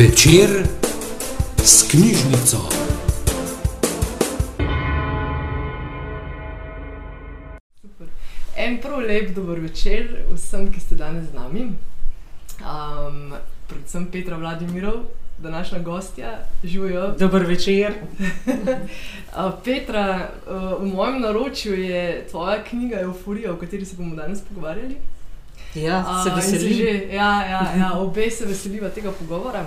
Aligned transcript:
Večer 0.00 0.66
s 1.56 1.88
knjižnico. 1.90 2.56
Super. 7.80 8.06
En 8.56 8.78
prav 8.80 9.00
lep 9.00 9.34
dober 9.34 9.60
večer 9.60 10.24
vsem, 10.32 10.70
ki 10.72 10.80
ste 10.80 10.96
danes 10.96 11.28
z 11.28 11.34
nami. 11.34 11.66
Um, 12.64 13.34
predvsem 13.68 14.06
Petra 14.06 14.36
Vladimirov, 14.36 15.02
današnja 15.38 15.78
gostja, 15.78 16.32
živijo. 16.64 17.14
Dober 17.18 17.44
večer. 17.46 17.92
Uh, 19.36 19.52
Petra, 19.64 20.30
uh, 20.46 20.82
v 20.82 20.86
mojem 20.94 21.20
naročju 21.20 21.74
je 21.74 22.26
tvoja 22.30 22.64
knjiga 22.64 23.00
Euphorija, 23.00 23.52
o 23.52 23.56
kateri 23.56 23.84
se 23.84 23.96
bomo 23.96 24.16
danes 24.16 24.40
pogovarjali. 24.48 24.96
Ja, 25.74 26.22
se 26.24 26.30
Uh, 26.30 26.38
in 26.38 26.54
veselim. 26.54 26.76
že, 26.76 27.14
ja, 27.14 27.44
ja, 27.46 27.72
ja, 27.78 27.92
obe 27.94 28.30
se 28.30 28.46
veseliva 28.46 28.88
tega 28.88 29.12
pogovora. 29.12 29.66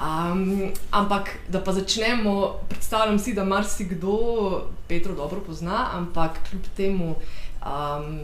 Um, 0.00 0.72
ampak, 0.90 1.28
da 1.48 1.60
pa 1.60 1.72
začnemo, 1.72 2.56
predstavljam 2.68 3.18
si, 3.18 3.34
da 3.34 3.44
marsikdo 3.44 4.68
Petro 4.88 5.14
dobro 5.14 5.40
pozna, 5.40 5.90
ampak 5.92 6.38
kljub 6.48 6.62
temu 6.76 7.14
um, 7.60 8.20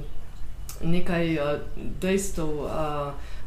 nekaj 0.80 1.38
uh, 1.38 1.60
dejstev 2.00 2.48
uh, 2.48 2.70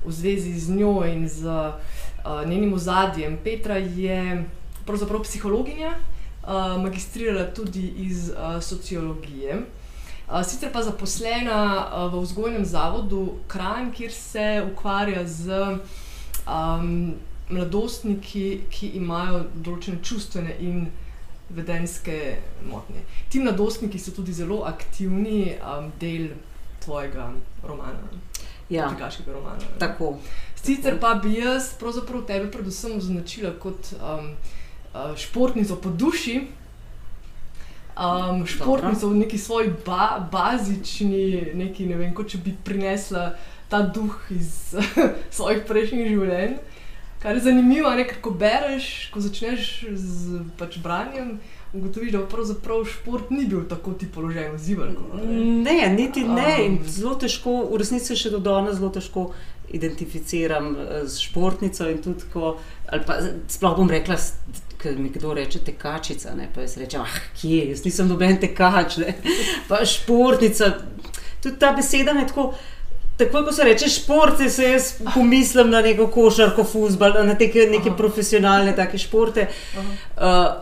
v 0.05 0.11
zvezi 0.11 0.59
z 0.59 0.75
njo 0.77 1.01
in 1.05 1.29
z 1.29 1.45
uh, 1.45 2.45
njenim 2.45 2.73
ozadjem. 2.73 3.37
Petra 3.43 3.77
je 3.77 4.45
pravzaprav 4.85 5.23
psihologinja, 5.23 5.95
uh, 6.43 6.77
magistrirala 6.83 7.47
tudi 7.53 7.93
iz 7.97 8.29
uh, 8.29 8.61
sociologije. 8.61 9.57
Uh, 10.29 10.43
sicer 10.45 10.69
pa 10.73 10.83
zaposlena 10.85 11.65
uh, 11.65 12.13
v 12.13 12.21
vzgojnem 12.21 12.65
zavodu 12.65 13.39
Kran, 13.47 13.89
kjer 13.91 14.11
se 14.11 14.69
ukvarja 14.71 15.25
z 15.27 15.49
um, 16.45 17.17
mladostniki, 17.49 18.61
ki 18.69 18.91
imajo 18.99 19.43
določene 19.55 20.01
čustvene 20.03 20.55
in 20.59 20.87
vedenske 21.49 22.37
motnje. 22.69 23.01
Ti 23.29 23.41
mladostniki 23.41 23.99
so 23.99 24.13
tudi 24.13 24.33
zelo 24.33 24.61
aktivni 24.69 25.55
um, 25.57 25.91
del 26.01 26.29
tvojega 26.83 27.31
romana, 27.63 28.11
Ja, 28.69 28.85
romana. 29.33 29.57
tako. 29.79 30.19
Sicer 30.55 30.99
pa 31.01 31.15
bi 31.17 31.33
jaz 31.39 31.71
pravzaprav 31.79 32.21
tebe 32.29 32.51
predvsem 32.51 32.97
označila 32.97 33.49
kot 33.59 33.93
um, 33.97 34.35
uh, 34.93 35.15
športnico 35.17 35.75
po 35.75 35.89
duši. 35.89 36.41
Um, 37.97 38.45
športnico 38.47 39.09
v 39.09 39.15
neki 39.15 39.37
svoji 39.37 39.73
ba 39.85 40.27
bazični, 40.31 41.51
neki, 41.55 41.85
ne 41.89 41.97
vem, 41.97 42.13
kot 42.13 42.29
če 42.29 42.37
bi 42.45 42.53
prinesla 42.63 43.33
ta 43.69 43.81
duh 43.81 44.13
iz 44.31 44.75
svojih 45.35 45.65
prejšnjih 45.67 46.07
življenj. 46.13 46.59
Kar 47.19 47.35
je 47.35 47.41
zanimivo, 47.41 47.89
ne, 47.95 48.05
ker 48.07 48.21
ko 48.23 48.31
bereš, 48.31 49.09
ko 49.11 49.19
začneš 49.19 49.71
z 49.91 50.39
pač 50.57 50.77
branjem, 50.79 51.33
ugotoviš, 51.73 52.13
da 52.15 52.21
pravzaprav 52.31 52.85
šport 52.87 53.29
ni 53.29 53.43
bil 53.45 53.65
tako 53.67 53.93
ti 53.93 54.07
položaj 54.07 54.53
v 54.53 54.57
zivalku. 54.57 55.19
Ne, 55.65 55.93
niti 55.97 56.23
ne. 56.23 56.53
In 56.65 56.77
Um. 56.79 56.87
zelo 56.87 57.17
težko, 57.19 57.57
v 57.73 57.81
resnici 57.81 58.15
še 58.15 58.31
do 58.31 58.39
danes 58.39 58.79
zelo 58.79 58.89
težko 58.95 59.33
identificiram 59.69 60.71
eh, 60.75 61.03
s 61.07 61.19
športnico 61.19 61.89
in 61.91 62.01
tudi 62.01 62.31
ko, 62.33 62.55
ali 62.87 63.05
pa 63.05 63.19
sploh 63.51 63.75
bom 63.77 63.91
rekla, 63.91 64.15
ker 64.79 64.95
mi 64.97 65.11
kdo 65.11 65.35
reče 65.35 65.59
tekačica, 65.67 66.33
ne, 66.39 66.47
pa 66.55 66.63
jaz 66.63 66.77
rečem, 66.79 67.03
ah, 67.03 67.21
kje, 67.35 67.65
jaz 67.73 67.83
nisem 67.85 68.07
noben 68.07 68.39
tekač, 68.39 68.97
ne, 69.03 69.13
pa 69.67 69.83
športnica. 69.85 70.71
Tudi 71.43 71.59
ta 71.59 71.75
beseda 71.75 72.15
me 72.15 72.25
tako. 72.27 72.53
Takoj, 73.19 73.45
ko 73.45 73.51
se 73.51 73.63
reče 73.63 73.87
šport, 73.91 74.39
se 74.49 74.63
jaz 74.63 74.93
pomislim 75.13 75.69
na 75.69 75.81
neko 75.81 76.05
košarko, 76.07 76.63
futbol, 76.63 77.17
na 77.17 77.33
neke, 77.33 77.65
neke 77.71 77.89
Aha. 77.89 77.97
profesionalne 77.97 78.71
take 78.75 78.97
športe. 78.97 79.47
Aha. 79.77 79.89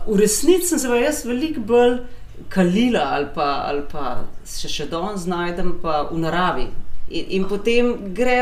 Uh, 0.08 0.14
v 0.14 0.18
resnici 0.24 0.66
sem 0.66 0.80
se 0.82 0.88
pa 0.90 0.96
jaz 0.98 1.20
veliko 1.24 1.60
bolj 1.60 2.00
kalila 2.50 3.04
ali 3.14 3.28
pa, 3.34 3.46
ali 3.68 3.84
pa 3.92 4.16
se 4.44 4.66
še 4.68 4.88
danes 4.90 5.28
znajdem 5.28 5.76
pa 5.82 6.00
v 6.10 6.18
naravi. 6.18 6.66
In, 7.10 7.28
in 7.38 7.46
potem 7.46 7.92
gre 8.14 8.40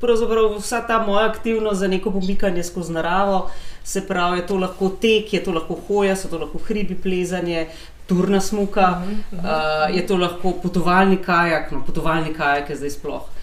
pravzaprav 0.00 0.54
vsa 0.60 0.84
ta 0.86 1.00
moja 1.02 1.26
aktivnost 1.32 1.82
za 1.82 1.90
neko 1.90 2.14
pomikanje 2.14 2.62
skozi 2.70 2.94
naravo. 2.94 3.48
Se 3.84 4.04
pravi, 4.06 4.44
je 4.44 4.46
to 4.46 4.60
lahko 4.62 4.92
tek, 5.02 5.32
je 5.32 5.42
to 5.42 5.56
lahko 5.56 5.74
hoja, 5.88 6.14
so 6.16 6.30
to 6.30 6.38
lahko 6.38 6.62
hribi, 6.68 6.94
plezanje, 6.94 7.66
turna 8.06 8.38
smuka, 8.40 9.02
Mhm, 9.02 9.42
uh, 9.42 9.90
je 9.96 10.06
to 10.06 10.16
lahko 10.16 10.54
potovalni 10.62 11.16
kajak, 11.16 11.72
no 11.72 11.82
potovalni 11.86 12.34
kajak 12.34 12.70
je 12.70 12.76
zdaj 12.76 12.90
sploh. 12.90 13.26
Uh, 13.26 13.39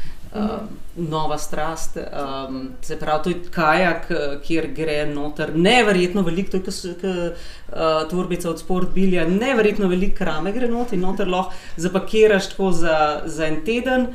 nova 0.98 1.38
strast, 1.38 1.98
um, 1.98 2.70
se 2.82 3.00
pravi, 3.00 3.24
to 3.24 3.30
je 3.30 3.36
kajak, 3.52 4.12
eh, 4.12 4.40
kjer 4.48 4.68
gre 4.74 5.06
noter 5.06 5.52
neverjetno 5.56 6.22
veliko, 6.22 6.52
to 6.52 6.58
je 6.58 6.64
kot 6.64 6.74
uh, 6.84 8.10
torbica 8.10 8.50
od 8.50 8.60
sportbilja, 8.60 9.28
neverjetno 9.28 9.88
veliko 9.88 10.18
krame 10.18 10.52
gre 10.52 10.68
noter 10.68 10.98
in 10.98 11.06
noter 11.06 11.30
lahko 11.30 11.54
zapakiraš 11.78 12.50
tako 12.50 12.72
za, 12.72 13.22
za 13.26 13.46
en 13.46 13.62
teden, 13.66 14.08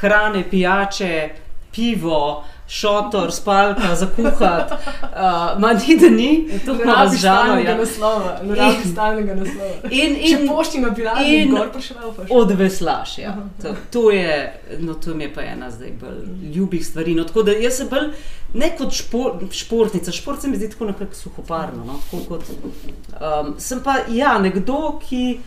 hrane, 0.00 0.44
pijače, 0.50 1.28
pivo, 1.72 2.44
šotor, 2.70 3.32
spalka, 3.32 3.94
za 3.94 4.06
kuhati, 4.16 4.74
uh, 4.74 5.60
ma 5.60 5.72
ni 5.72 5.96
da 5.96 6.08
ni, 6.08 6.48
to 6.66 6.76
rabiš 6.84 7.20
žalo. 7.20 7.44
stalnega 7.44 7.70
Ja. 7.70 7.76
naslova, 7.76 8.40
rabiš 8.56 8.92
stalnega 8.92 9.34
naslova. 9.34 9.74
In, 9.90 10.16
in, 10.20 10.48
poštima 10.48 10.90
bi 10.90 11.02
radi 11.02 11.36
in 11.36 11.50
gor 11.50 11.72
prišel, 11.72 11.96
pa 12.16 12.26
še. 12.26 12.28
Odveslaš, 12.30 13.18
ja. 13.18 13.30
Aha. 13.30 13.48
To, 13.62 13.74
to, 13.90 14.10
je, 14.10 14.60
no, 14.78 14.94
to 14.94 15.14
mi 15.14 15.24
je 15.24 15.34
pa 15.34 15.42
ena 15.42 15.70
zdaj 15.70 15.90
bolj 16.00 16.54
ljubih 16.54 16.86
stvari. 16.86 17.14
No, 17.14 17.24
tako 17.24 17.42
da 17.42 17.58
jaz 17.58 17.80
sem 17.82 17.90
bolj 17.90 18.12
ne 18.54 18.70
kot 18.78 18.94
špor, 18.94 19.42
športnica, 19.50 20.12
šport 20.12 20.42
se 20.42 20.48
mi 20.48 20.56
zdi 20.56 20.70
tako 20.70 20.92
nekako 20.92 21.14
suhoparno. 21.14 21.84
No, 21.84 21.98
tako 22.06 22.24
kot, 22.28 22.54
um, 23.18 23.54
sem 23.58 23.82
pa 23.82 23.98
ja, 24.14 24.38
nekdo, 24.38 25.00
ki 25.08 25.40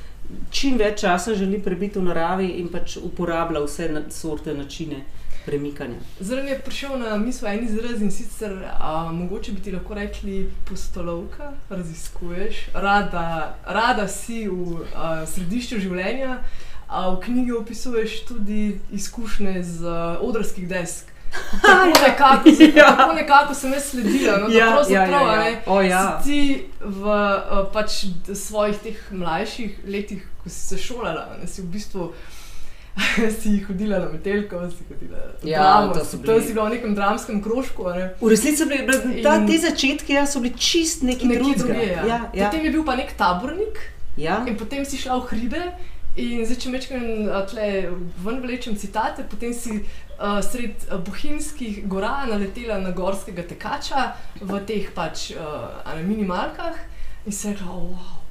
čim 0.52 0.76
več 0.78 1.00
časa 1.08 1.40
želi 1.40 1.64
prebiti 1.64 2.00
v 2.00 2.10
naravi 2.12 2.56
in 2.60 2.68
pač 2.72 2.98
uporablja 3.00 3.64
vse 3.64 3.92
na, 3.96 4.08
sorte 4.12 4.54
načine 4.54 5.06
premikanja. 5.46 6.00
Zdaj 6.20 6.44
mi 6.44 6.50
je 6.50 6.60
prišel 6.60 7.00
na 7.00 7.18
misel 7.18 7.48
en 7.48 7.64
izraz 7.64 8.02
in 8.02 8.12
sicer 8.12 8.52
a, 8.80 9.12
mogoče 9.12 9.52
bi 9.52 9.62
ti 9.62 9.72
lahko 9.72 9.94
rekli 9.94 10.50
postolovka, 10.66 11.52
raziskuješ, 11.70 12.56
rada, 12.74 13.26
rada 13.66 14.08
si 14.08 14.48
v 14.48 14.84
a, 14.96 15.26
središču 15.26 15.80
življenja, 15.80 16.40
a 16.88 17.10
v 17.10 17.20
knjigi 17.20 17.52
opisuješ 17.54 18.26
tudi 18.26 18.62
izkušnje 18.92 19.64
z 19.64 19.86
a, 19.86 20.18
odrskih 20.22 20.68
desk. 20.70 21.10
Tako 21.62 21.86
nekako, 22.08 22.50
Ja. 22.78 22.96
tako 22.96 23.14
nekako 23.14 23.54
sem 23.54 23.74
jaz 23.74 23.86
sledila. 23.90 24.38
No, 24.38 24.48
Ja, 24.50 24.68
ja, 24.90 25.06
ja, 25.06 25.50
ja. 25.50 25.62
O, 25.66 25.82
ja. 25.82 26.22
si 26.22 26.30
ti 26.30 26.40
v 26.80 27.08
a, 27.10 27.66
pač 27.74 28.06
svojih 28.34 28.78
teh 28.78 29.00
mlajših 29.12 29.80
letih, 29.88 30.22
ko 30.44 30.50
si 30.50 30.60
se 30.68 30.78
šolala, 30.78 31.38
ne, 31.42 31.48
si 31.48 31.62
v 31.62 31.72
bistvu 31.74 32.12
si 33.42 33.60
hodila 33.68 34.00
na 34.00 34.10
metelko, 34.10 34.70
si 34.70 34.84
hodila 34.90 35.18
na 35.18 35.50
Ja, 35.50 35.64
dramo, 35.64 35.94
to 35.94 36.18
bili- 36.18 36.26
tam 36.28 36.42
si 36.42 36.54
bila 36.54 36.70
v 36.70 36.74
nekem 36.74 36.96
dramskem 36.96 37.42
krožku. 37.42 37.90
ne. 37.90 38.14
V 38.22 38.30
resnici 38.30 38.58
so 38.58 38.66
bili 38.66 39.24
ta, 39.24 39.46
te 39.46 39.58
začetki 39.58 40.14
ja, 40.14 40.26
so 40.26 40.40
bili 40.40 40.54
čist 40.58 41.04
neki 41.04 41.28
drugje, 41.28 41.88
ja. 41.88 42.06
Ja, 42.06 42.20
ja, 42.34 42.46
Potem 42.46 42.66
je 42.66 42.72
bil 42.72 42.86
pa 42.86 42.96
nek 42.96 43.18
tabornik 43.18 43.82
ja. 44.18 44.44
in 44.48 44.58
potem 44.58 44.86
si 44.86 44.98
šla 44.98 45.18
v 45.20 45.28
hribe. 45.32 45.64
In 46.14 46.46
zdaj, 46.46 46.58
če 46.62 46.70
mečem 46.70 47.04
tle 47.50 47.68
ven 48.22 48.36
vlečem 48.44 48.76
citate, 48.78 49.24
potem 49.26 49.50
si 49.50 49.80
uh, 49.82 50.38
sred 50.46 50.86
bohinjskih 51.08 51.88
gora 51.90 52.28
naletela 52.30 52.78
na 52.78 52.92
gorskega 52.94 53.42
tekača 53.42 54.14
v 54.38 54.60
teh 54.70 54.92
pač 54.94 55.32
uh, 55.34 55.90
minimalkah 56.06 56.78
in 57.26 57.34
si 57.34 57.50
rekla, 57.50 57.66
oh, 57.66 57.98
wow, 57.98 58.22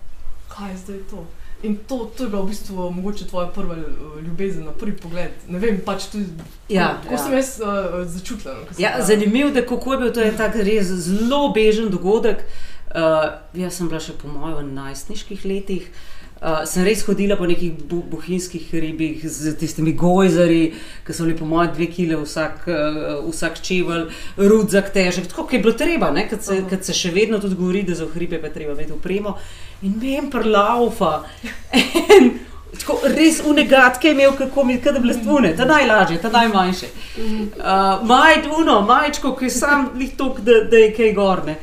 kaj 0.52 0.70
je 0.70 0.76
zdaj 0.84 1.00
to. 1.10 1.26
In 1.62 1.76
to, 1.88 2.10
to 2.16 2.24
je 2.24 2.30
bila 2.30 2.42
v 2.42 2.48
bistvu 2.48 2.90
mogoče 2.90 3.26
tvoja 3.26 3.46
prva 3.48 3.76
uh, 3.76 3.84
ljubezen 4.22 4.64
na 4.64 4.72
prvi 4.72 4.96
pogled. 4.96 5.30
Ne 5.48 5.58
vem, 5.58 5.80
pač 5.84 6.08
tudi 6.10 6.26
Ja, 6.68 6.96
kako 7.02 7.14
ja. 7.14 7.18
sem 7.18 7.32
jaz 7.34 7.52
uh, 7.60 7.68
začutila. 8.06 8.54
No, 8.54 8.66
Ja, 8.78 8.96
bila- 8.96 9.06
zanimivo 9.06 9.48
je, 9.50 9.66
kako 9.66 9.92
je 9.92 9.98
bil 9.98 10.12
to 10.12 10.22
en 10.22 10.36
tak 10.36 10.56
res 10.56 10.86
zelo 11.06 11.52
bežen 11.54 11.90
dogodek. 11.90 12.42
Uh, 12.90 13.30
jaz 13.54 13.78
sem 13.78 13.88
bila 13.88 14.00
še 14.00 14.12
po 14.12 14.28
mojem 14.28 14.58
v 14.58 14.74
najstniških 14.74 15.44
letih. 15.46 15.86
Uh, 16.42 16.64
sem 16.66 16.82
res 16.82 17.04
hodila 17.06 17.36
po 17.38 17.46
nekih 17.46 17.70
bu 17.86 18.00
bohinjskih 18.02 18.64
hribih 18.72 19.22
z 19.22 19.54
tistimi 19.54 19.92
gojzari, 19.94 20.72
ki 21.06 21.14
so 21.14 21.22
bili 21.22 21.36
po 21.38 21.46
mojem 21.46 21.70
dve 21.76 21.86
kile 21.86 22.18
vsak, 22.18 22.64
uh, 22.66 23.22
vsak 23.30 23.60
čevelj, 23.62 24.08
rudzak 24.36 24.90
težek, 24.90 25.30
tako 25.30 25.44
kot 25.46 25.54
je 25.54 25.60
bilo 25.62 25.72
treba, 25.78 26.10
ne, 26.10 26.26
kad 26.28 26.42
se, 26.42 26.58
Aha. 26.58 26.66
kad 26.68 26.82
se 26.84 26.92
še 26.92 27.14
vedno 27.14 27.38
tudi 27.38 27.54
govori, 27.54 27.84
da 27.86 27.94
za 27.94 28.10
hribe 28.10 28.42
pa 28.42 28.50
treba 28.50 28.74
imeti 28.74 28.90
upremo. 28.92 29.36
In 29.82 29.98
me 30.00 30.12
je 30.12 30.22
prlaufa. 30.30 31.22
Tako 32.78 32.98
res 33.04 33.40
unegatke 33.46 34.08
je 34.08 34.14
imel, 34.14 34.32
kako 34.38 34.64
mi 34.64 34.72
je 34.72 34.92
bile 35.00 35.14
stvune, 35.14 35.56
ta 35.56 35.64
najlažje, 35.64 36.20
ta 36.22 36.30
najmanjše. 36.30 36.86
Uh, 37.16 38.06
Majč, 38.06 38.46
uno, 38.58 38.80
majčko, 38.80 39.34
ki 39.36 39.50
sam 39.50 39.90
lih 39.98 40.16
tok, 40.16 40.40
da, 40.40 40.64
da 40.70 40.76
je 40.76 40.94
kaj 40.94 41.12
gorne. 41.12 41.56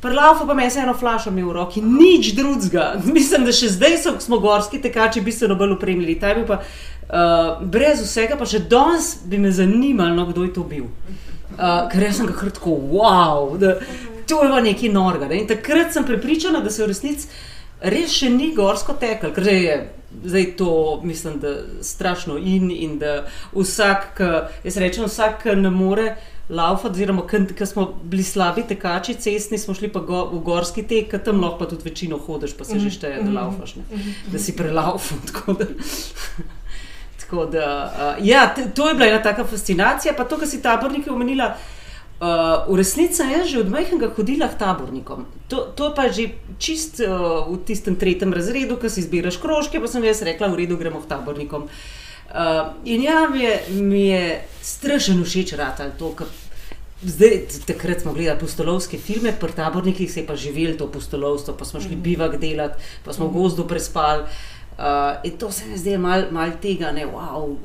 Prlaufa 0.00 0.46
pa 0.46 0.54
me 0.54 0.64
je 0.64 0.70
eno 0.82 0.94
flašo 0.94 1.30
imel 1.30 1.48
v 1.48 1.52
roki, 1.52 1.82
nič 1.82 2.34
drugega. 2.36 2.94
Mislim, 3.16 3.44
da 3.44 3.52
še 3.52 3.72
zdaj 3.72 3.96
so, 4.02 4.14
smo 4.20 4.38
gorski 4.38 4.80
tekači 4.80 5.24
bistveno 5.24 5.56
bolj 5.56 5.78
opremljeni. 5.78 6.18
Ta 6.20 6.32
je 6.32 6.40
bil 6.40 6.46
pa 6.48 6.60
uh, 6.60 7.64
brez 7.64 8.04
vsega, 8.04 8.36
pa 8.36 8.48
še 8.48 8.60
danes 8.68 9.14
bi 9.24 9.40
me 9.40 9.52
zanimalo, 9.52 10.12
no, 10.16 10.28
kdo 10.32 10.44
je 10.44 10.52
to 10.52 10.66
bil. 10.68 10.90
Uh, 11.54 11.88
ker 11.88 12.08
jaz 12.08 12.20
sem 12.20 12.28
ga 12.28 12.36
kar 12.36 12.52
tako, 12.52 12.76
wow. 12.92 13.56
Da, 13.56 13.78
to 14.28 14.42
je 14.42 14.52
bilo 14.52 14.60
nekaj 14.60 14.92
norga. 14.92 15.28
Ne? 15.32 15.40
In 15.40 15.48
takrat 15.48 15.92
sem 15.96 16.04
prepričana, 16.04 16.60
da 16.60 16.70
se 16.70 16.84
v 16.84 16.92
resnici 16.92 17.28
res 17.84 18.14
še 18.14 18.30
ni 18.32 18.52
gorsko 18.56 18.96
tekel, 19.00 19.34
ker 19.34 19.52
je. 19.52 19.76
Zdaj 20.14 20.44
to 20.54 21.00
mislim, 21.02 21.40
da 21.42 21.56
strašno 21.82 22.36
in, 22.38 22.68
in 22.70 23.00
da 23.00 23.24
vsak, 23.50 24.12
ki, 24.14 24.28
jaz 24.62 24.76
rečem, 24.78 25.08
vsak, 25.10 25.48
ne 25.58 25.72
more 25.74 26.12
laufati, 26.48 26.94
oziroma 26.94 27.24
ki 27.26 27.66
smo 27.66 27.88
bili 28.04 28.22
slabi 28.22 28.62
tekači, 28.68 29.16
cestni, 29.18 29.58
smo 29.58 29.74
šli 29.74 29.90
pa 29.90 30.04
go, 30.06 30.22
v 30.30 30.38
gorski 30.46 30.86
tek, 30.86 31.10
ki 31.10 31.22
tam 31.26 31.42
lahko 31.42 31.66
tudi 31.66 31.88
večino 31.88 32.20
hodiš, 32.22 32.54
pa 32.54 32.68
se 32.68 32.78
že 32.78 32.94
šteje, 32.94 33.24
da 33.26 33.34
laufaš, 33.40 33.74
ne? 33.80 34.04
da 34.30 34.38
si 34.38 34.54
prelaufal. 34.54 35.18
Tako 35.32 35.58
da, 35.58 35.66
tako 37.24 37.46
da 37.50 37.68
uh, 37.90 38.26
ja, 38.26 38.46
to 38.54 38.88
je 38.88 38.94
bila 38.94 39.08
ena 39.08 39.22
taka 39.22 39.44
fascinacija, 39.44 40.14
pa 40.14 40.28
to, 40.28 40.38
kar 40.38 40.48
si 40.48 40.62
taborniki 40.62 41.10
omenila. 41.10 41.56
Uh, 41.56 41.73
v 42.68 42.76
resnici 42.78 43.18
sem 43.18 43.30
jaz 43.30 43.50
že 43.50 43.60
od 43.60 43.70
majhnega 43.70 44.12
hodila 44.16 44.48
k 44.48 44.58
tabornikom. 44.58 45.26
To, 45.48 45.72
to 45.74 45.90
pa 45.96 46.06
je 46.06 46.12
že 46.12 46.24
čist 46.58 47.02
uh, 47.02 47.44
v 47.50 47.58
tistem 47.66 47.98
tretjem 47.98 48.32
razredu, 48.32 48.78
ko 48.78 48.88
si 48.88 49.02
izbiraš 49.02 49.40
krožke, 49.42 49.80
pa 49.82 49.90
sem 49.90 50.04
jaz 50.04 50.22
rekla, 50.22 50.48
v 50.48 50.64
redu, 50.64 50.78
gremo 50.78 51.02
k 51.02 51.10
tabornikom. 51.10 51.66
Uh, 52.34 52.72
in 52.86 53.04
ja, 53.04 53.28
mi 53.28 53.44
je, 53.44 53.54
mi 53.82 54.04
je 54.14 54.24
strašno 54.62 55.26
všeč 55.26 55.58
rata 55.58 55.90
to, 55.90 56.14
kar. 56.16 56.30
Zdaj, 57.04 57.60
takrat 57.68 58.00
smo 58.00 58.14
gledali 58.16 58.40
postolovske 58.40 58.96
filme, 58.96 59.34
pri 59.36 59.52
tabornikih 59.52 60.08
se 60.08 60.22
je 60.22 60.26
pa 60.26 60.38
živelo 60.40 60.72
to 60.78 60.88
postolovstvo, 60.88 61.52
pa 61.52 61.64
smo 61.68 61.80
šli 61.80 61.98
bivak 62.00 62.38
delati, 62.40 62.80
pa 63.04 63.12
smo 63.12 63.28
v 63.28 63.34
gozdu 63.36 63.68
prespali. 63.68 64.24
Uh, 64.78 64.84
in 65.22 65.38
to 65.38 65.50
se 65.50 65.66
mi 65.66 65.78
zdi 65.78 65.98
malo 65.98 66.24
mal 66.30 66.50
tega, 66.62 66.92
ne, 66.92 67.06
wow, 67.06 67.56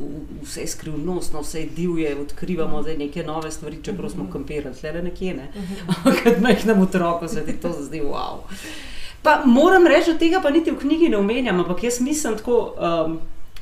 vse 0.43 0.61
je 0.61 0.67
skrivnostno, 0.67 1.41
vse 1.41 1.59
je 1.59 1.65
divje, 1.65 2.15
odkrivamo 2.21 2.81
zdaj 2.81 2.97
neke 2.97 3.23
nove 3.23 3.51
stvari, 3.51 3.79
čeprav 3.83 4.09
smo 4.09 4.27
kampirali, 4.31 4.75
tle 4.75 5.01
nekje. 5.01 5.33
Ne. 5.33 5.47
Ampak 5.97 6.23
kad 6.23 6.41
majhnemu 6.41 6.83
otroku 6.83 7.27
se 7.27 7.45
ti 7.45 7.53
to 7.53 7.73
zdi 7.81 8.01
wow. 8.01 8.45
Pa 9.21 9.41
moram 9.45 9.87
reči, 9.87 10.13
da 10.13 10.19
tega 10.19 10.41
pa 10.41 10.49
niti 10.49 10.71
v 10.71 10.77
knjigi 10.79 11.09
ne 11.09 11.17
omenjam, 11.17 11.59
ampak 11.59 11.83
jaz 11.83 11.99
mislim 12.01 12.37
tako, 12.37 12.75
um, 12.77 13.19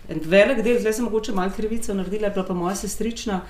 en 0.09 0.21
velik 0.25 0.59
del, 0.63 0.79
zdaj 0.79 0.93
sem 0.93 1.05
mogoče 1.05 1.31
malo 1.31 1.51
krivico 1.55 1.93
naredila, 1.93 2.27
je 2.27 2.33
bila 2.33 2.45
pa 2.45 2.53
moja 2.53 2.75
sestrična, 2.75 3.41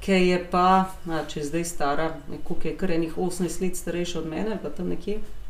ki 0.00 0.12
je 0.12 0.38
pa, 0.50 0.86
a, 1.10 1.26
če 1.28 1.40
je 1.40 1.46
zdaj 1.50 1.64
stara, 1.64 2.12
koliko 2.44 2.68
je 2.68 2.76
kar 2.76 2.90
enih 2.90 3.18
18 3.18 3.62
let 3.62 3.76
starejša 3.76 4.18
od 4.18 4.26
mene, 4.26 4.58
pa 4.62 4.70
tam 4.70 4.88
nekje. 4.94 5.18
Uh, 5.18 5.41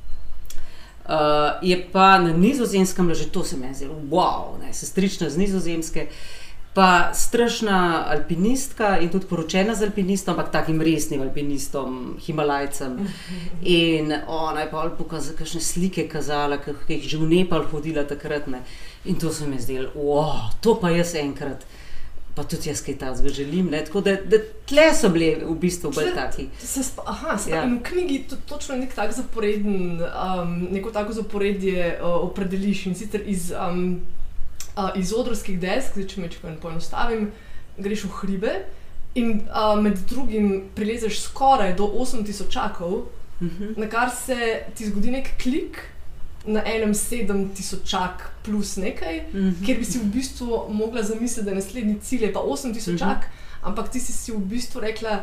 je 1.62 1.76
pa 1.92 2.18
na 2.18 2.32
nizozemskem, 2.32 3.14
že 3.14 3.30
to 3.30 3.44
se 3.44 3.56
mi 3.56 3.74
zelo, 3.74 3.94
wow, 4.10 4.58
ne, 4.62 4.72
sestrična 4.72 5.30
z 5.30 5.36
nizozemske, 5.36 6.06
pa 6.74 7.10
strašna 7.14 8.04
alpinistka 8.08 8.98
in 8.98 9.10
tudi 9.12 9.26
poročena 9.26 9.74
z 9.74 9.82
alpinistom, 9.82 10.32
ampak 10.32 10.52
takim 10.52 10.80
resnim 10.80 11.20
alpinistom, 11.20 12.16
Himalajcem. 12.26 12.96
In 13.62 14.14
ona 14.26 14.60
je 14.60 14.70
pa 14.70 14.88
pokazala, 14.98 15.36
kakšne 15.36 15.60
slike 15.60 16.08
kazala, 16.08 16.56
ki 16.56 16.72
jih 16.88 17.08
že 17.08 17.18
v 17.20 17.28
Nepal 17.28 17.68
hodila 17.68 18.04
takrat. 18.08 18.46
Ne. 18.46 18.62
In 19.04 19.18
to 19.20 19.32
se 19.32 19.46
mi 19.46 19.60
zdelo, 19.60 19.92
wow, 19.94 20.48
to 20.60 20.78
pa 20.80 20.90
jaz 20.90 21.14
enkrat. 21.14 21.66
Pa 22.34 22.44
tudi 22.44 22.70
jaz 22.70 22.80
kaj 22.80 22.94
takega 22.96 23.28
želim. 23.28 23.66
Ne? 23.66 23.84
Tako 23.84 24.00
da, 24.00 24.14
da 24.16 24.38
tle 24.66 24.94
so 24.94 25.08
bili 25.08 25.34
v 25.42 25.54
bistvu 25.54 25.90
bolj 25.90 26.14
taki. 26.14 26.46
Se 26.58 26.82
spa, 26.82 27.02
aha, 27.06 27.38
se 27.38 27.50
Ja. 27.50 27.64
v 27.64 27.82
knjigi 27.82 28.22
to, 28.24 28.36
točno 28.48 28.76
nek 28.76 28.94
tak 28.94 29.12
zaporeden, 29.12 30.00
um, 30.00 30.68
neko 30.70 30.90
tako 30.90 31.12
zaporedje 31.12 31.98
uh, 31.98 32.08
opredeliš 32.22 32.86
in 32.86 32.94
sicer 32.94 33.20
iz, 33.26 33.52
um, 33.52 34.00
uh, 34.76 34.90
iz 34.96 35.12
odrskih 35.12 35.60
desk, 35.60 35.92
zdaj, 35.92 36.08
če 36.08 36.20
me 36.20 36.28
če 36.28 36.38
poenostavim, 36.62 37.28
greš 37.78 38.04
v 38.04 38.14
hribe 38.14 38.54
in 39.14 39.42
uh, 39.44 39.76
med 39.76 39.98
drugim 40.08 40.70
prilezeš 40.74 41.20
skoraj 41.20 41.74
do 41.74 41.84
8000 41.86 42.48
čakov, 42.50 43.02
Mhm. 43.42 43.72
na 43.76 43.88
kar 43.88 44.06
se 44.16 44.36
ti 44.74 44.86
zgodi 44.86 45.10
nek 45.10 45.32
klik 45.42 45.78
na 46.44 46.62
enem 46.66 46.92
7000 46.92 48.08
plus 48.42 48.76
nekaj, 48.76 49.20
Mhm. 49.28 49.64
kjer 49.64 49.78
bi 49.78 49.84
si 49.84 49.98
v 49.98 50.04
bistvu 50.04 50.46
mogla 50.70 51.02
zamisliti, 51.02 51.44
da 51.44 51.50
je 51.50 51.56
naslednji 51.56 52.00
cilj 52.00 52.22
je 52.22 52.32
pa 52.32 52.40
8000 52.40 52.88
Mhm. 52.88 52.98
čak, 52.98 53.26
ampak 53.62 53.88
ti 53.88 54.00
si 54.00 54.12
si 54.12 54.32
v 54.32 54.38
bistvu 54.38 54.80
rekla, 54.80 55.18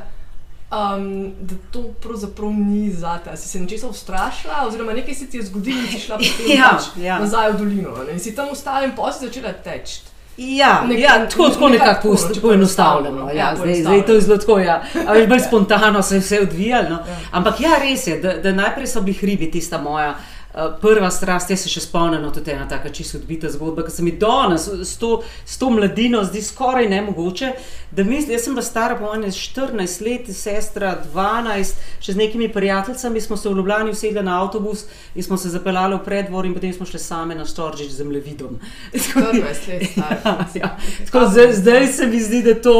um, 0.72 1.06
da 1.42 1.56
to 1.72 1.82
pravzaprav 2.00 2.52
ni 2.52 2.92
zate. 2.92 3.30
A 3.30 3.36
Si 3.36 3.48
se 3.50 3.60
nečesa 3.60 3.88
ustrašila, 3.88 4.66
oziroma 4.68 4.94
nekaj 4.94 5.16
se 5.16 5.26
ti 5.26 5.38
je 5.38 5.44
zgodilo 5.44 5.80
in 5.80 5.88
si 5.90 6.00
šla 6.00 6.18
potem 6.18 6.32
Ja, 6.58 6.70
pač 6.72 6.84
ja. 6.98 7.20
nazaj 7.20 7.52
v 7.52 7.58
dolino. 7.58 7.90
Ne? 8.00 8.14
In 8.14 8.20
si 8.20 8.36
tam 8.36 8.48
ostala 8.50 8.84
in 8.84 8.92
si 9.12 9.26
začela 9.26 9.54
teči. 9.56 10.00
Ja, 10.38 10.86
Nek- 10.88 11.00
ja, 11.00 11.28
tako, 11.28 11.50
tako 11.50 11.68
nekako 11.68 11.70
nekako 11.70 11.94
tako, 11.94 12.08
no, 12.08 12.14
post- 12.14 12.34
če 12.34 12.42
poenostavljeno. 12.42 13.18
poenostavimo, 13.18 13.30
Ja, 13.32 13.46
ja, 13.46 13.56
zdaj, 13.56 13.74
zdaj 13.76 13.84
poenostavljeno. 13.84 14.04
to 14.04 14.14
je 14.14 14.22
zelo 14.22 14.38
tako. 14.38 14.60
Ja. 14.60 14.76
A 15.08 15.14
veš, 15.14 15.28
bolj 15.28 15.40
spontano 15.42 16.02
se 16.02 16.16
je 16.16 16.22
vse 16.22 16.40
odvijalo. 16.42 16.90
No. 16.90 16.96
Ja. 16.98 17.18
Ampak 17.32 17.60
ja, 17.60 17.70
res 17.78 18.08
je, 18.08 18.18
da, 18.18 18.34
da 18.36 18.52
najprej 18.54 18.88
so 18.88 19.02
bili 19.02 19.18
hribi, 19.18 19.52
tista 19.52 19.78
moja. 19.80 20.16
Uh, 20.54 20.80
Prva 20.82 21.12
strast, 21.12 21.50
jaz 21.50 21.64
se 21.64 21.70
še 21.70 21.84
spomnim, 21.86 22.22
no, 22.22 22.32
tudi 22.36 22.52
ena 22.52 22.68
tako 22.70 22.90
čisto 22.94 23.18
odbita 23.18 23.50
zgodba, 23.54 23.86
ki 23.88 23.92
se 23.92 24.04
mi 24.04 24.12
danes 24.12 24.68
s 24.68 24.98
to, 24.98 25.22
s 25.46 25.58
to 25.58 25.70
mladino 25.70 26.24
zdi 26.24 26.42
skoraj 26.42 26.90
nemogoče. 26.90 27.52
Da 27.92 28.04
mislim, 28.04 28.36
jaz 28.36 28.44
sem 28.44 28.54
bila 28.54 28.66
stara, 28.66 28.96
po 28.96 29.06
mojem, 29.06 29.32
14 29.34 30.04
let, 30.06 30.30
sestra 30.36 30.96
12, 31.14 31.80
še 32.02 32.14
z 32.14 32.18
nekimi 32.18 32.50
prijateljicami 32.54 33.22
smo 33.22 33.38
se 33.38 33.50
v 33.50 33.56
Ljubljani 33.58 33.96
usedli 33.96 34.24
na 34.24 34.42
avtobus 34.44 34.86
in 35.16 35.24
smo 35.26 35.38
se 35.38 35.50
zapeljali 35.50 35.98
v 35.98 36.04
predvor 36.06 36.46
in 36.46 36.54
potem 36.54 36.74
smo 36.74 36.86
šli 36.86 37.00
same 37.00 37.36
na 37.36 37.46
Štoržič 37.46 37.92
z 37.92 38.04
zemljevidom. 38.04 38.60
14 38.94 39.68
let. 39.70 39.90
Ja, 40.00 40.46
ja. 40.56 40.70
Tako, 41.06 41.26
zdaj, 41.32 41.54
zdaj 41.54 41.88
se 41.88 42.08
mi 42.08 42.20
zdi, 42.20 42.44
da 42.44 42.50
je 42.50 42.62
to. 42.62 42.78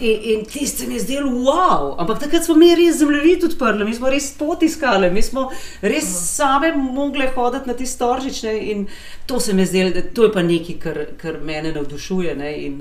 In, 0.00 0.18
in 0.22 0.44
tisti 0.44 0.82
se 0.82 0.86
mi 0.86 0.94
je 0.94 1.00
zdelo, 1.00 1.30
wow, 1.30 1.94
ampak 1.98 2.18
takrat 2.18 2.44
smo 2.44 2.54
mi 2.54 2.74
res 2.76 2.98
zemljevid 2.98 3.44
odprli, 3.44 3.84
mi 3.84 3.94
smo 3.94 4.10
res 4.12 4.30
pot 4.38 4.62
iskali, 4.62 5.10
mi 5.10 5.22
smo 5.22 5.48
res 5.82 6.08
same 6.36 6.72
mogli 6.76 7.28
hoditi 7.34 7.70
na 7.70 7.74
ti 7.74 7.86
storžič. 7.86 8.42
Ne, 8.42 8.56
in 8.72 8.86
to 9.26 9.40
se 9.40 9.54
mi 9.54 9.62
je 9.64 9.72
zdelo, 9.72 9.94
da 9.96 10.02
to 10.02 10.28
je 10.28 10.32
pa 10.32 10.42
nekaj, 10.42 10.78
kar, 10.82 11.02
kar 11.16 11.40
mene 11.44 11.72
navdušuje. 11.72 12.36
Ne, 12.36 12.56
in, 12.68 12.80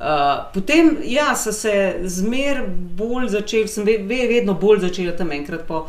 Uh, 0.00 0.46
potem, 0.54 0.94
ja, 1.04 1.34
so 1.36 1.52
se 1.52 2.00
zmer 2.08 2.62
bolj 2.96 3.26
začeli, 3.34 3.68
sem 3.68 3.84
ve, 3.84 3.98
ve, 4.08 4.22
vedno 4.30 4.54
bolj 4.56 4.78
začela 4.86 5.12
tam 5.12 5.28
enkrat 5.36 5.66
po 5.68 5.82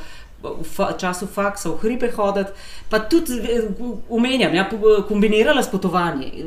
v 0.44 0.64
fa, 0.66 0.92
času 0.98 1.28
faksa 1.28 1.70
v 1.70 1.78
hribe 1.86 2.10
hoditi, 2.16 2.52
pa 2.90 3.00
tudi 3.00 3.38
eh, 3.40 3.70
umenjam, 4.10 4.54
ja, 4.56 4.66
po- 4.66 5.04
kombinirala 5.08 5.64
s 5.64 5.70
potovanji, 5.70 6.44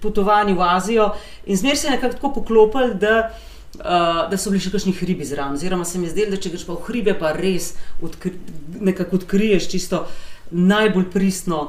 potovanji 0.00 0.54
v 0.54 0.62
Azijo 0.62 1.10
in 1.46 1.56
zmer 1.56 1.76
se 1.76 1.86
je 1.86 1.90
nekako 1.90 2.14
tako 2.14 2.32
poklopili, 2.40 2.94
da, 2.94 3.34
uh, 3.78 4.30
da 4.30 4.38
so 4.38 4.52
bili 4.52 4.62
še 4.62 4.72
kakšni 4.74 4.94
hribi 4.98 5.26
zraven. 5.28 5.58
Oziroma 5.58 5.84
se 5.88 5.98
mi 5.98 6.10
zdelo, 6.10 6.34
da 6.34 6.40
če 6.40 6.52
greš 6.54 6.66
pa 6.68 6.76
v 6.76 6.86
hribe, 6.88 7.16
pa 7.18 7.32
res 7.36 7.72
odkri, 8.02 8.34
nekako 8.80 9.20
odkriješ 9.22 9.68
čisto 9.72 10.04
najbolj 10.50 11.08
pristno, 11.10 11.60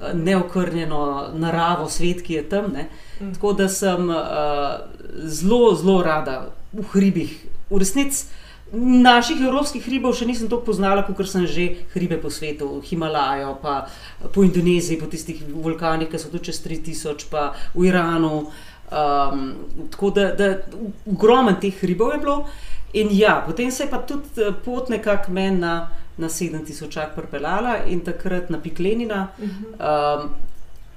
eh, 0.00 0.14
neokrnjeno 0.14 1.02
naravo, 1.34 1.88
svet, 1.90 2.22
ki 2.26 2.38
je 2.38 2.48
tam. 2.48 2.72
Ne. 2.74 2.88
Mm. 3.20 3.34
Tako 3.36 3.52
da 3.58 3.68
sem 3.68 4.08
uh, 4.08 4.20
zelo, 5.24 5.74
zelo 5.76 6.00
rada 6.02 6.42
v 6.72 6.86
hribih. 6.92 7.34
V 7.70 7.82
resnici 7.82 8.30
naših 8.72 9.40
evropskih 9.42 9.82
hribov 9.82 10.14
še 10.14 10.28
nisem 10.28 10.48
tako 10.50 10.70
poznala, 10.70 11.02
kot 11.02 11.26
sem 11.26 11.46
že 11.50 11.86
hribe 11.94 12.20
po 12.22 12.30
svetu, 12.30 12.78
Himalajo, 12.86 13.56
pa 13.62 13.90
po 14.30 14.44
Indoneziji, 14.46 15.00
po 15.00 15.10
tistih 15.10 15.42
vulkanih, 15.42 16.08
ki 16.10 16.18
so 16.18 16.30
tu 16.30 16.38
čez 16.38 16.62
3000, 16.62 17.26
pa 17.30 17.50
v 17.74 17.90
Iranu. 17.90 18.50
Um, 18.90 19.54
tako 19.90 20.10
da, 20.10 20.32
da 20.34 20.56
ogromno 21.06 21.52
teh 21.60 21.80
hribov 21.80 22.12
je 22.12 22.18
bilo. 22.18 22.46
In 22.92 23.08
ja, 23.10 23.42
potem 23.46 23.70
se 23.70 23.84
je 23.84 23.90
pa 23.90 23.98
tudi 24.02 24.42
eh, 24.42 24.52
pot 24.64 24.88
nekako 24.88 25.30
meni 25.32 25.58
na, 25.58 25.88
na 26.16 26.28
7000 26.28 27.14
pripeljala 27.14 27.76
in 27.86 28.00
takrat 28.00 28.50
na 28.50 28.58
Piklenina. 28.58 29.28
Um, 29.38 30.30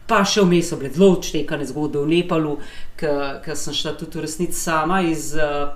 pa 0.08 0.24
še 0.26 0.42
vmes 0.42 0.68
so 0.70 0.80
bile 0.82 0.90
zelo 0.94 1.12
odštekane 1.14 1.66
zgodbe 1.70 2.02
v 2.02 2.10
Nepalu, 2.16 2.58
ker 2.98 3.56
sem 3.56 3.76
šla 3.78 3.94
tudi 4.00 4.20
v 4.20 4.26
resnici 4.28 4.60
sama 4.60 5.02
iz. 5.02 5.34
Uh, 5.38 5.72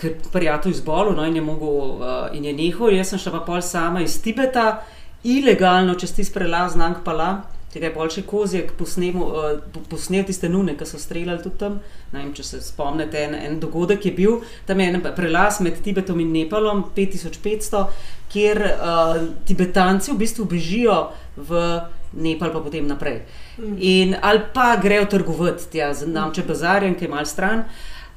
Ker 0.00 0.14
prijatelj 0.32 0.78
izbolil 0.78 1.12
no, 1.12 1.26
in 1.28 1.34
je 1.36 1.42
mogel 1.44 1.74
uh, 2.00 2.12
in 2.32 2.46
je 2.48 2.54
nehal, 2.56 2.88
jaz 2.96 3.10
sem 3.12 3.20
šla 3.20 3.34
pa 3.34 3.40
pol 3.44 3.60
sama 3.60 4.00
iz 4.00 4.14
Tibeta, 4.24 4.78
ilegalno 5.28 5.92
čez 6.00 6.14
tisti 6.16 6.32
prelaz 6.32 6.72
na 6.72 6.86
Angpala, 6.88 7.26
tega 7.74 7.90
je 7.90 7.94
pol 7.96 8.10
še 8.12 8.22
kozjek 8.28 8.72
posnel, 8.78 9.18
uh, 9.18 9.56
po- 9.74 9.82
posnel 9.90 10.22
tiste 10.28 10.48
nune, 10.48 10.76
ki 10.78 10.86
so 10.86 11.00
streljali 11.02 11.42
tudi 11.42 11.58
tam. 11.58 11.80
Vem, 12.14 12.30
če 12.36 12.46
se 12.46 12.60
spomnite, 12.62 13.18
en, 13.18 13.34
en 13.34 13.58
dogodek 13.62 14.06
je 14.06 14.12
bil, 14.14 14.38
tam 14.68 14.80
je 14.80 14.92
en 14.92 15.02
prelaz 15.16 15.58
med 15.64 15.80
Tibetom 15.82 16.22
in 16.22 16.30
Nepalom, 16.34 16.84
5500, 16.94 17.82
kjer 18.30 18.62
uh, 18.70 19.18
Tibetanci 19.48 20.14
v 20.14 20.20
bistvu 20.22 20.46
bežijo 20.50 20.96
v 21.36 21.66
Nepal, 22.14 22.54
pa 22.54 22.62
potem 22.62 22.86
naprej. 22.86 23.24
In, 23.82 24.14
ali 24.22 24.46
pa 24.54 24.76
grejo 24.78 25.08
trgovati 25.10 25.66
tja, 25.72 25.90
z 25.94 26.06
Namče 26.06 26.46
bazarjem, 26.46 26.94
ki 26.94 27.08
je 27.08 27.10
mal 27.10 27.26
stran. 27.26 27.64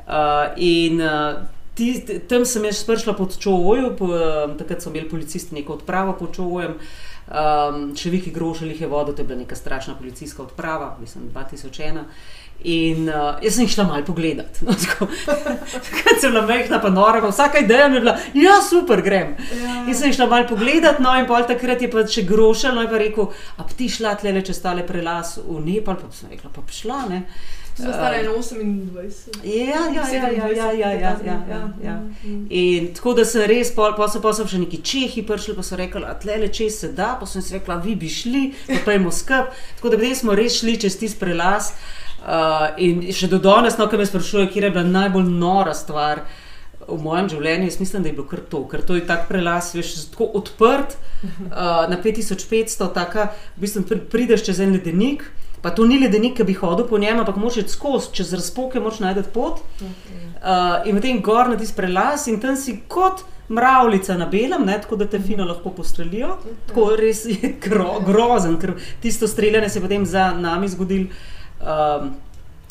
Uh, 0.05 0.53
in 0.61 1.01
uh, 1.01 1.41
ti, 1.77 1.91
t- 2.05 2.19
tam 2.29 2.45
sem 2.45 2.65
jaz 2.69 2.83
prišla 2.85 3.13
pod 3.17 3.37
Čovoju, 3.41 3.95
po, 3.97 4.09
um, 4.13 4.53
takrat 4.57 4.81
so 4.81 4.93
imeli 4.93 5.09
policisti 5.09 5.57
neko 5.57 5.77
odpravo 5.77 6.13
pod 6.17 6.33
Čovojem. 6.37 6.77
Um, 7.27 7.89
še 7.99 8.07
Viki 8.07 8.31
Grošelih 8.31 8.81
je 8.81 8.87
vodil, 8.87 9.15
to 9.15 9.21
je 9.21 9.27
bila 9.27 9.39
neka 9.41 9.55
strašna 9.55 9.97
policijska 9.99 10.43
odprava, 10.43 10.95
mislim 11.01 11.27
2001. 11.33 12.05
In 12.63 13.09
uh, 13.09 13.35
jaz 13.43 13.57
sem 13.59 13.67
šla 13.67 13.83
malo 13.83 14.05
pogledat. 14.07 14.61
No, 14.65 14.73
Takrat 14.73 16.21
sem 16.21 16.31
bila 16.31 16.45
mehna, 16.47 16.79
pa 16.81 16.89
nora, 16.89 17.21
pa 17.21 17.29
vsaka 17.29 17.59
ideja 17.59 17.89
mi 17.89 17.99
je 17.99 18.05
bila, 18.05 18.15
ja, 18.33 18.55
super, 18.69 19.01
grem. 19.03 19.35
Ja. 19.59 19.75
Jaz 19.89 19.99
sem 20.01 20.15
šla 20.15 20.29
malo 20.31 20.47
pogledat, 20.49 21.03
no 21.03 21.13
in 21.19 21.27
pol 21.27 21.43
takrat 21.47 21.83
je 21.83 21.91
pa 21.91 22.05
še 22.07 22.23
grošal, 22.25 22.79
no 22.79 22.87
in 22.87 22.89
pa 22.89 23.03
rekel, 23.03 23.29
a 23.59 23.67
ti 23.67 23.91
šla 23.91 24.15
tle 24.17 24.41
čez 24.41 24.63
tale 24.63 24.87
prelaz 24.87 25.35
v 25.43 25.61
Nepal, 25.67 25.99
pa 25.99 26.09
sem 26.15 26.31
rekla, 26.31 26.53
pa 26.55 26.65
šla, 26.79 27.03
ne. 27.11 27.21
Stara 27.77 28.15
je 28.15 28.29
28. 28.29 29.43
Ja, 29.43 29.81
ja, 29.95 30.03
ja, 30.13 30.29
ja, 30.29 30.47
ja, 30.47 30.71
ja, 30.71 30.71
ja, 30.71 30.91
ja, 30.91 31.17
ja, 31.49 31.73
ja. 31.83 31.99
Mhm. 32.23 32.45
In 32.49 32.93
tako 32.93 33.13
da 33.13 33.25
sem 33.25 33.45
res, 33.49 33.71
pa 33.75 34.07
so 34.07 34.33
so 34.33 34.47
še 34.47 34.59
neki 34.63 34.81
čehi 34.81 35.23
prišli, 35.25 35.55
pa 35.55 35.63
so 35.63 35.77
rekli, 35.77 36.03
a 36.05 36.15
tle 36.19 36.49
čez 36.49 36.79
se 36.79 36.91
da, 36.93 37.15
pa 37.19 37.25
sem 37.25 37.41
si 37.41 37.53
rekla, 37.53 37.77
vi 37.83 37.95
bi 37.95 38.09
šli, 38.09 38.43
pa 38.67 38.81
pojmo 38.85 39.11
skup. 39.11 39.53
Tako 39.77 39.93
da 39.93 40.15
smo 40.15 40.35
res 40.35 40.59
šli 40.59 40.77
čez 40.81 40.97
tisti 40.97 41.19
prelaz. 41.19 41.73
Uh, 42.27 42.73
in 42.81 43.05
še 43.13 43.29
do 43.31 43.37
danes, 43.39 43.77
no, 43.77 43.85
ki 43.87 43.97
me 43.97 44.05
sprašuje, 44.05 44.49
kje 44.51 44.63
je 44.65 44.71
bila 44.73 44.83
najbolj 44.83 45.29
nora 45.31 45.73
stvar 45.77 46.25
v 46.87 46.97
mojem 47.03 47.29
življenju, 47.29 47.67
jaz 47.69 47.79
mislim, 47.79 48.03
da 48.03 48.09
je 48.09 48.15
bilo 48.17 48.27
kar 48.27 48.41
to, 48.51 48.63
ker 48.67 48.83
to 48.83 48.95
je 48.97 49.03
tak 49.07 49.27
prelaz, 49.29 49.73
veš, 49.75 49.93
tako 50.11 50.29
odprt 50.39 50.95
uh, 50.97 51.85
na 51.91 51.99
5500, 52.03 52.89
taka, 52.95 53.29
v 53.57 53.63
bistvu 53.63 53.83
pri- 53.87 54.03
prideš 54.11 54.47
čez 54.47 54.63
en 54.63 54.75
ledenik. 54.75 55.27
Pa 55.67 55.73
to 55.75 55.83
ni 55.83 55.97
ledenik, 55.99 56.37
ki 56.39 56.45
bi 56.47 56.53
hodil 56.55 56.85
po 56.87 56.95
njem, 56.95 57.19
ampak 57.19 57.35
moraš 57.35 57.57
iti 57.59 57.73
skozi, 57.75 58.13
čez 58.15 58.29
razpoke 58.31 58.79
moraš 58.79 59.01
najti 59.03 59.25
pot. 59.33 59.57
Uh, 59.81 60.85
in 60.87 60.95
potem 60.95 61.19
gor 61.19 61.49
na 61.51 61.57
tisti 61.59 61.75
prelaz, 61.75 62.29
in 62.31 62.39
tam 62.39 62.55
si 62.55 62.77
kot 62.87 63.25
mravljica 63.49 64.15
na 64.17 64.29
belem, 64.31 64.63
ne, 64.65 64.77
tako 64.81 64.95
da 64.95 65.09
te 65.11 65.19
fino 65.19 65.43
lahko 65.45 65.73
postrelijo. 65.75 66.37
Tako 66.69 66.85
res 66.95 67.25
je 67.27 67.51
gro, 67.67 67.97
grozen, 68.05 68.55
ker 68.61 68.77
tisto 69.03 69.27
streljanje 69.27 69.69
se 69.69 69.79
je 69.79 69.83
potem 69.83 70.05
za 70.05 70.29
nami 70.39 70.71
zgodilo. 70.71 71.11
Um, 71.59 72.13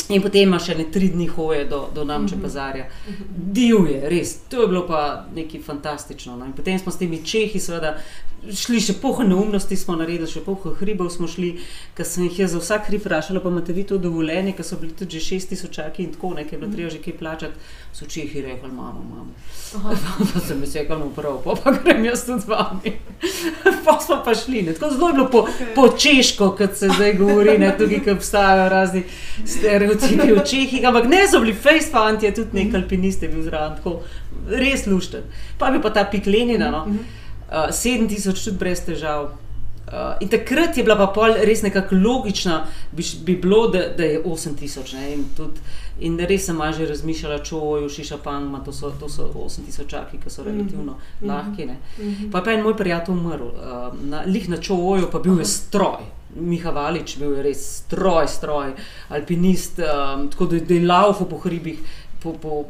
in 0.08 0.22
potem 0.22 0.48
imaš 0.48 0.70
še 0.70 0.78
ne 0.78 0.88
tri 0.92 1.10
dni 1.12 1.26
hoje 1.36 1.64
do, 1.68 1.82
do 1.94 2.04
Namče 2.08 2.40
Pazarja. 2.40 2.88
Divje, 3.28 4.06
res, 4.08 4.38
to 4.48 4.62
je 4.62 4.72
bilo 4.72 4.86
pa 4.88 5.26
nekaj 5.36 5.66
fantastično. 5.68 6.36
No. 6.36 6.48
In 6.48 6.56
potem 6.56 6.78
smo 6.78 6.94
s 6.94 7.00
temi 7.02 7.20
Čehi, 7.26 7.60
seveda, 7.60 7.98
šli 8.54 8.80
še 8.80 8.94
poho 9.00 9.24
neumnosti, 9.26 9.76
smo 9.76 9.96
naredili 9.98 10.28
še 10.30 10.42
poho 10.44 10.72
hribov, 10.78 11.10
smo 11.14 11.28
šli, 11.30 11.56
ker 11.96 12.06
sem 12.06 12.26
jih 12.26 12.46
za 12.50 12.60
vsak 12.60 12.90
hrib 12.90 13.02
vprašala, 13.04 13.42
pa 13.42 13.50
imate 13.52 13.74
vi 13.76 13.86
to 13.88 13.98
dovoljenje, 14.02 14.54
ker 14.58 14.66
so 14.66 14.78
bili 14.80 14.94
tudi 14.96 15.18
že 15.18 15.38
6000 15.38 15.72
čaki 15.72 16.04
in 16.04 16.12
tako 16.14 16.34
nekaj, 16.36 16.56
je 16.56 16.60
bilo 16.62 16.72
treba 16.72 16.90
že 16.92 17.02
kaj 17.04 17.18
plačati. 17.18 17.74
So 17.96 18.04
Čehi 18.04 18.42
rekli, 18.44 18.68
imamo, 18.68 19.02
imamo. 19.06 19.32
Pa 20.32 20.40
sem 20.40 20.60
jaz 20.60 20.74
rekel, 20.76 20.98
no 21.00 21.08
prav, 21.16 21.38
pa, 21.44 21.54
pa 21.56 21.72
grem 21.72 22.04
jaz 22.04 22.26
tudi 22.26 22.44
z 22.44 22.50
vami. 22.52 22.92
pa 23.86 23.96
smo 24.00 24.20
pa 24.24 24.34
šli, 24.34 24.62
ne. 24.62 24.74
tako 24.76 24.90
zelo 24.94 25.08
je 25.08 25.14
bilo 25.14 25.28
po, 25.30 25.38
Okej. 25.38 25.72
po 25.74 25.88
češko, 25.88 26.50
kot 26.58 26.76
se 26.76 26.90
zdaj 26.92 27.14
govori, 27.16 27.58
ne 27.58 27.72
tukaj, 27.78 28.02
ki 28.04 28.10
obstajajo 28.10 28.68
razni 28.68 29.02
stereotipi 29.44 30.32
v 30.32 30.44
Čehih, 30.44 30.84
ampak 30.84 31.08
ne 31.08 31.24
so 31.28 31.40
bili 31.40 31.54
face 31.54 31.90
fanti, 31.90 32.30
tudi 32.36 32.58
nek 32.58 32.74
alpinist 32.74 33.22
je 33.22 33.32
bil 33.32 33.46
zraven, 33.48 33.78
tako 33.80 34.02
res 34.46 34.86
lušten. 34.86 35.24
Pa 35.58 35.70
bi 35.72 35.80
pa 35.82 35.90
ta 35.90 36.04
pik 36.10 36.28
Lenina, 36.28 36.70
no. 36.70 36.84
Uh, 37.48 37.70
7000 37.70 38.44
tudi 38.44 38.56
brez 38.58 38.80
težav. 38.80 39.28
Uh, 39.86 39.92
in 40.20 40.28
takrat 40.28 40.76
je 40.76 40.82
bila 40.82 40.96
pa 40.96 41.06
pol 41.14 41.36
res 41.46 41.62
nekako 41.62 41.94
logična, 41.94 42.64
bi, 42.92 43.04
bi 43.24 43.36
bilo, 43.36 43.68
da, 43.68 43.84
da 43.96 44.02
je 44.04 44.22
8000. 44.22 44.94
ne, 44.94 45.12
In, 45.14 45.24
tudi, 45.36 45.60
in 46.00 46.18
res 46.18 46.44
sem 46.46 46.58
že 46.76 46.86
razmišljala, 46.86 47.38
čojo, 47.38 47.88
šiša 47.88 48.18
pangma, 48.18 48.64
to 48.64 48.72
so, 48.72 48.90
to 49.00 49.08
so 49.08 49.30
8000 49.34 49.86
čaki, 49.86 50.18
ki 50.18 50.30
so 50.30 50.42
relativno 50.42 50.96
Mhm. 51.20 51.30
lahki. 51.30 51.66
Ne. 51.66 51.76
Mhm. 51.98 52.30
Pa 52.30 52.38
je 52.38 52.44
pa 52.44 52.52
en 52.52 52.62
moj 52.62 52.76
prijatelj 52.76 53.14
umrl, 53.14 53.44
uh, 53.44 53.94
na, 54.02 54.22
lih 54.26 54.48
na 54.48 54.56
čovoju, 54.56 55.06
pa 55.12 55.18
bil 55.18 55.38
je 55.38 55.44
stroj. 55.44 56.02
Miha 56.36 56.70
Valič 56.70 57.16
bil 57.18 57.36
je 57.36 57.42
res 57.42 57.76
stroj, 57.78 58.26
stroj, 58.28 58.72
alpinist, 59.08 59.78
um, 59.78 60.28
tako 60.30 60.46
da 60.46 60.74
je 60.74 60.86
laufal 60.86 61.28
po 61.28 61.38
hribih, 61.38 61.78
po, 62.16 62.32
po, 62.34 62.64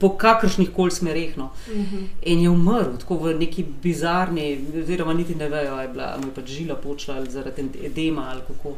po 0.00 0.08
kakršnih 0.16 0.70
koli 0.70 0.90
smereh. 0.90 1.36
No. 1.36 1.50
Mhm. 1.68 2.04
In 2.24 2.40
je 2.40 2.50
umrl, 2.50 2.96
tako 2.98 3.16
v 3.18 3.34
neki 3.36 3.64
bizarni, 3.82 4.48
oziroma 4.76 5.12
niti 5.14 5.34
ne 5.34 5.48
vejo, 5.48 5.72
ali 5.72 5.82
je 5.82 5.88
bila, 5.88 6.16
mu 6.18 6.26
je 6.26 6.34
pač 6.34 6.48
žila 6.50 6.76
počela 6.76 7.16
ali 7.16 7.30
zaradi 7.30 7.64
edema 7.82 8.26
ali 8.28 8.40
kako. 8.48 8.68
Uh, 8.68 8.76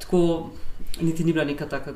tako 0.00 0.50
niti 1.00 1.24
ni 1.24 1.32
bila 1.32 1.44
neka 1.44 1.66
taka 1.66 1.92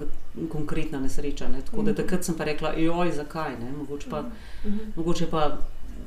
konkretna 0.49 1.01
nesreča. 1.01 1.49
Ne. 1.49 1.61
Tako 1.61 1.77
da 1.79 1.91
Mhm. 1.91 1.97
takrat 1.97 2.25
sem 2.25 2.35
pa 2.35 2.45
rekla, 2.45 2.73
joj, 2.75 3.13
zakaj, 3.13 3.53
ne? 3.53 3.73
mogoče 3.73 4.11
pa, 4.11 4.23
Mhm. 4.65 4.79
mogoče 4.97 5.27
pa 5.27 5.59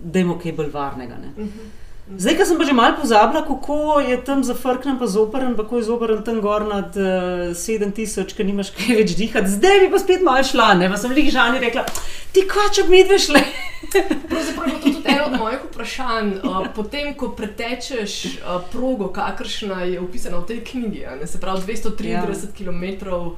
dajmo 0.03 0.37
kaj 0.37 0.51
bolj 0.53 0.69
varnega. 0.69 1.15
Ne. 1.17 1.29
Mhm. 1.37 1.59
Zdaj, 2.07 2.37
ko 2.39 2.45
sem 2.47 2.55
pa 2.55 2.63
že 2.63 2.71
malo 2.71 2.95
pozabila, 2.95 3.43
kako 3.43 3.99
je 3.99 4.15
tam 4.23 4.39
zafrknen, 4.43 4.95
pa 4.95 5.07
zoprn, 5.11 5.57
pa 5.59 5.63
kako 5.67 5.77
je 5.77 5.83
zoprn 5.83 6.23
tam 6.23 6.39
gor 6.39 6.63
nad 6.63 6.95
uh, 6.95 7.51
7000, 7.51 8.31
ker 8.31 8.47
nimaš 8.47 8.71
kaj 8.71 8.95
več 8.95 9.11
dihati. 9.19 9.51
Zdaj 9.51 9.79
bi 9.83 9.89
pa 9.91 9.99
spet 9.99 10.23
malo 10.23 10.39
šla, 10.43 10.69
ne, 10.79 10.87
pa 10.87 10.95
sem 10.95 11.11
lih 11.11 11.27
žani 11.27 11.59
rekla, 11.59 11.83
ti 12.31 12.45
kaček 12.47 12.87
mi 12.87 13.03
dve 13.03 13.19
šle. 13.19 13.41
Pravzaprav 14.31 14.69
je 14.69 14.75
to 14.77 14.79
tudi 14.87 15.03
eno 15.03 15.25
od 15.27 15.35
mojih 15.35 15.65
vprašanj. 15.67 16.31
Uh, 16.47 16.69
potem, 16.75 17.11
ko 17.19 17.33
pretečeš 17.35 18.15
uh, 18.39 18.61
progo, 18.71 19.09
kakršna 19.11 19.81
je 19.83 19.99
opisana 19.99 20.39
v 20.39 20.47
tej 20.53 20.61
knjigi, 20.63 21.03
ne, 21.19 21.27
se 21.27 21.41
pravi 21.43 21.61
233 21.67 22.07
Ja. 22.07 22.23
km, 22.55 22.83
uh, 23.11 23.35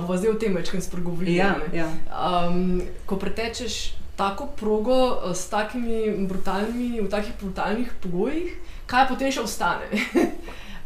bomo 0.00 0.16
zdaj 0.16 0.32
o 0.32 0.38
tem 0.40 0.56
večkrat 0.56 0.88
spregovorili. 0.88 1.36
Ja, 1.36 1.52
ne. 1.60 1.68
ja. 1.78 1.90
Um, 2.08 2.80
ko 3.04 3.20
pretečeš 3.20 3.92
tako 4.16 4.46
progo 4.48 4.96
uh, 5.18 5.32
s 5.32 5.46
takimi 5.46 5.98
brutalnimi, 6.26 7.00
v 7.00 7.08
takih 7.08 7.32
brutalnih 7.40 7.90
pogojih, 8.00 8.52
kaj 8.86 9.08
potem 9.08 9.32
še 9.32 9.40
ostane? 9.40 9.88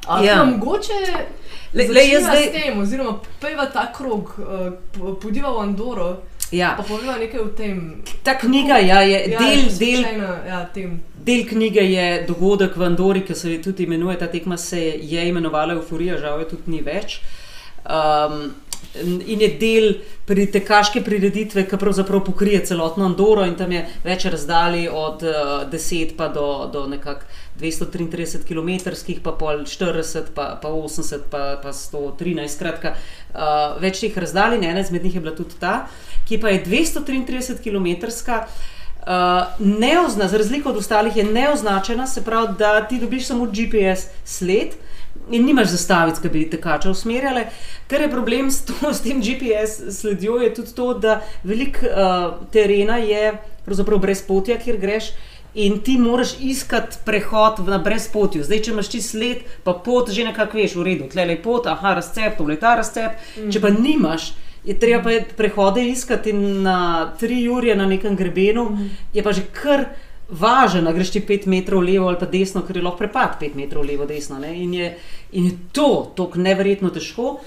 Uh, 0.09 0.25
Ja. 0.25 0.45
Mogoče 0.45 0.95
Le- 1.75 1.85
le, 1.87 2.03
jaz 2.07 2.23
zdaj... 2.23 2.45
s 2.45 2.53
tem, 2.53 2.79
oziroma 2.81 3.11
pojva 3.41 3.67
ta 3.67 3.93
krog, 3.93 4.31
uh, 4.39 4.47
po- 4.91 5.15
pojdiva 5.15 5.51
v 5.51 5.61
Andoro, 5.61 6.07
Ja. 6.51 6.71
pa 6.73 6.83
poveva 6.83 7.19
nekaj 7.19 7.41
o 7.41 7.49
tem. 7.49 7.81
Ta 8.23 8.33
knjiga 8.35 8.79
ja, 8.79 9.03
je 9.03 9.19
Ja, 9.29 9.39
del, 9.39 9.59
je 9.59 9.75
del, 9.77 10.05
ja, 10.47 10.63
tem. 10.67 10.95
del 11.19 11.45
knjige, 11.45 11.83
je 11.83 12.25
dogodek 12.25 12.77
v 12.77 12.83
Andori, 12.85 13.21
ki 13.21 13.35
se 13.35 13.59
tudi 13.61 13.85
imenuje, 13.85 14.17
ta 14.17 14.27
tekma 14.29 14.57
se 14.57 14.81
je 14.81 15.29
imenovala 15.29 15.75
Euforija, 15.75 16.17
žal 16.17 16.41
je 16.41 16.49
tudi 16.49 16.63
ni 16.69 16.81
več. 16.81 17.19
Um, 17.85 18.55
in 19.27 19.41
je 19.41 19.49
del 19.61 19.95
pritekaške 20.27 21.03
prireditve, 21.05 21.65
ki 21.69 21.77
pravzaprav 21.81 22.25
pokrije 22.25 22.65
celotno 22.67 23.05
Andoro, 23.05 23.45
in 23.47 23.55
tam 23.57 23.73
je 23.73 23.85
več 24.05 24.25
razdalj 24.25 24.89
od 24.89 25.23
uh, 25.23 25.53
10 25.73 26.15
pa 26.17 26.29
do, 26.33 26.69
do 26.73 26.87
nekako 26.89 27.27
233 27.61 28.45
km, 28.49 28.91
pa 29.23 29.33
pol 29.33 29.65
40, 29.67 30.33
pa, 30.35 30.59
pa 30.63 30.69
80, 30.69 31.29
pa, 31.31 31.45
pa 31.63 31.73
113. 31.73 32.49
Skratka, 32.49 32.95
uh, 33.35 33.77
več 33.83 34.01
teh 34.01 34.17
razdalj, 34.17 34.59
in 34.59 34.69
ena 34.71 34.81
izmed 34.81 35.05
njih 35.05 35.19
je 35.19 35.25
bila 35.25 35.37
tudi 35.37 35.61
ta, 35.61 35.87
ki 36.29 36.41
pa 36.41 36.55
je 36.55 36.65
233 36.65 37.61
km. 37.63 38.09
Uh, 39.09 39.55
neozna, 39.59 40.27
za 40.29 40.37
razliko 40.37 40.71
od 40.71 40.77
ostalih 40.77 41.17
je 41.17 41.25
neoznačena, 41.25 42.07
se 42.07 42.25
pravi, 42.25 42.59
da 42.59 42.81
ti 42.89 42.99
dobiš 43.01 43.31
samo 43.31 43.47
GPS 43.47 44.11
sled 44.25 44.77
in 45.31 45.47
nimaš 45.47 45.73
zastavic, 45.75 46.21
ki 46.23 46.31
bi 46.33 46.45
tekača 46.51 46.91
usmerjale. 46.91 47.47
Kar 47.89 48.01
je 48.05 48.11
problem 48.11 48.51
s, 48.51 48.65
to, 48.69 48.93
s 48.93 49.03
tem 49.05 49.21
GPS 49.21 50.01
sledjo, 50.01 50.41
je 50.43 50.55
tudi 50.55 50.75
to, 50.75 50.93
da 50.95 51.21
veliko 51.45 51.87
uh, 51.87 52.47
terena 52.53 52.99
je 53.03 53.33
pravzaprav 53.65 53.99
brez 53.99 54.23
potja, 54.23 54.59
kjer 54.59 54.81
greš. 54.81 55.13
In 55.55 55.81
ti 55.83 55.97
moraš 55.99 56.35
iskati 56.41 57.01
prehod 57.05 57.65
na 57.67 57.79
brezpotju. 57.83 58.45
Zdaj, 58.45 58.61
če 58.63 58.73
imaš 58.75 58.91
ti 58.93 59.01
sled, 59.03 59.41
pa 59.65 59.73
pot, 59.73 60.11
že 60.13 60.27
nekako 60.29 60.61
veš, 60.61 60.77
v 60.77 60.85
redu, 60.87 61.09
tle 61.11 61.25
je 61.27 61.39
pot, 61.43 61.67
aha, 61.67 61.97
razcep, 61.99 62.37
to 62.39 62.47
je 62.51 62.59
ta 62.61 62.75
razcep. 62.79 63.17
Mm. 63.39 63.49
Če 63.55 63.63
pa 63.65 63.73
nimaš, 63.75 64.29
je 64.69 64.77
treba 64.79 65.01
pa 65.09 65.37
prehode 65.39 65.83
iskati 65.89 66.33
na 66.37 67.09
tri 67.19 67.41
ure 67.49 67.75
na 67.75 67.89
nekem 67.89 68.17
grebenu, 68.17 68.69
mm. 68.71 68.91
je 69.17 69.25
pa 69.25 69.33
že 69.33 69.49
kar 69.57 69.89
važno, 70.29 70.83
da 70.85 70.93
greš 70.93 71.15
ti 71.17 71.21
pet 71.25 71.47
metrov 71.49 71.83
levo 71.83 72.09
ali 72.09 72.19
pa 72.21 72.27
desno, 72.29 72.63
ker 72.67 72.77
je 72.77 72.83
lahko 72.85 73.01
prepad 73.01 73.39
pet 73.41 73.55
metrov 73.57 73.87
levo, 73.89 74.07
desno. 74.07 74.39
ne. 74.39 74.53
In 74.63 74.75
je, 74.75 74.91
in 75.33 75.45
je 75.45 75.59
to 75.73 76.13
tako 76.17 76.39
neverjetno 76.39 76.91
težko. 76.91 77.41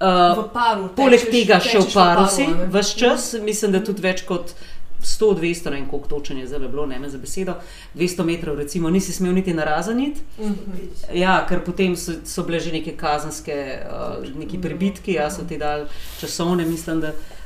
Uh, 0.00 0.44
paru. 0.52 0.88
Poleg 0.96 1.20
tečeš- 1.20 1.30
tega 1.30 1.60
še 1.60 1.78
v 1.78 1.94
paru 1.94 2.20
a 2.20 2.28
si, 2.28 2.46
vse 2.70 2.98
čas, 2.98 3.34
mislim, 3.42 3.72
da 3.72 3.80
tudi 3.82 4.02
več 4.02 4.22
kot 4.22 4.54
100, 5.02 5.34
200, 5.34 5.70
ne 5.70 5.76
vem 5.76 5.86
koliko 5.86 6.08
točen 6.08 6.38
je 6.38 6.46
zdaj 6.46 6.68
bilo, 6.68 6.86
ne 6.86 6.98
me 6.98 7.10
za 7.10 7.18
besedo, 7.18 7.54
200 7.94 8.24
metrov, 8.24 8.58
recimo, 8.58 8.90
nisi 8.90 9.12
smel 9.12 9.32
niti 9.32 9.54
narazaniti. 9.54 10.20
Mhm. 10.40 10.78
Ja, 11.14 11.46
ker 11.48 11.64
potem 11.64 11.96
so, 11.96 12.12
so 12.24 12.42
bile 12.42 12.60
že 12.60 12.72
neke 12.72 12.96
kazenske, 12.96 13.58
uh, 13.86 14.38
neki 14.38 14.58
prebitki, 14.58 15.12
ja, 15.12 15.30
so 15.30 15.42
ti 15.42 15.58
dali 15.58 15.86
časovne, 16.20 16.64
mislim. 16.64 17.00
Da, 17.00 17.08
Uh, 17.08 17.37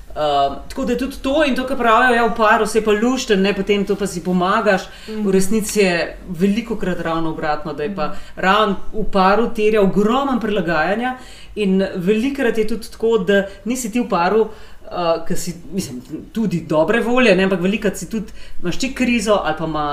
tako 0.69 0.85
da 0.85 0.93
je 0.93 0.99
tudi 0.99 1.17
to 1.23 1.45
in 1.47 1.57
to, 1.57 1.67
kar 1.67 1.77
pravijo, 1.77 2.15
ja, 2.15 2.27
v 2.27 2.35
paru 2.37 2.67
se 2.67 2.85
pa 2.85 2.93
lušten, 2.93 3.43
ne 3.43 3.55
potem 3.55 3.85
to 3.87 3.97
pa 3.97 4.07
si 4.07 4.25
pomagaš. 4.25 4.89
V 5.09 5.31
resnici 5.31 5.81
je 5.81 6.19
veliko 6.29 6.77
krat 6.77 7.01
ravno 7.01 7.31
obratno, 7.31 7.73
da 7.73 7.83
je 7.83 7.95
pa 7.95 8.13
ravno 8.37 8.77
v 8.93 9.07
paru 9.13 9.51
terja 9.55 9.83
ogromno 9.83 10.41
prilagajanja 10.41 11.17
in 11.55 11.85
velikrat 11.97 12.59
je 12.59 12.69
tudi 12.69 12.91
tako, 12.91 13.19
da 13.19 13.47
nisi 13.65 13.93
ti 13.93 14.01
v 14.01 14.09
paru. 14.09 14.49
Uh, 14.93 15.27
ki 15.27 15.37
si, 15.37 15.55
mislim, 15.73 16.03
tudi 16.33 16.61
dobre 16.69 17.01
volje, 17.01 17.35
ne, 17.37 17.47
ampak 17.49 17.61
veliko 17.61 17.91
si 17.95 18.11
tudi 18.11 18.33
imaš 18.61 18.79
ti 18.79 18.93
krizo 18.95 19.41
ali 19.45 19.57
pa 19.59 19.65
ima 19.65 19.87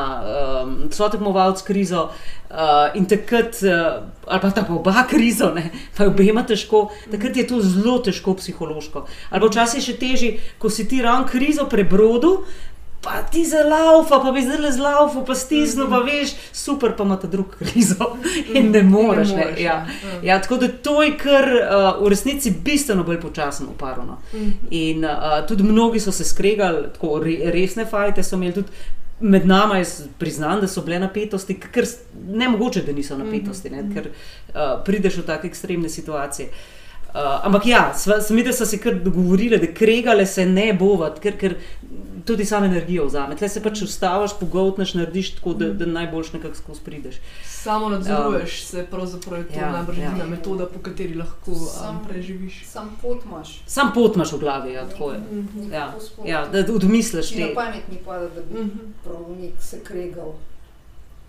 um, 0.64 0.76
so 0.92 1.10
tekmovalci 1.10 1.66
krizo. 1.66 2.10
Uh, 2.50 2.96
in 2.98 3.06
takrat, 3.06 3.60
uh, 3.62 4.04
ali 4.26 4.42
pa 4.42 4.50
ta 4.52 4.64
pa 4.66 4.74
oba 4.74 5.04
krizo, 5.12 5.52
ne, 5.54 5.70
pa 5.98 6.04
je 6.04 6.10
obema 6.10 6.44
težko, 6.44 6.90
takrat 7.12 7.38
je 7.38 7.48
to 7.48 7.62
zelo 7.62 8.00
težko 8.00 8.34
psihološko. 8.34 9.06
Ali 9.30 9.42
pa 9.42 9.52
včasih 9.52 9.86
še 9.86 9.98
težje, 10.02 10.32
ko 10.58 10.70
si 10.70 10.88
ti 10.90 11.02
ravno 11.06 11.30
krizo 11.30 11.68
prebrodil, 11.70 12.42
pa 13.02 13.22
ti 13.32 13.46
za 13.46 13.64
laufa, 13.64 14.20
pa 14.20 14.32
bi 14.32 14.42
zdaj 14.42 14.72
z 14.72 14.80
laufa, 14.80 15.24
pa 15.28 15.36
stisnil, 15.36 15.88
pa 15.90 16.00
veš, 16.04 16.34
super, 16.54 16.96
pa 16.98 17.04
ima 17.04 17.16
ta 17.20 17.28
drug 17.28 17.56
krizo 17.60 18.18
in 18.54 18.72
ne 18.72 18.84
moreš. 18.84 19.30
Ne, 19.30 19.36
moreš, 19.36 19.60
ja. 19.60 19.86
ja. 20.04 20.24
Ja, 20.24 20.42
tako 20.42 20.58
da 20.58 20.68
to 20.68 21.04
je 21.04 21.18
kar 21.18 21.48
uh, 21.48 22.06
v 22.06 22.10
resnici 22.10 22.52
bistveno 22.52 23.04
bolj 23.04 23.22
počasno 23.22 23.68
uparano. 23.72 24.18
In 24.72 25.06
uh, 25.06 25.48
tudi 25.48 25.64
mnogi 25.64 26.00
so 26.00 26.12
se 26.12 26.24
skregali, 26.24 26.88
tako 26.94 27.20
re, 27.24 27.38
resne 27.54 27.86
fajte 27.86 28.24
so 28.24 28.36
imeli 28.36 28.54
tudi. 28.54 28.68
Med 29.22 29.48
nami 29.48 29.80
je 29.80 29.86
priznam, 30.18 30.62
da 30.62 30.68
so 30.68 30.82
bile 30.82 31.00
napetosti, 31.00 31.58
ker 31.60 31.84
ne 32.32 32.48
mogoče, 32.50 32.86
da 32.88 32.94
niso 32.96 33.18
napetosti, 33.18 33.70
ne, 33.70 33.84
ker 33.94 34.06
uh, 34.08 34.78
prideš 34.86 35.18
v 35.20 35.26
take 35.28 35.48
ekstremne 35.48 35.90
situacije. 35.90 36.48
Uh, 37.10 37.46
ampak 37.46 37.66
ja, 37.66 37.94
sva- 37.98 38.22
se 38.22 38.34
mi, 38.34 38.44
da 38.44 38.54
so 38.54 38.66
se 38.66 38.78
kar 38.78 38.94
dogovorili, 38.94 39.58
da 39.58 39.68
kregale 39.74 40.26
se 40.26 40.46
ne 40.46 40.74
bovat, 40.74 41.20
ker, 41.20 41.36
ker 41.38 41.56
tudi 42.30 42.46
samo 42.46 42.66
energijo 42.68 43.06
vzame. 43.06 43.36
Tle 43.36 43.50
se 43.50 43.62
pač 43.62 43.82
ustaviš, 43.82 44.32
pogotneš, 44.40 44.94
narediš 44.94 45.32
tako, 45.32 45.54
da, 45.56 45.70
da 45.74 45.86
najboljš 45.88 46.34
nekako 46.34 46.56
skozi 46.56 46.82
prideš. 46.82 47.16
Samo 47.46 47.90
nadzoruješ 47.90 48.64
se, 48.64 48.86
pravzaprav 48.86 49.40
je 49.40 49.48
to 49.48 49.60
Ja, 49.60 49.72
najbrž 49.72 49.98
ja. 49.98 50.06
edina 50.08 50.26
metoda, 50.28 50.66
po 50.68 50.80
kateri 50.82 51.16
lahko 51.16 51.52
um, 51.52 51.58
Sam- 51.68 52.04
preživiš. 52.06 52.62
Sam 52.68 52.94
pot 53.02 53.26
imaš. 53.26 53.56
Sam 53.68 53.92
pot 53.94 54.16
imaš 54.16 54.32
v 54.32 54.40
glavi, 54.40 54.74
ja, 54.74 54.86
tako 54.88 55.12
je. 55.12 55.20
Mhm. 55.22 55.60
Ja, 55.72 55.86
Nikako 55.86 56.00
spot. 56.02 56.28
ja, 56.28 56.46
da 56.48 56.74
odmisliš 56.74 57.30
Ti 57.30 57.40
na 57.40 57.48
te. 57.48 57.54
pamet 57.56 57.90
ni 57.90 57.98
pada, 58.00 58.28
da 58.30 58.42
bi 58.44 58.60
Mhm. 58.60 58.80
prav 59.04 59.26
nek 59.34 59.62
se 59.62 59.80
kregal. 59.82 60.32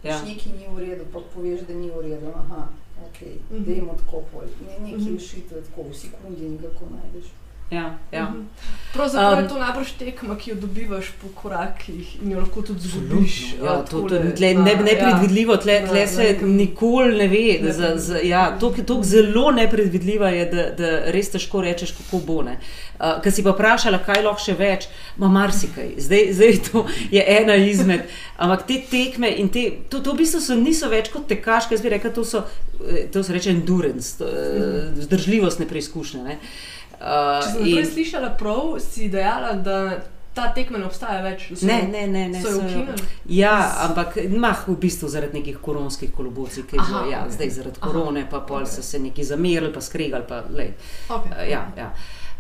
Ja. 0.02 0.11
Ja. 0.11 0.23
Nekaj 0.23 0.52
ni 0.54 0.66
v 0.69 0.78
redu, 0.80 1.04
pa 1.12 1.21
poveš, 1.30 1.61
da 1.62 1.75
ni 1.75 1.90
v 1.90 2.00
redu. 2.02 2.26
Aha, 2.37 2.62
ok, 3.00 3.19
Mhm. 3.21 3.33
mhm. 3.52 3.64
dajmo 3.64 3.92
tako 3.97 4.23
pol. 4.30 4.42
Ne, 4.61 4.78
neki 4.83 5.02
Mhm. 5.02 5.14
rešitve 5.14 5.61
tako 5.62 5.83
v 5.85 5.95
sekundi 5.95 6.49
nekako 6.50 6.85
najdeš. 6.92 7.28
Ja, 7.71 7.99
ja. 8.12 8.25
Mhm. 8.25 8.41
Pravzaprav 8.93 9.33
Um, 9.33 9.43
je 9.45 9.49
to 9.49 9.59
najbrž 9.59 9.91
tekma, 9.93 10.35
ki 10.37 10.50
jo 10.50 10.57
dobivaš 10.57 11.12
po 11.23 11.29
korakih 11.33 12.17
in 12.23 12.33
jo 12.33 12.41
lahko 12.41 12.62
tudi 12.62 12.81
zgubiš. 12.83 13.37
Ja, 13.55 13.77
uh, 13.77 13.85
to, 13.85 14.00
to, 14.00 14.09
tle, 14.37 14.55
na- 14.55 14.65
ne, 14.65 14.71
ja. 14.71 14.83
nepredvidljivo, 14.83 15.57
tle, 15.57 15.81
Na- 15.81 15.87
tle 15.87 16.07
se 16.07 16.23
nekem- 16.23 16.57
nikoli 16.57 17.19
ne 17.19 17.29
ve. 17.29 17.59
da 17.62 17.73
Za, 17.73 17.93
za, 17.97 18.19
ja, 18.19 18.59
to, 18.59 18.71
Mhm. 18.71 18.83
to 18.83 18.97
zelo 19.03 19.50
nepredvidljiva 19.53 20.29
je, 20.29 20.47
da, 20.47 20.71
da 20.73 21.05
res 21.07 21.31
težko 21.31 21.61
rečeš, 21.61 21.93
kako 21.93 22.19
bo. 22.19 22.35
Uh, 22.35 22.50
Ker 23.23 23.33
si 23.33 23.43
pa 23.43 23.50
vprašala, 23.50 23.99
kaj 23.99 24.23
lahko 24.23 24.43
še 24.43 24.55
več, 24.55 24.89
ima 25.17 25.29
marsikaj. 25.29 25.95
Zdaj, 25.99 26.33
zdaj 26.33 26.59
to 26.73 26.83
je 27.11 27.25
ena 27.29 27.55
izmed. 27.57 28.00
Ampak 28.39 28.67
te 28.67 28.83
tekme 28.91 29.31
in 29.31 29.49
te, 29.49 29.71
to, 29.89 30.00
to 30.00 30.12
v 30.12 30.17
bistvu 30.19 30.41
so, 30.41 30.55
niso 30.57 30.89
več 30.89 31.09
kot 31.09 31.29
tekaške, 31.29 31.71
jaz 31.71 31.83
bi 31.83 31.89
rekla, 31.89 32.11
to 32.11 32.25
so, 32.25 32.43
eh, 32.89 33.07
to 33.07 33.23
se 33.23 33.33
reče 33.33 33.50
endurance, 33.50 34.19
to, 34.19 34.25
eh, 34.25 34.91
vzdržljivostne 34.97 35.67
preizkušnje. 35.67 36.23
Ne. 36.25 36.39
Uh, 37.00 37.40
Če 37.40 37.50
sem 37.50 37.62
prej 37.64 37.85
slišala 37.87 38.30
prav, 38.30 38.75
si 38.78 39.09
dejala, 39.09 39.52
da 39.54 39.76
ta 40.35 40.52
tekma 40.54 40.78
ne 40.78 40.85
obstaja 40.85 41.23
več. 41.23 41.47
so 41.54 41.66
Ne, 41.66 41.83
ne, 41.88 42.07
ne. 42.07 42.28
ne 42.28 42.42
So 42.42 42.49
jo 42.49 42.54
so 42.54 42.61
jo- 42.61 42.66
ukinili? 42.66 43.07
Ja, 43.26 43.54
ampak 43.80 44.16
mah 44.30 44.69
v 44.69 44.76
bistvu 44.76 45.09
zaradi 45.09 45.38
nekih 45.38 45.59
koronskih 45.59 46.12
kolobocij, 46.12 46.62
ki 46.64 46.76
bilo, 46.78 47.07
ja, 47.11 47.25
zdaj 47.28 47.50
zaradi 47.50 47.78
Aha, 47.80 47.87
korone, 47.87 48.26
pa 48.30 48.40
pol 48.40 48.62
ok. 48.62 48.69
so 48.69 48.83
se 48.83 48.99
neki 48.99 49.25
zamerili, 49.25 49.73
pa 49.73 49.80
skregali. 49.80 50.25
Pa, 50.25 50.42
lej, 50.50 50.75
Okay. 51.09 51.33
uh, 51.37 51.50
ja, 51.50 51.62
ja. 51.76 51.88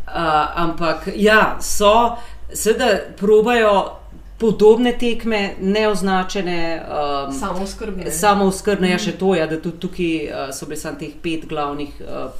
Uh, 0.06 0.12
ampak 0.58 1.08
ja, 1.16 1.56
so, 1.60 2.16
seveda, 2.52 2.88
probajo 3.16 3.96
podobne 4.38 4.92
tekme, 4.94 5.54
neoznačene. 5.60 6.82
Um, 7.26 7.32
Samo 7.34 7.66
skrbne. 7.66 8.10
Samo 8.10 8.50
skrbne, 8.50 8.90
ja, 8.90 8.98
še 8.98 9.12
to 9.12 9.34
je, 9.34 9.46
da 9.46 9.58
tudi 9.58 9.78
tukaj 9.78 10.12
uh, 10.24 10.50
so 10.50 10.66
bili 10.66 10.76
samo 10.76 10.96
teh 10.96 11.12
pet 11.16 11.44
glavnih 11.46 11.90
uh, 12.00 12.30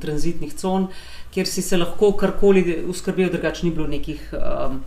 tranzitnih 0.00 0.54
con, 0.54 0.88
kjer 1.34 1.46
si 1.46 1.62
se 1.62 1.76
lahko 1.76 2.12
karkoli 2.12 2.84
uskrbel, 2.88 3.30
drugače 3.30 3.66
ni 3.66 3.72
bilo 3.74 3.86
nekih, 3.90 4.28
um, 4.38 4.78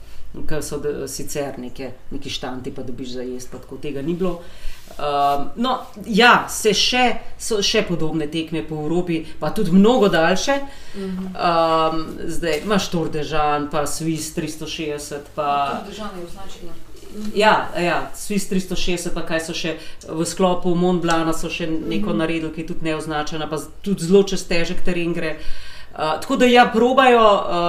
ki 0.48 0.62
so 0.64 0.80
da, 0.80 1.08
sicer 1.08 1.60
neke, 1.60 1.92
neki 2.12 2.32
štanti, 2.32 2.72
pa 2.72 2.84
dobiš 2.88 3.18
za 3.18 3.26
jesti, 3.28 3.52
pa 3.52 3.60
tako 3.64 3.78
tega 3.84 4.02
ni 4.02 4.16
bilo. 4.16 4.40
Um, 4.98 5.50
no, 5.56 5.74
ja, 6.06 6.48
se 6.50 6.72
še, 6.74 7.04
so 7.40 7.60
še 7.64 7.84
podobne 7.90 8.30
tekme 8.32 8.64
po 8.68 8.80
Evropi, 8.86 9.20
pa 9.42 9.52
tudi 9.52 9.76
mnogo 9.76 10.08
daljše. 10.14 10.60
Um, 10.96 12.04
zdaj 12.24 12.62
imaš 12.64 12.92
Tordežan, 12.96 13.68
pa 13.72 13.84
Swiss 13.90 14.32
360, 14.38 15.34
pa 15.36 15.84
Državno 15.90 16.22
je 16.22 16.28
označeno. 16.32 16.82
Ja, 17.36 17.70
ja 17.76 18.02
Swiss 18.16 18.48
360, 18.52 19.12
pa 19.16 19.26
kaj 19.28 19.48
so 19.48 19.56
še 19.58 19.76
v 20.08 20.26
sklopu 20.28 20.76
Mont 20.80 21.04
Blana, 21.04 21.34
so 21.36 21.52
še 21.52 21.68
neko 21.68 22.16
naredili, 22.16 22.54
ki 22.56 22.64
je 22.64 22.72
tudi 22.72 22.88
neoznačena, 22.88 23.50
pa 23.52 23.60
tudi 23.84 24.08
zelo 24.08 24.24
čez 24.28 24.48
težek 24.48 24.86
teren 24.86 25.16
gre. 25.18 25.36
Uh, 25.36 25.74
tako 25.98 26.36
da 26.36 26.46
ja, 26.46 26.70
probajo, 26.74 27.22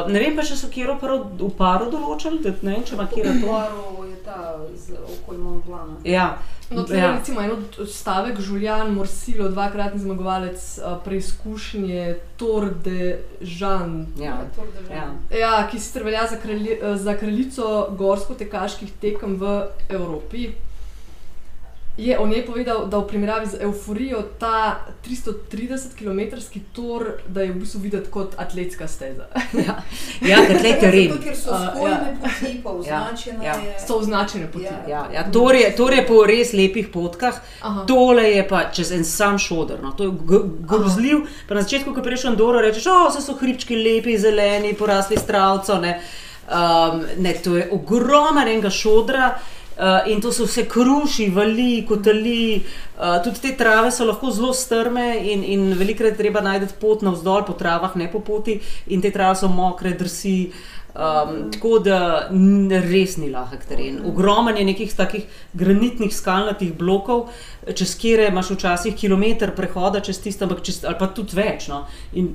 uh, 0.05 0.13
ne 0.13 0.21
vem 0.21 0.37
pa, 0.37 0.43
če 0.43 0.57
so 0.57 0.69
kjer 0.69 0.91
v 0.93 1.49
paru 1.57 1.91
določili, 1.91 2.39
da 2.41 2.53
ne 2.63 2.75
vem, 2.75 2.85
če 2.85 2.95
ima 2.95 3.07
kjer 3.07 3.27
to. 3.41 3.47
Paro 3.47 4.05
je 4.05 4.17
ta 4.23 4.39
z 4.77 4.93
okoli 5.17 5.39
Mont 5.39 5.65
Blana. 5.65 5.97
Ja, 6.05 6.37
No, 6.71 6.83
tle, 6.85 6.99
ja. 6.99 7.15
recimo, 7.17 7.41
en 7.41 7.51
od- 7.51 7.79
odstavek, 7.81 8.41
Žuljan 8.41 8.91
Morsilo, 8.93 9.49
dvakratni 9.49 10.01
zmagovalec 10.01 10.61
uh, 10.79 10.99
preizkušnje 11.01 12.03
Tour 12.37 12.69
de 12.85 13.19
Jean. 13.41 14.07
ja, 14.19 14.37
Tour 14.55 14.67
de 14.69 14.85
Jean. 14.85 15.17
ja. 15.31 15.39
Ja, 15.39 15.67
ki 15.67 15.79
sicer 15.79 16.05
velja 16.05 16.27
za, 16.27 16.37
kralje, 16.37 16.77
za 16.97 17.15
kraljico 17.17 17.89
gorsko-tekaških 17.93 18.93
tekem 19.01 19.37
v 19.37 19.55
Evropi. 19.89 20.51
Je 21.99 22.19
o 22.19 22.27
njej 22.27 22.47
povedal, 22.47 22.87
da 22.87 22.99
v 22.99 23.07
primerjavi 23.07 23.47
z 23.47 23.57
euforijo 23.61 24.23
ta 24.39 24.87
330 25.07 25.99
km 25.99 26.39
tor, 26.73 27.13
da 27.27 27.43
je 27.43 27.53
v 27.53 27.59
bistvu 27.59 27.81
videti 27.81 28.11
kot 28.11 28.35
atletska 28.37 28.89
steza. 28.89 29.27
ja, 29.67 29.83
ja 30.23 30.39
tle 30.47 30.73
teren. 30.81 31.09
Zato, 31.11 31.23
ker 31.23 31.37
so 31.37 31.51
A, 31.51 31.59
spojne 31.75 32.15
poti, 32.23 32.61
pa 32.63 32.71
označene 32.71 33.45
ja. 33.45 33.57
je. 33.59 33.75
So 33.87 33.99
označene 33.99 34.47
poti. 34.53 34.65
Ja. 34.65 34.85
Ja, 34.89 35.03
ja, 35.15 35.27
to 35.33 35.51
je, 35.53 35.75
to 35.77 35.91
je 35.91 36.07
po 36.07 36.23
res 36.23 36.55
lepih 36.55 36.87
potkah, 36.95 37.43
Aha. 37.61 37.83
tole 37.91 38.31
je 38.31 38.47
pa 38.49 38.63
čez 38.71 38.95
en 38.95 39.05
sam 39.05 39.39
šodr. 39.39 39.83
No. 39.83 39.91
To 39.99 40.07
je 40.07 40.15
grozljiv. 40.71 41.27
Pa 41.49 41.59
na 41.59 41.67
začetku, 41.67 41.95
ko 41.95 42.03
prejšel 42.03 42.31
Andoro, 42.31 42.63
rečeš, 42.63 42.87
o, 42.87 43.11
so, 43.11 43.25
so 43.27 43.35
hribčki 43.43 43.75
lepi, 43.75 44.15
zeleni, 44.19 44.71
porasli 44.79 45.19
s 45.19 45.27
travco. 45.27 45.83
Ne. 45.83 45.99
Um, 46.49 47.03
ne, 47.19 47.35
to 47.45 47.59
je 47.59 47.69
ogromno 47.73 48.41
enega 48.41 48.71
šodra. 48.71 49.35
Uh, 49.79 50.03
in 50.11 50.21
to 50.21 50.33
so 50.35 50.43
vse 50.43 50.65
kruši, 50.67 51.29
vali, 51.31 51.85
kotali, 51.87 52.65
uh, 52.99 53.21
tudi 53.23 53.45
te 53.45 53.53
trave 53.55 53.93
so 53.95 54.09
lahko 54.09 54.33
zelo 54.35 54.51
strme, 54.51 55.13
in, 55.33 55.45
in 55.47 55.69
velikrat 55.79 56.19
treba 56.19 56.43
najti 56.43 56.75
pot 56.81 57.05
navzdol 57.07 57.45
po 57.47 57.55
travah, 57.55 57.95
ne 57.95 58.09
po 58.11 58.19
poti, 58.27 58.57
in 58.91 59.05
te 59.05 59.13
trave 59.15 59.39
so 59.39 59.47
mokre, 59.47 59.95
drsi. 59.95 60.35
Um, 60.99 61.51
tako 61.55 61.79
da 61.79 62.27
res 62.91 63.17
ni 63.23 63.29
lahek 63.31 63.69
teren. 63.69 64.01
Ogromno 64.07 64.51
je 64.51 64.65
nekih 64.67 64.95
takih 64.99 65.27
granitnih 65.55 66.11
skalnatih 66.15 66.73
blokov, 66.75 67.29
čez 67.75 67.93
kire 67.95 68.27
imaš 68.33 68.51
včasih 68.57 68.97
kilometr 68.99 69.53
prehoda, 69.55 70.01
čez 70.03 70.19
tiste, 70.19 70.43
ampak 70.45 70.65
čez, 70.67 70.81
ali 70.83 70.99
pa 70.99 71.07
tudi 71.15 71.39
več. 71.39 71.69
No? 71.71 71.85
In 72.19 72.33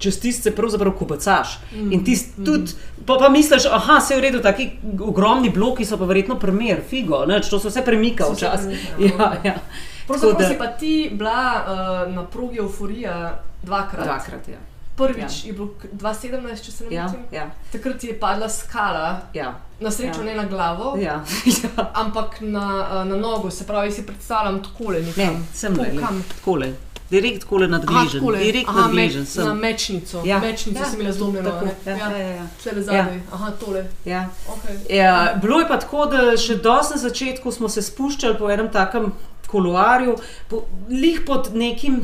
čez 0.00 0.16
tiste 0.20 0.52
pravzaprav 0.56 0.94
kubacaš. 0.96 1.58
In 1.76 2.04
tist 2.04 2.38
tudi, 2.44 2.72
pa, 3.04 3.18
pa 3.20 3.28
misliš, 3.28 3.66
aha, 3.68 3.98
se 4.00 4.14
je 4.14 4.20
v 4.20 4.24
redu, 4.24 4.40
taki 4.44 4.70
ogromni 5.00 5.50
bloki 5.52 5.84
so 5.84 5.98
pa 6.00 6.08
verjetno 6.08 6.38
primer, 6.40 6.80
figo, 6.88 7.20
nič, 7.28 7.50
to 7.52 7.60
se 7.60 7.68
vse 7.68 7.84
premika 7.84 8.30
se 8.30 8.38
včasih. 8.38 8.86
premika, 8.96 9.28
Ja, 9.44 9.50
ja. 9.50 9.58
Pravzaprav 10.06 10.48
si 10.48 10.56
pa 10.58 10.66
ti 10.66 10.94
bila 11.12 11.44
uh, 11.60 12.14
na 12.14 12.24
progi 12.24 12.64
euforija 12.64 13.42
dvakrat. 13.62 14.04
Dvakrat, 14.06 14.48
ja. 14.48 14.62
Prvič 14.96 15.44
je 15.44 15.52
bilo 15.52 15.68
k- 15.70 15.88
2017, 15.92 16.32
če 16.60 16.72
se 16.72 16.84
ne 16.84 16.90
Ja, 16.92 17.02
motim. 17.04 17.20
ja, 17.32 17.50
Takrat 17.72 17.98
ti 17.98 18.06
je 18.06 18.14
padla 18.16 18.48
skala, 18.50 19.20
ja, 19.34 19.50
na 19.80 19.90
srečo 19.90 20.20
Ja. 20.20 20.24
ne 20.24 20.34
na 20.34 20.44
glavo, 20.44 20.96
ja. 20.96 21.20
ja. 21.56 21.90
ampak 21.94 22.40
na, 22.40 22.66
uh, 22.82 23.04
na 23.04 23.16
nogo, 23.18 23.50
se 23.50 23.64
pravi, 23.64 23.92
si 23.92 24.02
predstavljam 24.04 24.62
takole 24.62 24.98
Ne, 24.98 25.06
nekam. 25.08 25.46
sem 25.54 25.74
le, 25.74 25.90
takole. 26.30 26.72
Direkt 27.08 27.40
takole 27.40 27.68
nadgležen, 27.68 28.20
takole. 28.20 28.38
direkt 28.38 28.68
Aha, 28.68 28.80
nadgležen 28.80 29.20
me, 29.20 29.26
sem. 29.26 29.44
na 29.46 29.54
mečnico. 29.54 30.22
Ja. 30.24 30.38
Mečnico 30.40 30.78
Ja, 30.78 30.84
si 30.84 30.96
imela 30.96 31.12
zlomljeno. 31.12 31.50
Tako, 31.50 31.64
ne? 31.64 31.72
ja, 31.86 31.96
ja, 31.98 32.16
ja, 32.18 32.28
ja. 32.30 32.46
Tle 32.62 32.82
zadaj. 32.82 33.20
Aha, 33.32 33.50
tole. 33.52 33.84
ja. 34.04 34.28
Okay. 34.48 34.94
Ja, 34.94 35.12
bilo 35.36 35.60
je 35.60 35.68
pa 35.68 35.78
tako, 35.78 36.06
da 36.06 36.36
še 36.36 36.56
dosti 36.56 36.94
na 36.94 37.00
začetku 37.00 37.52
smo 37.52 37.68
se 37.68 37.82
spuščali 37.82 38.34
po 38.36 38.50
enem 38.50 38.68
takem 38.70 39.12
koloarju, 39.46 40.16
po, 40.48 40.62
lih 40.90 41.20
pod 41.22 41.54
nekim 41.54 42.00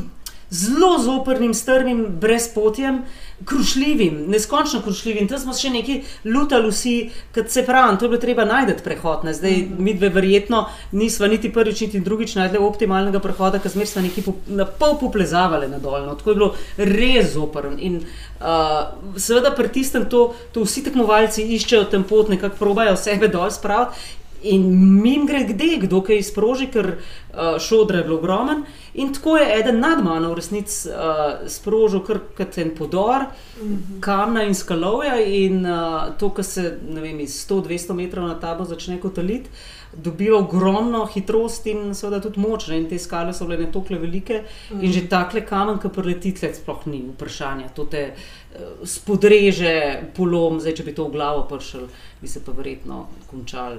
zelo 0.53 0.99
zoprnim, 1.01 1.53
strmim 1.53 2.05
brezpotjem, 2.21 3.01
krušljivim, 3.45 4.25
neskončno 4.27 4.81
krušljivim. 4.81 5.27
Tam 5.27 5.39
smo 5.39 5.53
še 5.57 5.71
neki 5.73 5.95
lutali 6.25 6.69
vsi, 6.69 6.93
kot 7.35 7.49
se 7.51 7.63
pravi, 7.65 7.97
to 7.97 8.05
je 8.05 8.11
bilo 8.13 8.21
treba 8.21 8.45
najti 8.45 8.75
prehod. 8.85 9.25
Ne. 9.25 9.33
Zdaj, 9.33 9.57
mi 9.77 9.95
dve 9.97 10.11
verjetno 10.13 10.65
nismo 10.91 11.27
niti 11.27 11.51
prvič, 11.53 11.81
niti 11.87 12.03
drugič 12.05 12.35
najdli 12.37 12.61
optimalnega 12.61 13.19
prehoda, 13.23 13.59
ker 13.59 13.73
smo 13.73 14.05
neki 14.05 14.25
po, 14.25 14.35
na 14.47 14.65
pol 14.65 14.95
poplezavali 15.01 15.67
na 15.71 15.81
dolno. 15.81 16.15
Tako 16.19 16.31
je 16.31 16.39
bilo 16.41 16.51
res 16.77 17.33
zoprn. 17.33 17.79
In 17.79 17.99
uh, 17.99 19.17
seveda 19.17 19.51
pri 19.57 19.73
tistem 19.73 20.05
to, 20.09 20.27
to 20.53 20.67
vsi 20.67 20.85
tekmovalci 20.85 21.49
iščejo 21.57 21.89
tem 21.91 22.05
pot, 22.07 22.29
nekako 22.29 22.61
probajo 22.61 22.95
sebe 22.99 23.31
dol 23.33 23.49
spraviti. 23.51 24.21
In 24.43 24.63
mim 25.01 25.25
gre 25.25 25.43
kde, 25.47 25.77
kdo 25.85 26.01
kaj 26.03 26.19
izproži, 26.19 26.67
ker 26.71 26.87
uh, 26.97 27.55
šodra 27.63 28.01
je 28.01 28.03
bilo 28.03 28.17
ogromen. 28.19 28.65
In 28.93 29.13
tako 29.13 29.37
je 29.37 29.59
eden 29.59 29.79
nad 29.79 30.03
mano 30.03 30.33
v 30.33 30.35
resnici 30.35 30.89
uh, 30.89 31.47
sprožil 31.47 32.03
kar 32.03 32.19
en 32.57 32.75
podor, 32.75 33.21
mm 33.21 33.67
-hmm. 33.67 33.99
kamna 33.99 34.43
in 34.43 34.55
skalovja. 34.55 35.15
In 35.25 35.65
uh, 35.65 36.17
to, 36.19 36.29
kar 36.29 36.45
se 36.45 36.77
vem, 36.89 37.19
iz 37.19 37.47
100-200 37.49 37.93
metrov 37.93 38.27
na 38.27 38.39
tabo 38.39 38.65
začne 38.65 38.99
kotaliti, 38.99 39.49
dobiva 39.93 40.37
ogromno 40.37 41.05
hitrost 41.05 41.65
in 41.65 41.95
seveda 41.95 42.21
tudi 42.21 42.39
moč. 42.39 42.67
Ne? 42.67 42.77
In 42.77 42.89
te 42.89 42.99
skale 42.99 43.33
so 43.33 43.45
bile 43.45 43.57
ne 43.57 43.71
tokle 43.71 43.97
velike. 43.97 44.43
Mm 44.43 44.77
-hmm. 44.77 44.83
In 44.83 44.91
že 44.91 45.07
takle 45.09 45.45
kamen, 45.45 45.79
ki 45.79 45.89
preleti, 45.89 46.33
sploh 46.53 46.85
ni 46.85 47.03
vprašanja. 47.15 47.67
To 47.69 47.85
te 47.85 48.13
uh, 48.13 48.87
spodreže 48.87 50.03
polom, 50.15 50.59
zdaj 50.59 50.75
če 50.75 50.83
bi 50.83 50.93
to 50.93 51.07
v 51.07 51.11
glavo 51.11 51.47
pršil, 51.49 51.87
bi 52.21 52.27
se 52.27 52.39
pa 52.45 52.51
verjetno 52.51 53.07
končal 53.31 53.73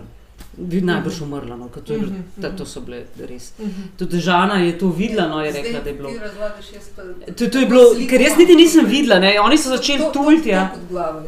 bi 0.57 0.81
najbrž 0.81 1.21
umrla. 1.21 1.57
No, 1.57 1.69
to, 1.85 1.93
je, 1.93 1.99
uh 1.99 2.05
-huh, 2.05 2.43
ta, 2.43 2.51
to 2.51 2.67
so 2.67 2.81
bile 2.81 3.03
res. 3.29 3.53
Uh 3.59 3.67
-huh. 3.67 3.71
Tudi 3.97 4.21
Žana 4.21 4.59
je 4.59 4.79
to 4.79 4.89
videla, 4.89 5.29
no, 5.29 5.41
je 5.41 5.53
rekla, 5.53 5.81
da 5.81 5.89
je 5.89 5.95
bilo. 5.95 6.11
To, 7.37 7.51
to 7.51 7.59
je 7.59 7.67
bilo, 7.67 7.83
ker 8.11 8.21
jaz 8.21 8.39
niti 8.39 8.55
nisem 8.55 8.87
videla, 8.87 9.19
ne. 9.19 9.41
oni 9.41 9.59
so 9.59 9.69
začeli 9.69 10.05
tuliti. 10.13 10.49
Ja. 10.49 10.73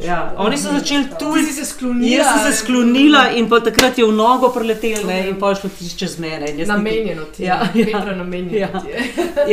Ja, 0.05 0.35
oni 0.37 0.59
so 0.59 0.73
začeli 0.73 1.05
tuliti, 1.19 1.53
se 1.53 1.65
sklonila. 1.65 2.17
Jaz 2.17 2.27
sem 2.27 2.53
se 2.53 2.59
sklonila 2.59 3.31
in 3.31 3.49
pa 3.49 3.61
takrat 3.61 3.99
je 3.99 4.05
v 4.05 4.12
nogo 4.12 4.49
preletel 4.49 5.07
ne, 5.07 5.29
in 5.29 5.39
pa 5.39 5.49
je 5.49 5.55
šlo 5.55 5.71
čez 5.97 6.19
mene. 6.19 6.67
Namenjeno 6.67 7.23
ti 7.37 7.43
je, 7.43 7.47
ja, 7.47 7.69
ja, 7.75 8.15
namenjeno 8.17 8.59
ja, 8.59 8.81
ti 8.81 8.89
je. 8.89 8.99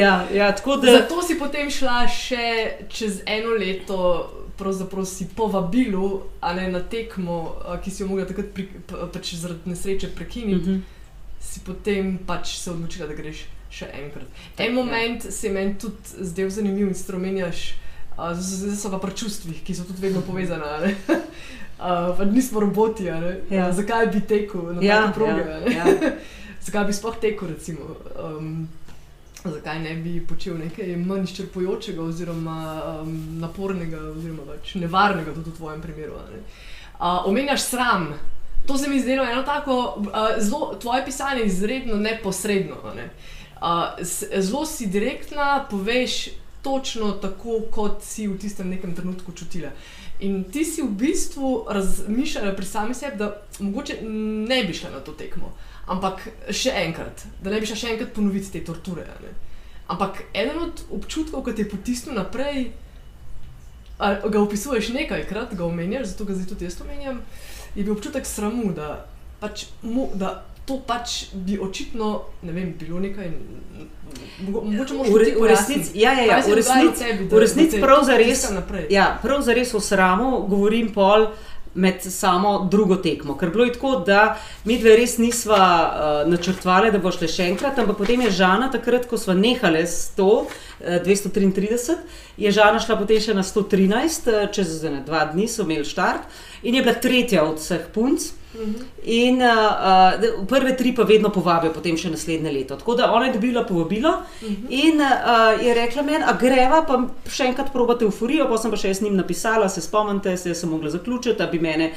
ja, 0.01 0.27
ja, 0.33 0.51
da... 0.81 0.91
Zato 0.91 1.21
si 1.21 1.39
potem 1.39 1.69
šla 1.69 2.07
še 2.07 2.77
čez 2.89 3.21
eno 3.25 3.49
leto 3.49 4.29
pravzaprav 4.57 5.05
si 5.05 5.27
povabilu, 5.35 6.21
a 6.41 6.53
ne 6.53 6.67
na 6.71 6.79
tekmo, 6.79 7.55
ki 7.83 7.91
si 7.91 8.03
jo 8.03 8.07
mogla 8.07 8.25
takrat 8.29 8.53
pri, 8.53 8.67
pač 9.13 9.33
zaradi 9.35 9.69
nesreče 9.69 10.11
prekiniti, 10.15 10.69
mm 10.69 10.75
-hmm. 10.75 10.81
si 11.39 11.59
potem 11.59 12.19
pač 12.27 12.57
se 12.57 12.71
odločila, 12.71 13.07
da 13.07 13.13
greš 13.13 13.45
še 13.73 13.89
enkrat. 13.93 14.27
En 14.57 14.65
ja. 14.65 14.83
moment 14.83 15.25
ja. 15.25 15.31
se 15.31 15.49
meni 15.49 15.75
tudi 15.79 16.25
zdel 16.25 16.49
zanimiv 16.49 16.87
in 16.87 16.95
stromenjaš, 16.95 17.73
zdaj 18.17 18.75
so 18.77 18.91
pa 18.91 18.99
pri 19.01 19.15
čustvih, 19.15 19.63
ki 19.63 19.75
so 19.75 19.83
tudi 19.83 20.01
vedno 20.01 20.21
povezana. 20.29 20.77
Uh, 20.83 22.13
pa 22.17 22.25
nismo 22.25 22.59
roboti, 22.59 23.09
ja. 23.49 23.71
zakaj 23.71 24.07
bi 24.07 24.21
tekel 24.21 24.73
na 24.73 24.81
ja, 24.81 25.11
proge? 25.15 25.41
Ja, 25.41 25.57
ja. 25.57 26.13
zakaj 26.65 26.85
bi 26.85 26.93
sploh 26.93 27.17
tekel, 27.21 27.47
recimo? 27.47 27.97
Um, 28.15 28.69
zakaj 29.51 29.79
ne 29.79 29.95
bi 29.95 30.27
počel 30.27 30.57
nekaj 30.57 30.95
manj 30.97 31.23
izčrpujočega, 31.23 32.03
oziroma 32.03 32.59
um, 33.01 33.15
napornega, 33.39 33.99
oziroma 34.13 34.45
več 34.53 34.75
nevarnega, 34.79 35.33
tudi 35.35 35.51
v 35.51 35.57
tvojem 35.57 35.81
primeru. 35.81 36.13
Uh, 36.13 37.27
omenjaš 37.27 37.61
sram. 37.61 38.13
To 38.67 38.77
se 38.77 38.87
mi 38.89 39.01
zdi 39.01 39.17
eno 39.19 39.43
tako, 39.43 39.75
uh, 39.99 40.37
zelo, 40.39 40.75
tvoje 40.81 41.05
pisanje 41.05 41.41
je 41.41 41.47
izredno 41.47 41.95
neposredno. 41.95 42.77
Ne? 42.95 43.09
Uh, 43.59 43.99
zelo 44.39 44.65
si 44.65 44.87
direktna, 44.87 45.65
poveš 45.69 46.29
točno 46.61 47.11
tako, 47.11 47.59
kot 47.71 48.03
si 48.03 48.27
v 48.27 48.37
tistem 48.39 48.69
nekem 48.69 48.95
trenutku 48.95 49.31
čutila. 49.31 49.73
In 50.23 50.43
ti 50.43 50.63
si 50.65 50.81
v 50.81 50.87
bistvu 50.87 51.65
razmišljala 51.69 52.55
pri 52.55 52.65
sami 52.65 52.95
sebi, 52.95 53.17
da 53.19 53.33
mogoče 53.59 53.99
ne 54.47 54.63
bi 54.63 54.73
šla 54.73 54.93
na 54.95 55.03
to 55.03 55.11
tekmo. 55.11 55.51
Uh, 55.51 55.72
Ampak 55.87 56.21
še 56.47 56.71
enkrat, 56.85 57.25
da 57.43 57.51
ne 57.51 57.59
bi 57.59 57.67
še 57.67 57.89
enkrat 57.91 58.13
ponoviti 58.15 58.53
te 58.53 58.61
torture. 58.63 59.03
Ne? 59.23 59.33
Ampak 59.91 60.23
eden 60.31 60.61
od 60.63 60.85
občutkov, 60.95 61.43
ki 61.43 61.57
te 61.57 61.65
je 61.65 61.71
potisnil 61.73 62.15
naprej, 62.15 62.71
ga 63.99 64.39
opisuješ 64.39 64.93
nekajkrat, 64.95 65.53
ga 65.59 65.65
omenjaš, 65.65 66.13
zato 66.13 66.25
ga 66.25 66.37
zdaj 66.37 66.47
tudi 66.53 66.65
jaz 66.65 66.79
omenjam, 66.81 67.19
je 67.75 67.83
bil 67.83 67.93
občutek 67.93 68.25
sramu, 68.25 68.71
da, 68.75 69.05
pač 69.43 69.67
mu, 69.83 70.07
da 70.15 70.45
to 70.65 70.79
pač 70.87 71.33
bi 71.33 71.59
očitno 71.59 72.21
ne 72.41 72.51
vem, 72.51 72.73
bilo 72.79 72.99
nekaj. 72.99 73.31
Mogoče 74.39 74.93
moramo 74.93 75.17
reči, 75.19 75.35
da 75.35 76.11
je 76.11 77.17
to 77.29 77.35
v 77.35 77.39
resnici 77.39 77.81
prav 77.81 78.05
zares. 78.07 78.45
Ja, 78.89 79.19
prav 79.21 79.41
zares 79.41 79.73
o 79.73 79.81
sramu 79.83 80.45
govorim 80.47 80.93
pol 80.93 81.27
med 81.75 82.01
samo 82.01 82.67
drugo 82.71 82.95
tekmo. 82.95 83.37
Ker 83.37 83.49
bilo 83.49 83.65
je 83.65 83.73
tako, 83.73 83.95
da 84.05 84.35
mi 84.65 84.77
dve 84.79 84.97
res 84.97 85.17
nismo 85.17 85.57
uh, 85.57 86.29
načrtovali, 86.29 86.91
da 86.91 87.01
bo 87.01 87.11
šle 87.11 87.27
še 87.27 87.49
enkrat, 87.53 87.79
ampak 87.79 87.97
potem 87.97 88.21
je 88.21 88.31
Žana, 88.31 88.69
takrat, 88.71 89.07
ko 89.09 89.17
smo 89.17 89.33
nehali 89.33 89.81
s 89.87 90.13
to 90.17 90.29
uh, 90.43 90.53
233, 90.79 91.97
je 92.37 92.51
Žana 92.51 92.79
šla 92.79 92.97
potem 92.97 93.21
še 93.21 93.33
na 93.33 93.43
113, 93.43 94.29
uh, 94.29 94.51
čez 94.51 94.83
ne, 94.83 95.01
dva 95.05 95.25
dni 95.33 95.47
so 95.47 95.63
imeli 95.67 95.85
štart 95.85 96.23
in 96.63 96.75
je 96.75 96.81
bila 96.81 96.95
tretja 96.95 97.43
od 97.43 97.59
vseh 97.61 97.91
punc. 97.93 98.31
In 99.03 99.41
uh, 99.41 100.45
prve 100.47 100.77
tri 100.77 100.95
pa 100.95 101.03
vedno 101.03 101.29
povabijo, 101.33 101.73
potem 101.73 101.97
še 101.97 102.11
naslednje 102.13 102.51
leto. 102.53 102.75
Tako 102.77 102.95
da 102.95 103.09
ona 103.11 103.25
je 103.25 103.33
dobila 103.33 103.63
povabilo 103.65 104.09
uh 104.09 104.49
-huh. 104.49 104.65
in 104.69 105.01
uh, 105.01 105.65
je 105.65 105.73
rekla 105.73 106.01
meni, 106.03 106.23
a 106.23 106.33
greva 106.33 106.83
pa 106.87 107.01
še 107.29 107.43
enkrat 107.43 107.73
probati 107.73 108.05
euforijo. 108.05 108.47
Pa 108.47 108.57
sem 108.57 108.71
pa 108.71 108.77
še 108.77 108.87
jaz 108.87 109.01
njim 109.01 109.15
napisala, 109.15 109.69
se 109.69 109.81
spomnite, 109.81 110.37
se 110.37 110.53
sem 110.55 110.69
mogla 110.69 110.89
zaključiti, 110.89 111.37
da 111.37 111.47
bi 111.47 111.59
mene 111.59 111.91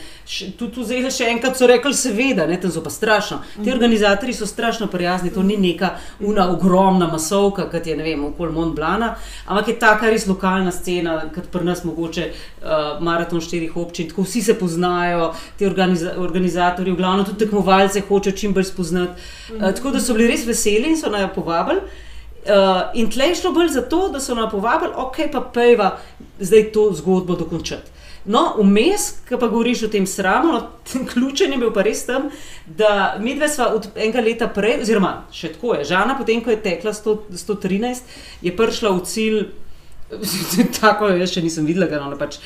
tudi 0.59 0.81
vzeli 0.81 1.11
še 1.11 1.25
enkrat. 1.25 1.57
So 1.57 1.67
rekli, 1.67 1.95
seveda, 1.95 2.47
ne, 2.47 2.61
tam 2.61 2.71
so 2.71 2.83
pa 2.83 2.91
strašno. 2.91 3.39
Ti 3.55 3.61
uh 3.61 3.67
-huh. 3.67 3.73
organizatori 3.73 4.33
so 4.33 4.47
strašno 4.47 4.87
prijazni, 4.87 5.31
to 5.31 5.43
ni 5.43 5.57
neka 5.57 5.91
una 6.21 6.51
ogromna 6.51 7.07
masovka, 7.07 7.71
kot 7.71 7.87
je 7.87 7.97
ne 7.97 8.03
vem, 8.03 8.25
okoli 8.25 8.53
Mont 8.67 8.77
Blana, 8.77 9.15
ampak 9.47 9.73
je 9.73 9.79
taka 9.81 10.11
res 10.11 10.27
lokalna 10.27 10.75
scena, 10.75 11.17
kot 11.35 11.49
pri 11.55 11.65
nas 11.65 11.85
mogoče 11.87 12.29
uh, 12.29 12.99
maraton 13.01 13.41
štirih 13.41 13.77
občin, 13.79 14.11
tako 14.11 14.27
vsi 14.27 14.43
se 14.43 14.59
poznajo, 14.59 15.33
ti 15.57 15.67
organizatori 15.67 16.57
organizatorji, 16.57 16.93
v 16.93 16.97
glavnem 16.97 17.25
tudi 17.25 17.45
tekmovalce, 17.45 18.03
hoče 18.09 18.33
čim 18.33 18.55
bolj 18.55 18.65
spoznati. 18.65 19.13
Mm 19.13 19.55
-hmm. 19.55 19.69
uh, 19.69 19.75
tako 19.75 19.91
da 19.91 20.01
so 20.01 20.15
bili 20.15 20.29
res 20.29 20.47
veseli 20.47 20.91
in 20.91 20.97
so 20.97 21.11
nas 21.11 21.31
povabili. 21.35 21.81
Uh, 22.47 22.83
in 22.95 23.11
tleh 23.11 23.35
šlo 23.41 23.53
bolj 23.53 23.69
za 23.69 23.83
to, 23.83 24.09
da 24.09 24.21
so 24.21 24.35
nas 24.35 24.51
povabili, 24.51 24.93
ok, 24.97 25.17
pa 25.33 25.41
pejva 25.41 25.99
zdaj 26.39 26.73
to 26.73 26.93
zgodbo 26.95 27.37
dokončati. 27.37 27.91
No, 28.27 28.57
vmes, 28.59 29.05
ki 29.29 29.39
pa 29.39 29.47
govoriš 29.47 29.85
o 29.87 29.91
tem 29.91 30.07
sramu, 30.07 30.53
no, 30.53 30.63
ključen 31.13 31.53
je 31.55 31.59
bil 31.63 31.71
pa 31.75 31.85
res 31.87 32.03
tam, 32.09 32.31
da 32.67 33.17
mi 33.23 33.37
dve 33.39 33.49
sva 33.49 33.69
od 33.77 33.87
enega 33.95 34.25
leta 34.25 34.49
prej, 34.51 34.81
oziroma 34.83 35.13
še 35.35 35.53
tako 35.55 35.77
je, 35.77 35.87
Žana, 35.93 36.17
potem 36.19 36.43
ko 36.43 36.51
je 36.51 36.59
tekla 36.65 36.95
100, 36.97 37.17
113, 37.39 38.17
je 38.43 38.57
prišla 38.57 38.93
v 38.97 39.07
cilj 39.07 39.47
tako 40.81 41.09
jaz 41.11 41.33
še 41.35 41.43
nisem 41.43 41.67
videla, 41.67 41.89
da 41.91 41.99
je 41.99 42.19
pač 42.21 42.39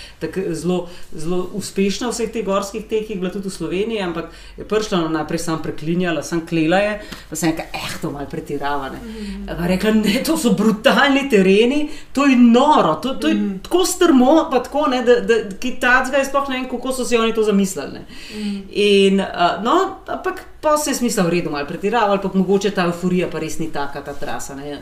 zelo, 0.57 0.79
zelo 1.12 1.42
uspešna 1.59 2.09
v 2.09 2.14
vseh 2.14 2.31
teh 2.33 2.44
gorskih 2.46 2.87
tekih, 2.88 3.18
bila 3.20 3.33
tudi 3.33 3.51
v 3.51 3.53
Sloveniji, 3.53 4.01
ampak 4.01 4.31
je 4.57 4.64
prišla 4.64 5.03
no, 5.03 5.11
najprej 5.12 5.42
sam 5.44 5.61
preklinjala, 5.61 6.25
sam 6.25 6.40
klela 6.49 6.81
je, 6.81 6.94
pa 7.29 7.37
sem 7.37 7.53
rekla, 7.53 7.66
eh, 7.77 7.99
to 8.01 8.11
malo 8.11 8.27
pretiravane. 8.31 8.99
Mm 8.99 9.46
-hmm. 9.46 9.66
Rekla, 9.68 9.90
ne, 9.90 10.23
to 10.25 10.37
so 10.37 10.55
brutalni 10.57 11.29
tereni, 11.31 11.88
to 12.12 12.27
je 12.27 12.37
noro, 12.37 12.94
to, 12.94 13.14
to 13.14 13.29
je 13.29 13.35
mm 13.35 13.40
-hmm. 13.40 13.62
tako 13.62 13.85
strmo, 13.85 14.49
pa 14.51 14.62
tako, 14.62 14.87
ne, 14.87 15.03
da, 15.03 15.20
da 15.20 15.35
Kitajska 15.59 16.16
je 16.16 16.25
sploh 16.25 16.49
ne 16.49 16.57
vem, 16.57 16.70
kako 16.70 16.92
so 16.92 17.05
si 17.05 17.16
oni 17.16 17.35
to 17.35 17.42
zamislili. 17.42 17.99
Mm 17.99 18.40
-hmm. 18.40 18.62
In, 18.73 19.20
uh, 19.20 19.64
no, 19.64 19.96
ampak 20.07 20.51
pa 20.61 20.77
se 20.77 20.90
je 20.90 20.94
smisel 20.94 21.25
v 21.25 21.31
redu, 21.31 21.51
malo 21.51 21.66
pretiraval, 21.66 22.20
pa 22.20 22.31
mogoče 22.35 22.70
ta 22.70 22.85
euforija 22.85 23.29
pa 23.33 23.38
res 23.38 23.59
ni 23.59 23.70
taka, 23.73 24.03
ta 24.05 24.12
trasa. 24.12 24.55
Ne. 24.55 24.79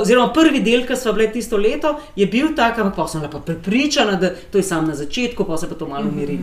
Oziroma, 0.00 0.32
prvi 0.32 0.62
del, 0.64 0.86
ki 0.86 0.96
smo 0.96 1.12
bili 1.12 1.28
tisto 1.32 1.56
leto, 1.56 1.98
je 2.16 2.26
bil 2.26 2.54
tak, 2.56 2.78
ampak 2.78 2.96
pa 2.96 3.06
sem 3.08 3.20
bila 3.20 3.40
prepričana, 3.40 4.16
da 4.20 4.32
to 4.50 4.58
je 4.58 4.66
samo 4.66 4.88
na 4.88 4.94
začetku, 4.94 5.44
pa 5.44 5.56
se 5.56 5.68
pa 5.68 5.74
to 5.74 5.88
malo 5.88 6.08
umiri. 6.08 6.38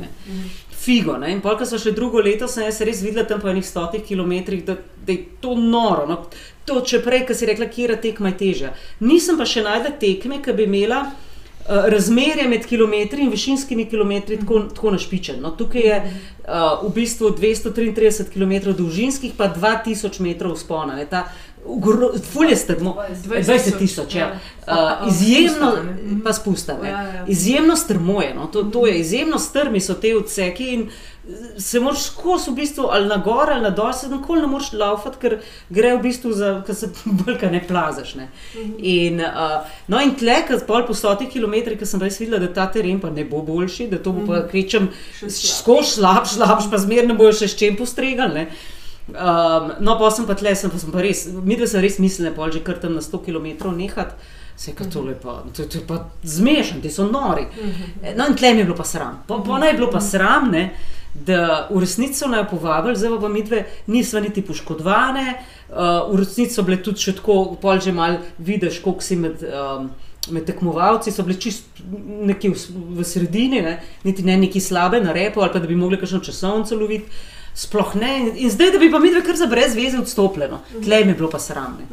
Figo. 0.79 1.17
Ne. 1.17 1.31
In 1.31 1.41
polk 1.41 1.65
so 1.67 1.77
še 1.77 1.91
drugo 1.91 2.21
leto, 2.23 2.47
sem 2.47 2.63
jaz 2.63 2.79
res 2.87 3.01
videla 3.03 3.27
tam 3.27 3.41
po 3.41 3.49
enih 3.51 3.65
stotih 3.67 4.03
kilometrih, 4.05 4.63
da, 4.65 4.77
da 5.05 5.11
je 5.11 5.25
to 5.41 5.55
noro. 5.59 6.05
No. 6.07 6.21
To, 6.65 6.79
če 6.85 7.01
prej, 7.03 7.25
ki 7.27 7.35
si 7.35 7.49
rekla, 7.49 7.67
kje 7.67 7.89
je 7.89 7.97
tekma 8.09 8.31
težja. 8.37 8.71
Nisem 9.03 9.37
pa 9.37 9.47
še 9.49 9.65
najdela 9.65 9.97
tekme, 9.99 10.39
ki 10.43 10.55
bi 10.55 10.69
imela. 10.69 11.03
Eh, 11.69 11.89
razmerje 11.89 12.47
med 12.47 12.65
kilometri 12.65 13.21
in 13.21 13.29
višinskimi 13.29 13.85
kilometri 13.89 14.37
tako, 14.39 14.59
mhm. 14.59 14.69
tako 14.69 14.91
našpičen. 14.91 15.41
No, 15.41 15.51
tukaj 15.51 15.81
je 15.81 15.97
uh, 16.01 16.87
v 16.89 16.93
bistvu 16.95 17.29
233 17.29 18.31
km 18.33 18.71
dolžinskih, 18.77 19.35
pa 19.37 19.51
2000 19.53 20.21
metrov 20.21 20.55
spona. 20.57 20.95
Ne, 20.95 21.05
ta 21.05 21.27
ugro- 21.65 22.19
ful 22.33 22.49
je 22.49 22.55
strmo. 22.55 22.95
20 23.25 23.77
tisoč, 23.77 24.15
ja. 24.15 24.39
Uh, 24.67 25.07
izjemno. 25.07 25.73
Mhm. 25.83 26.19
pa 26.23 26.33
spusta. 26.33 26.77
Ne. 26.83 26.89
Ja, 26.89 27.01
ja. 27.01 27.25
Izjemno 27.27 27.75
strmo 27.75 28.21
je, 28.21 28.33
no. 28.33 28.45
to, 28.45 28.63
to 28.63 28.87
je 28.87 28.99
izjemno 28.99 29.39
strmi 29.39 29.81
so 29.81 29.93
te 29.93 30.15
odseki 30.17 30.67
in 30.73 30.89
eh, 30.89 31.59
se 31.59 31.79
moraš 31.79 32.03
skozi 32.03 32.51
v 32.51 32.53
bistvu 32.53 32.87
ali 32.91 33.07
na 33.07 33.17
gor 33.17 33.49
ali 33.51 33.61
na 33.61 33.69
dol, 33.69 33.93
se 33.93 34.09
nikoli 34.09 34.41
ne 34.41 34.47
moreš 34.47 34.73
laufati, 34.73 35.17
ker 35.21 35.39
gre 35.69 35.95
v 35.97 36.01
bistvu 36.01 36.31
za, 36.31 36.63
ker 36.65 36.75
se 36.75 36.89
bolj 37.23 37.37
ne 37.51 37.63
plazaš. 37.67 38.15
Ne. 38.15 38.29
In, 38.77 39.21
uh, 39.21 39.65
no 39.87 40.01
in 40.01 40.15
tle, 40.15 40.41
ker 40.47 40.61
pol 40.67 40.85
po 40.87 40.93
stotih 40.93 41.29
kilometrih, 41.29 41.79
ker 41.79 41.87
sem 41.87 42.01
res 42.01 42.19
videla, 42.19 42.39
da 42.39 42.53
ta 42.53 42.67
teren 42.71 42.99
pa 42.99 43.09
ne 43.09 43.25
bo 43.25 43.41
boljši, 43.41 43.87
da 43.87 43.97
to 43.97 44.11
bo 44.11 44.27
pa 44.27 44.43
kvečem 44.47 44.91
slabši. 45.19 45.53
skozi 45.55 45.95
slabš, 45.97 46.35
slabš, 46.37 46.69
pa 46.71 46.77
zmerno 46.77 47.17
bojo 47.17 47.33
še 47.33 47.47
s 47.47 47.57
čem 47.57 47.77
postregali. 47.79 48.47
Um, 49.09 49.71
no, 49.79 49.95
pa 49.97 50.11
sem 50.13 50.27
pa 50.29 50.35
tle, 50.37 50.53
sem 50.55 50.69
pa, 50.69 50.77
sem 50.77 50.91
pa 50.93 51.01
res, 51.01 51.25
mi 51.33 51.57
dve 51.57 51.67
sem 51.69 51.81
res 51.81 51.97
mislili, 52.01 52.29
pol 52.35 52.51
že 52.53 52.61
kar 52.65 52.77
tam 52.81 52.93
na 52.97 53.01
100 53.01 53.23
km 53.25 53.71
nehati. 53.73 54.35
Se 54.59 54.73
je 54.75 54.89
tole 54.91 55.13
pa, 55.15 55.37
to, 55.55 55.63
to 55.71 55.79
je 55.79 55.85
pa 55.87 56.01
zmešan, 56.23 56.81
ti 56.83 56.91
so 56.91 57.05
nori. 57.07 57.45
No, 58.17 58.27
in 58.27 58.35
tle 58.35 58.51
mi 58.53 58.59
je 58.59 58.67
bilo 58.67 58.75
pa 58.75 58.83
sram. 58.83 59.21
Po, 59.27 59.39
po 59.43 59.57
naj 59.57 59.71
je 59.71 59.77
bilo 59.77 59.87
pa 59.91 60.01
sram, 60.03 60.49
ne, 60.51 60.65
da 61.15 61.69
v 61.71 61.79
resnici 61.79 62.19
so 62.19 62.27
naj 62.27 62.43
povabili, 62.51 62.99
zdaj 62.99 63.15
pa 63.21 63.31
mi 63.31 63.43
dve 63.43 63.63
nismo 63.87 64.19
niti 64.19 64.43
poškodovane, 64.43 65.25
uh, 65.71 66.11
v 66.11 66.19
resnici 66.19 66.59
so 66.59 66.67
bile 66.67 66.81
tudi 66.83 67.07
še 67.07 67.15
tako, 67.21 67.55
pol 67.61 67.79
že 67.79 67.95
mal 67.95 68.19
vidiš, 68.37 68.83
koliko 68.83 69.05
si 69.05 69.19
med. 69.19 69.43
Um, 69.47 69.89
Med 70.29 70.43
tekmovalci 70.45 71.09
so 71.15 71.23
bili 71.23 71.39
čist 71.41 71.79
nekje 72.27 72.51
v, 72.51 72.81
v 72.99 73.05
sredini, 73.07 73.61
ne? 73.65 73.71
niti 74.03 74.21
ne 74.27 74.35
neki 74.37 74.59
slabe 74.61 74.99
na 75.01 75.13
repo, 75.15 75.41
ali 75.41 75.49
pa 75.53 75.61
da 75.63 75.65
bi 75.65 75.77
mogli 75.79 75.97
kakšno 75.97 76.19
časovnico 76.21 76.75
loviti. 76.77 77.07
Sploh 77.59 77.95
ne. 77.95 78.09
In- 78.19 78.35
In 78.37 78.49
zdaj, 78.49 78.69
da 78.71 78.77
bi 78.77 78.87
pa 78.89 78.99
mi 78.99 79.09
dve 79.09 79.21
kar 79.21 79.35
za 79.35 79.45
brez 79.47 79.73
veze 79.75 79.97
odstopljeno. 79.99 80.59
Tle 80.79 80.99
mi 80.99 81.11
je 81.11 81.15
bilo 81.15 81.29
pa 81.29 81.39
sramne. 81.39 81.83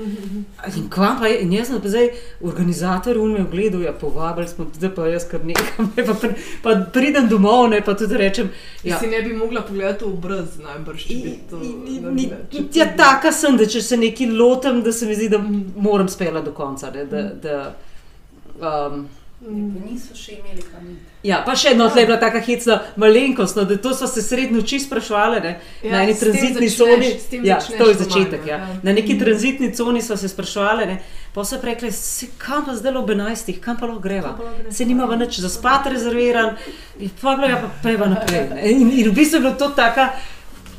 In 0.72 0.88
kva 0.88 1.16
pa 1.18 1.26
je, 1.26 1.40
in 1.40 1.52
jaz 1.52 1.68
sem 1.68 1.80
pa 1.80 1.88
zdaj 1.88 2.06
organizator 2.42 3.18
ume 3.18 3.40
v 3.40 3.50
gledu, 3.50 3.80
ja, 3.80 3.92
povabili 3.94 4.48
smo, 4.48 4.66
zdaj 4.72 4.92
pa 4.92 5.06
jaz 5.06 5.26
kar 5.26 5.42
nekam, 5.42 5.88
ne, 5.96 6.04
pa, 6.04 6.14
pri- 6.14 6.34
pa 6.62 6.70
pridem 6.90 7.26
domov, 7.28 7.68
ne, 7.68 7.80
pa 7.82 7.94
tudi 7.94 8.16
rečem, 8.16 8.50
Ja. 8.84 9.00
Si 9.00 9.06
ne 9.08 9.18
bi 9.20 9.32
mogla 9.34 9.62
pogledati 9.62 10.04
v 10.04 10.08
obraz, 10.10 10.58
najbrž, 10.60 11.02
če 11.02 11.14
bi 11.16 11.32
to 11.50 11.58
Ni-. 11.58 12.30
Če 12.52 12.62
Ja, 12.74 12.86
taka 12.96 13.32
sem, 13.32 13.56
da 13.56 13.66
če 13.66 13.82
se 13.82 13.96
nekaj 13.96 14.26
lotim, 14.28 14.82
da 14.82 14.92
se 14.92 15.06
mi 15.06 15.14
zdi, 15.14 15.28
da 15.28 15.40
moram 15.78 16.08
spela 16.08 16.40
do 16.40 16.52
konca. 16.52 16.90
Ne, 16.92 17.04
da, 17.06 17.22
da, 17.42 17.56
um, 18.88 19.08
Pa 19.36 19.52
niso 19.52 20.14
še 20.16 20.38
imeli 20.38 20.62
kamit. 20.64 21.00
Ja, 21.26 21.42
pa 21.44 21.52
še 21.58 21.74
eno, 21.74 21.90
tle 21.92 22.06
je 22.06 22.08
bila 22.08 22.16
taka 22.16 22.40
hecna 22.40 22.78
malenkost, 22.96 23.58
no, 23.58 23.66
da 23.68 23.76
to 23.76 23.90
smo 23.92 24.06
se 24.08 24.22
srednjo 24.24 24.62
noči 24.62 24.78
sprašvali, 24.80 25.42
ne, 25.44 25.52
Ja, 25.82 25.90
na 25.92 26.00
eni 26.06 26.14
tranzitni 26.16 26.70
začneš, 26.72 27.26
coni. 27.28 27.42
Ja, 27.44 27.58
to 27.60 27.90
je 27.90 27.98
začetek. 28.00 28.46
Ja. 28.48 28.62
ja. 28.62 28.78
Na 28.86 28.94
neki 28.96 29.18
tranzitni 29.20 29.68
coni 29.76 30.00
smo 30.02 30.16
se 30.16 30.32
sprašvali, 30.32 30.88
ne, 30.88 30.96
pa 31.36 31.44
so 31.44 31.60
rekli, 31.60 31.92
se 31.92 32.30
kam 32.40 32.64
pa 32.64 32.78
zdaj 32.80 32.96
ob 32.96 33.12
11, 33.12 33.52
kam 33.60 33.76
pa 33.76 33.90
lahko 33.90 34.06
greva. 34.08 34.32
Greva? 34.40 34.72
Se 34.72 34.88
nima 34.88 35.04
več 35.12 35.42
za 35.44 35.52
spat 35.52 35.92
rezerviran, 35.92 36.56
in 36.96 37.12
pa 37.20 37.36
bilo 37.36 37.52
je 37.52 37.60
pa 37.60 37.72
peva 37.84 38.08
naprej. 38.16 38.48
Ne. 38.54 38.72
In, 38.72 38.88
in 38.88 39.12
v 39.12 39.14
bistvu 39.20 39.42
je 39.42 39.44
bilo 39.50 39.54
to 39.60 39.68
taka. 39.76 40.14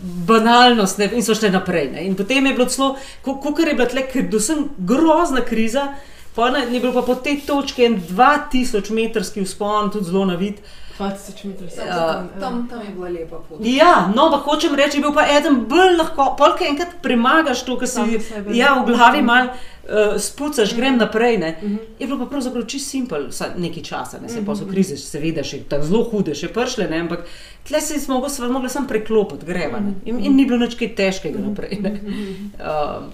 Banalnost, 0.01 0.97
ne, 0.97 1.13
in 1.13 1.25
so 1.25 1.37
šli 1.37 1.53
naprej. 1.53 1.91
Ne. 1.93 2.09
In 2.09 2.17
potem 2.17 2.45
je 2.45 2.57
bilo 2.57 2.65
celo, 2.73 2.95
kot 3.21 3.61
je 3.61 3.73
bila 3.73 3.85
tle, 3.89 4.09
predvsem 4.09 4.69
grozna 4.77 5.45
kriza, 5.45 5.91
pa 6.37 6.51
ne, 6.53 6.67
je 6.69 6.79
bil 6.83 6.93
pa 6.93 7.01
po 7.01 7.17
tej 7.17 7.41
točki 7.47 7.87
en 7.89 7.97
2000 7.97 8.93
metrski 8.93 9.41
vzpon, 9.41 9.89
tudi 9.91 10.11
zelo 10.11 10.27
navit. 10.29 10.61
20 10.97 11.45
metrov. 11.45 11.69
Ja. 11.77 11.95
Tam, 12.13 12.29
Tam, 12.39 12.67
tam 12.69 12.81
je 12.81 12.91
bila 12.93 13.09
lepa 13.09 13.37
pot. 13.49 13.59
Ja, 13.61 14.11
no, 14.15 14.29
pa 14.33 14.37
hočem 14.41 14.75
reči, 14.75 14.97
je 14.97 15.05
bil 15.05 15.13
pa 15.13 15.25
eden 15.29 15.65
bolj 15.69 15.97
lahko, 15.97 16.31
polk 16.37 16.61
enkrat 16.65 16.97
premagaš 17.01 17.61
to, 17.65 17.77
kar 17.77 17.89
si 17.89 18.19
sebe. 18.21 18.55
ja, 18.57 18.73
v 18.81 18.89
glavi 18.89 19.21
mal 19.21 19.51
uh, 19.51 20.17
spucaš, 20.21 20.73
grem 20.77 20.97
naprej. 20.97 21.37
Ne. 21.37 21.51
Mhm. 21.61 21.77
Je 21.99 22.07
bilo 22.07 22.19
pa 22.23 22.29
pravzaprav 22.31 22.65
čisto 22.65 22.89
simpel, 22.89 23.29
nekaj 23.57 23.83
časa, 23.83 24.21
ne 24.21 24.29
se 24.29 24.41
pa 24.45 24.55
so 24.57 24.65
krize, 24.69 24.97
seveda 24.97 25.45
še 25.45 25.63
tako 25.69 25.89
zelo 25.89 26.03
hude, 26.09 26.37
še 26.37 26.49
pršle, 26.53 26.89
ne, 26.89 27.03
ampak 27.05 27.29
tle 27.67 27.81
se 27.81 27.99
smo 28.01 28.17
mogli 28.17 28.69
samo 28.69 28.89
preklopiti, 28.89 29.45
greva. 29.45 29.79
Ne. 29.79 29.93
In, 30.05 30.19
in 30.21 30.37
ni 30.37 30.49
bilo 30.49 30.65
nič 30.65 30.77
kaj 30.79 30.95
težkega 30.97 31.45
naprej. 31.45 31.81
Ne. 31.85 31.93
Um, 32.57 33.13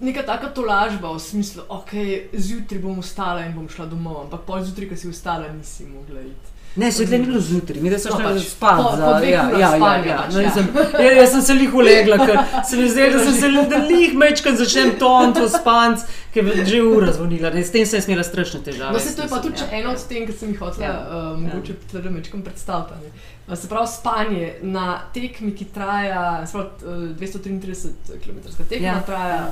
Neka 0.00 0.22
taka 0.22 0.48
tolažba 0.48 1.10
v 1.10 1.18
smislu, 1.20 1.62
ok, 1.68 1.90
zjutraj 2.32 2.80
bom 2.80 3.00
vstala 3.00 3.44
in 3.44 3.52
bom 3.52 3.68
šla 3.68 3.84
domov, 3.86 4.22
ampak 4.22 4.40
pol 4.42 4.62
zjutraj, 4.62 4.88
ko 4.88 4.96
si 4.96 5.10
vstala, 5.10 5.52
nisi 5.52 5.84
mogla 5.86 6.20
iti. 6.22 6.48
Ne, 6.76 6.92
se 6.92 7.02
ni 7.04 7.18
bilo 7.18 7.40
zjutraj, 7.40 7.80
mi 7.82 7.90
da 7.90 7.98
so 7.98 8.08
No, 8.08 8.16
šli 8.16 8.24
pač, 8.24 8.42
spat. 8.46 8.76
po- 8.78 8.96
za- 8.96 9.06
po 9.18 9.26
ja, 9.26 9.42
urah 9.42 9.52
ja, 9.52 9.58
ja, 9.58 9.70
spanja 9.76 10.06
ja. 10.06 10.16
pač, 10.18 10.34
No, 10.34 10.40
ja. 10.40 10.50
sem, 10.50 10.66
ja, 10.94 11.10
jaz 11.12 11.30
sem 11.30 11.42
se 11.42 11.54
lih 11.54 11.74
ulegla, 11.74 12.16
ker 12.18 12.36
se 12.64 12.76
mi 12.76 12.88
zdelo, 12.88 13.18
da 13.18 13.24
sem 13.24 13.34
se 13.34 13.48
lih 13.82 14.14
mečkam 14.14 14.56
začnem 14.56 14.92
toniti 14.94 15.40
v 15.40 15.48
spanc, 15.50 15.98
ker 16.32 16.46
je 16.46 16.64
že 16.64 16.82
ura 16.82 17.12
zvonila. 17.12 17.50
Ne, 17.50 17.64
s 17.64 17.70
tem 17.70 17.82
sem 17.84 18.00
imela 18.06 18.22
strašne 18.24 18.60
težave. 18.62 18.92
No, 18.92 18.98
se 19.00 19.16
to 19.16 19.22
je 19.22 19.28
pa 19.28 19.38
tudi 19.38 19.58
ja. 19.58 19.66
ja. 19.66 19.78
eno 19.80 19.90
od 19.90 20.06
tem, 20.06 20.26
ki 20.26 20.32
sem 20.32 20.48
jih 20.48 20.60
hotela 20.60 20.86
Ja. 20.86 20.94
ja. 20.94 21.32
uh, 21.34 21.40
mogoče 21.40 21.72
ja. 21.72 21.78
mečkam 22.10 22.42
predstaviti. 22.42 22.94
a 22.94 22.96
ne. 22.96 23.10
Uh, 23.48 23.58
Se 23.58 23.68
pravi, 23.68 23.88
spanje 23.88 24.54
na 24.62 24.86
tekmi, 25.12 25.50
ki 25.52 25.64
traja 25.74 26.46
pravi, 26.46 26.70
uh, 26.82 27.18
233 27.18 27.90
km, 28.22 28.38
tekma 28.70 28.86
Ja. 28.86 29.02
ja. 29.28 29.42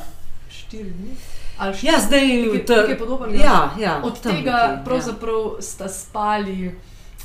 4 0.50 0.82
dni. 0.84 1.12
štiri- 1.58 1.84
Ja, 1.84 2.00
zdaj 2.00 2.20
nekaj- 2.22 2.66
ta- 2.66 2.76
nekaj 2.76 2.98
podobnega. 2.98 3.44
Ja, 3.44 3.70
ja, 3.78 4.00
Od 4.04 4.20
tega 4.20 4.34
nekje, 4.34 4.50
ja. 4.50 4.82
pravzaprav 4.84 5.56
sta 5.60 5.88
spali 5.88 6.74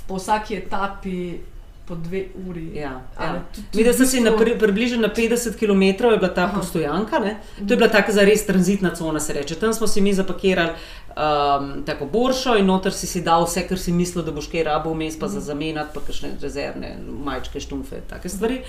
po 0.08 0.16
vsaki 0.16 0.56
etapi 0.58 1.38
po 1.86 1.96
dve 1.96 2.26
uri. 2.42 2.72
Ja, 2.76 3.02
ja. 3.20 3.42
Videla 3.74 3.94
sem 3.94 4.06
si 4.06 4.22
na 4.22 4.32
pri, 4.32 4.56
približno 4.56 4.98
na 4.98 5.10
50 5.10 5.56
km 5.56 5.82
je 5.82 6.18
bila 6.18 6.30
ta 6.30 6.44
Aha. 6.44 6.56
postojanka. 6.56 7.20
Ne? 7.20 7.36
To 7.58 7.74
je 7.74 7.78
bila 7.78 7.90
taka 7.90 8.12
za 8.12 8.22
res 8.22 8.46
tranzitna 8.46 8.90
cona, 8.92 9.20
se 9.20 9.34
reče. 9.34 9.56
Tam 9.56 9.74
smo 9.74 9.88
si 9.88 10.02
mi 10.02 10.14
zapakirali 10.14 10.70
um, 11.10 11.84
tako 11.84 12.06
boršo 12.06 12.56
in 12.56 12.66
noter 12.66 12.94
si 12.94 13.08
si 13.08 13.22
dal 13.22 13.44
vse, 13.44 13.68
kar 13.68 13.78
si 13.78 13.92
mislil, 13.92 14.24
da 14.24 14.32
boš 14.32 14.48
kaj 14.48 14.64
rabo 14.64 14.90
vmes, 14.92 15.20
pa 15.20 15.28
za 15.28 15.40
zamenjati, 15.42 15.90
pa 15.94 16.00
kakšne 16.02 16.30
rezervne, 16.42 16.96
majčke, 17.20 17.60
štumfe, 17.60 18.00
take 18.08 18.30
stvari. 18.30 18.62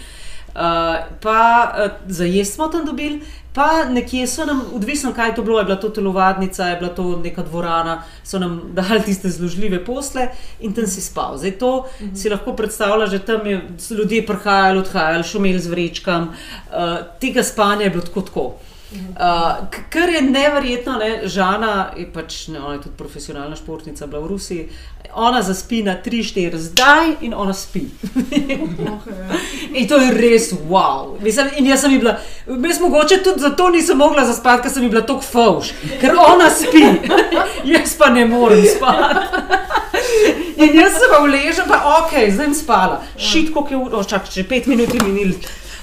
Uh, 0.54 0.60
pa 1.20 1.72
uh, 1.74 1.90
za 2.06 2.24
jesti 2.24 2.54
smo 2.54 2.68
tam 2.68 2.84
dobili, 2.86 3.20
pa 3.52 3.84
nekje 3.84 4.26
so 4.26 4.44
nam, 4.44 4.62
odvisno 4.74 5.12
kaj 5.12 5.28
je 5.28 5.34
to 5.34 5.42
bilo, 5.42 5.58
je 5.58 5.64
bila 5.64 5.76
to 5.76 5.88
telovadnica, 5.88 6.68
je 6.68 6.76
bila 6.76 6.90
to 6.94 7.20
neka 7.24 7.42
dvorana, 7.42 8.02
so 8.24 8.38
nam 8.38 8.60
dali 8.72 9.02
tiste 9.02 9.28
zložljive 9.28 9.84
posle 9.84 10.28
in 10.60 10.72
tam 10.72 10.86
si 10.86 11.00
spal. 11.00 11.38
Zdaj 11.38 11.58
to 11.58 11.76
uh 11.76 11.84
-huh. 12.00 12.22
si 12.22 12.30
lahko 12.30 12.52
predstavljaš, 12.52 13.10
da 13.10 13.18
tam 13.18 13.46
je 13.46 13.68
so 13.78 13.94
ljudje 13.94 14.26
prihajali, 14.26 14.78
odhajali, 14.78 15.24
šumeli 15.24 15.58
z 15.58 15.66
vrečkam, 15.66 16.22
uh, 16.22 16.74
tega 17.20 17.42
spanja 17.42 17.82
je 17.82 17.90
bilo 17.90 18.02
tako 18.02 18.20
tako. 18.20 18.54
Uh, 18.92 18.98
k- 19.70 19.84
kar 19.90 20.08
je 20.08 20.20
neverjetno, 20.22 20.92
ne, 20.98 21.20
Žana 21.24 21.90
je 21.96 22.04
pač, 22.12 22.48
ne, 22.48 22.60
ona 22.60 22.74
je 22.74 22.82
tudi 22.82 22.96
profesionalna 22.96 23.56
športnica, 23.56 24.06
bila 24.06 24.20
v 24.22 24.28
Rusiji. 24.28 24.68
Ona 25.14 25.42
zaspi 25.42 25.82
na 25.82 25.96
3-4 26.04 26.56
zdaj 26.58 27.10
in 27.20 27.34
ona 27.34 27.52
spi. 27.52 27.80
In 29.74 29.88
to 29.88 29.98
je 29.98 30.10
res 30.10 30.52
wow. 30.68 31.16
Mislim, 31.22 31.46
in 31.56 31.66
jaz 31.66 31.80
sem 31.80 31.92
ji 31.92 31.98
bila, 31.98 32.16
jaz 32.46 32.80
mogoče 32.80 33.22
tudi 33.22 33.40
zato 33.40 33.68
nisem 33.68 33.98
mogla 33.98 34.24
zaspati, 34.26 34.62
ker 34.62 34.70
sem 34.72 34.82
ji 34.82 34.90
bila 34.90 35.02
tako 35.02 35.22
fauš, 35.22 35.72
ker 36.00 36.14
ona 36.18 36.50
spi, 36.50 36.84
jaz 37.74 37.96
pa 37.98 38.10
ne 38.10 38.24
morem 38.26 38.62
spati. 38.64 39.26
In 40.56 40.74
jaz 40.80 40.92
se 40.92 41.10
pa 41.10 41.18
vležem, 41.24 41.66
pa 41.68 41.80
ok, 41.98 42.12
zdaj 42.30 42.46
sem 42.46 42.54
spala, 42.54 43.02
šitko, 43.18 43.64
ki 43.66 43.74
je 43.74 43.78
uro, 43.78 44.04
čakaj, 44.04 44.30
če 44.30 44.46
pet 44.48 44.66
minut 44.70 44.94
je 44.94 45.02
minil. 45.02 45.34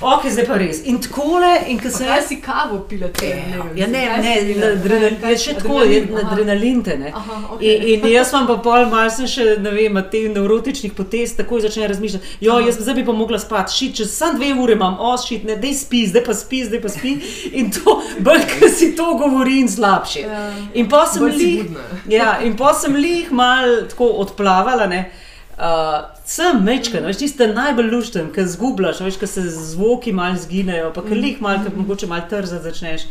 Ok, 0.01 0.25
zdaj 0.33 0.45
pa 0.49 0.57
res. 0.57 0.81
In 0.89 0.97
takole, 1.01 1.49
in 1.69 1.79
ko 1.79 1.89
sem 1.93 2.07
Kaj 2.09 2.23
si 2.25 2.37
kavo 2.41 2.79
pila 2.89 3.07
te 3.13 3.29
dneve? 3.29 3.75
Ja, 3.77 3.87
ne, 3.87 4.01
ne, 4.23 4.33
adrenalin, 4.71 5.19
je 5.29 5.37
še 5.43 5.53
tako, 5.59 5.83
je 5.85 6.01
adrenalin, 6.23 6.81
te. 6.85 6.97
In, 7.61 8.07
jaz 8.09 8.33
vam 8.33 8.47
pa 8.49 8.57
pol 8.65 8.87
malce 8.89 9.29
še, 9.29 9.45
ne 9.61 9.73
vem, 9.75 10.01
teh 10.11 10.25
nevrotičnih 10.33 10.95
potez 10.97 11.35
takoj 11.37 11.61
začne 11.67 11.91
razmišljati. 11.93 12.37
Jo, 12.41 12.57
jaz 12.65 12.81
zdaj 12.81 12.97
bi 12.97 13.05
pa 13.05 13.15
mogla 13.15 13.39
spati, 13.41 13.77
šit, 13.77 13.95
čez 14.01 14.13
sam 14.17 14.39
dve 14.39 14.51
ure 14.57 14.73
imam, 14.77 14.97
ošit, 15.11 15.45
ne, 15.45 15.59
dej 15.61 15.77
spi, 15.83 16.03
zdaj 16.09 16.25
pa 16.25 16.37
spi, 16.37 16.65
zdaj 16.65 16.81
pa 16.81 16.93
spi. 16.93 17.15
In 17.61 17.69
to, 17.75 17.99
bolj, 18.25 18.45
ker 18.55 18.73
si 18.73 18.91
to 18.97 19.13
govori 19.21 19.61
in 19.61 19.69
slabše. 19.69 20.25
Ja. 20.25 20.45
In 20.73 20.89
pa 20.89 21.05
sem 21.09 21.29
lih, 21.29 21.77
ja, 22.09 22.39
in 22.41 22.57
pa 22.57 22.73
sem 22.77 22.97
lih 22.97 23.29
mal 23.29 23.83
tako 23.91 24.15
odplavala, 24.25 24.89
ne. 24.89 25.05
Uh, 25.61 25.67
sem 26.25 26.63
mečken, 26.65 27.03
veš, 27.05 27.19
tiste 27.21 27.45
najbolj 27.53 27.91
lušten, 27.91 28.31
ki 28.33 28.47
zgubljaš, 28.49 29.03
veš, 29.05 29.19
ki 29.21 29.27
se 29.29 29.43
zvoki 29.45 30.09
mal 30.09 30.33
zginejo, 30.41 30.87
pa 30.95 31.03
ki 31.05 31.13
lih 31.19 31.43
mal, 31.43 31.59
ki 31.61 31.75
mogoče 31.75 32.09
mal 32.09 32.23
trzati 32.25 32.63
začneš. 32.63 33.05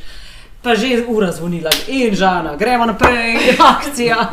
Pa 0.60 0.74
že 0.74 0.88
je 0.90 1.04
ura 1.08 1.30
zvonila 1.32 1.70
in 1.88 2.16
žana, 2.18 2.56
gremo 2.58 2.90
naprej, 2.90 3.54
akcija. 3.74 4.32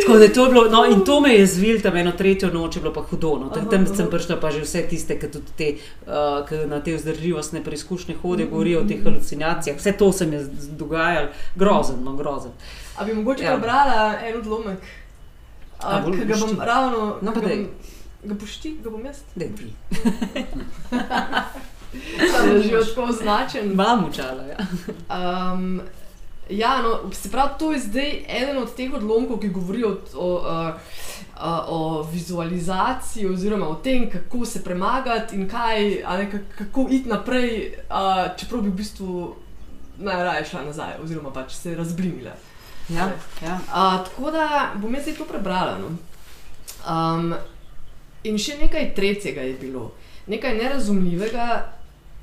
Tako 0.00 0.16
da 0.18 0.24
je 0.24 0.32
to 0.32 0.46
bilo, 0.48 0.64
no 0.72 0.86
in 0.88 1.04
to 1.04 1.20
me 1.20 1.34
je 1.34 1.44
zvil, 1.46 1.82
tam 1.82 1.96
eno 1.96 2.16
tretjo 2.16 2.48
noč 2.52 2.76
je 2.76 2.82
bilo 2.82 2.94
pa 2.96 3.04
hudo. 3.10 3.36
No. 3.44 3.52
Tam, 3.52 3.68
tam 3.68 3.86
sem 3.86 4.08
prišla 4.10 4.40
pa 4.40 4.50
že 4.50 4.64
vse 4.64 4.86
tiste, 4.88 5.20
ki 5.20 5.28
tudi 5.28 5.54
te, 5.60 5.70
uh, 6.08 6.40
ki 6.48 6.64
na 6.72 6.80
te 6.80 6.96
vzdržljivostne 6.96 7.64
preizkušnje 7.64 8.16
hodijo, 8.22 8.48
govorijo 8.48 8.80
o 8.80 8.88
teh 8.88 9.04
halucinacijah. 9.04 9.76
Vse 9.76 9.92
to 9.92 10.12
se 10.12 10.26
mi 10.26 10.40
je 10.40 10.48
dogajalo, 10.72 11.28
grozen, 11.54 12.00
no 12.04 12.16
grozen. 12.16 12.56
A 12.96 13.04
bi 13.04 13.12
mogoče 13.12 13.44
ja. 13.44 13.52
prebrala 13.52 14.14
en 14.24 14.40
odlomek, 14.40 15.03
Bolj 16.00 16.18
ki 16.18 16.26
ga 16.26 16.36
bom 16.36 16.60
ravno. 16.62 16.98
No, 17.22 17.32
pa 17.32 17.40
ga 17.40 17.46
daj. 17.46 17.56
bom- 17.56 17.92
Ga 18.24 18.34
boš 18.36 18.56
ti, 18.56 18.70
ga 18.80 18.90
bom 18.90 19.04
jaz? 19.04 19.18
Daj 19.34 19.48
ti. 19.52 19.66
da 22.32 22.38
je 22.46 22.62
že 22.62 22.86
tako 22.86 23.02
označen. 23.04 23.72
Vam 23.74 24.04
učala, 24.06 24.42
ja. 24.44 24.56
Um, 25.52 25.80
ja, 26.50 26.82
no, 26.82 27.12
se 27.12 27.30
pravi, 27.30 27.50
to 27.58 27.72
je 27.72 27.80
zdaj 27.80 28.10
eden 28.30 28.58
od 28.58 28.74
teh 28.74 28.94
odlomkov, 28.94 29.38
ki 29.38 29.48
govori 29.50 29.84
o, 29.84 29.92
o, 30.16 30.28
o, 31.40 31.52
o 31.68 31.80
vizualizaciji, 32.04 33.26
oziroma 33.26 33.68
o 33.68 33.74
tem, 33.76 34.10
kako 34.10 34.44
se 34.46 34.64
premagati 34.64 35.36
in 35.36 35.48
kaj, 35.48 35.84
ne, 36.10 36.30
ka- 36.30 36.56
kako 36.58 36.86
iti 36.90 37.08
naprej, 37.08 37.50
a, 37.90 38.04
čeprav 38.36 38.60
bi 38.62 38.68
v 38.68 38.74
bistvu 38.74 39.34
najraje 39.98 40.44
šla 40.46 40.62
nazaj, 40.62 40.92
oziroma 41.02 41.30
pač 41.30 41.52
se 41.54 41.74
razblinila. 41.74 42.32
Ja, 42.88 43.12
ja. 43.42 43.60
A, 43.72 44.04
tako 44.04 44.30
da 44.30 44.72
bom 44.76 44.94
jaz 44.94 45.08
to 45.18 45.24
prebrala. 45.24 45.78
No. 45.78 45.94
Um, 46.84 47.34
in 48.24 48.38
še 48.40 48.58
nekaj 48.60 48.92
tretjega 48.96 49.44
je 49.44 49.54
bilo, 49.60 49.92
nekaj 50.26 50.56
nerazumljivega, 50.58 51.48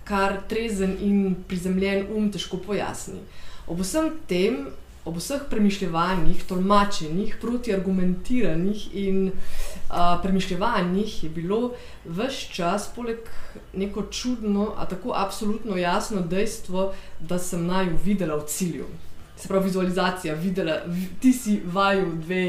kar 0.06 0.42
trezen 0.50 0.98
in 1.02 1.36
prizemljen 1.48 2.08
um 2.16 2.30
težko 2.34 2.58
pojasni. 2.62 3.22
Ob 3.70 3.82
vsem 3.82 4.10
tem, 4.28 4.66
ob 5.06 5.18
vseh 5.18 5.46
premišljevanjih, 5.50 6.44
tolmačenjih, 6.50 7.38
protiargumentiranih 7.42 8.84
in 9.02 9.22
uh, 9.30 10.18
premišljevanjih 10.22 11.24
je 11.24 11.30
bilo 11.30 11.72
vse 12.06 12.50
čas, 12.54 12.90
poleg 12.96 13.30
neko 13.74 14.04
čudno, 14.12 14.74
a 14.78 14.86
tako 14.86 15.14
absolutno 15.16 15.78
jasno 15.78 16.22
dejstvo, 16.22 16.92
da 17.20 17.40
sem 17.40 17.66
naj 17.66 17.94
videla 18.06 18.38
v 18.42 18.50
cilju. 18.50 18.90
Se 19.42 19.48
pravi, 19.48 19.66
vizualizacija, 19.66 20.36
videla, 20.36 20.76
vi- 20.86 21.08
ti 21.20 21.34
si 21.34 21.62
vaju 21.66 22.12
dve 22.16 22.44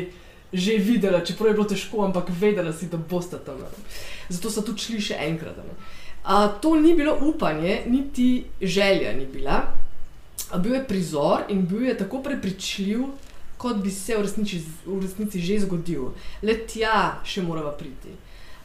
že 0.54 0.74
videla, 0.74 1.20
čeprav 1.20 1.48
je 1.48 1.54
bilo 1.54 1.64
težko, 1.64 2.04
ampak 2.04 2.28
vedela 2.30 2.72
si, 2.72 2.86
da 2.86 2.98
boste 2.98 3.38
tam. 3.38 3.56
Zato 4.28 4.50
so 4.50 4.60
tudi 4.60 4.80
šli 4.80 5.00
še 5.00 5.14
enkrat. 5.20 5.56
ne. 5.58 5.72
A, 6.24 6.48
to 6.50 6.74
ni 6.76 6.92
bilo 6.94 7.16
upanje, 7.22 7.82
niti 7.86 8.26
želja 8.60 9.12
ni 9.12 9.26
bila. 9.26 9.62
A 10.50 10.58
bil 10.58 10.74
je 10.74 10.84
prizor 10.84 11.46
in 11.48 11.66
bil 11.66 11.82
je 11.82 11.96
tako 11.96 12.20
prepričljiv, 12.20 13.00
kot 13.56 13.76
bi 13.76 13.90
se 13.90 14.16
v 14.16 14.22
resnici, 14.22 14.60
v 14.86 15.00
resnici 15.00 15.40
že 15.40 15.60
zgodil. 15.60 16.12
Le 16.42 16.54
tja 16.66 16.94
še 17.24 17.42
morava 17.42 17.72
priti. 17.72 18.12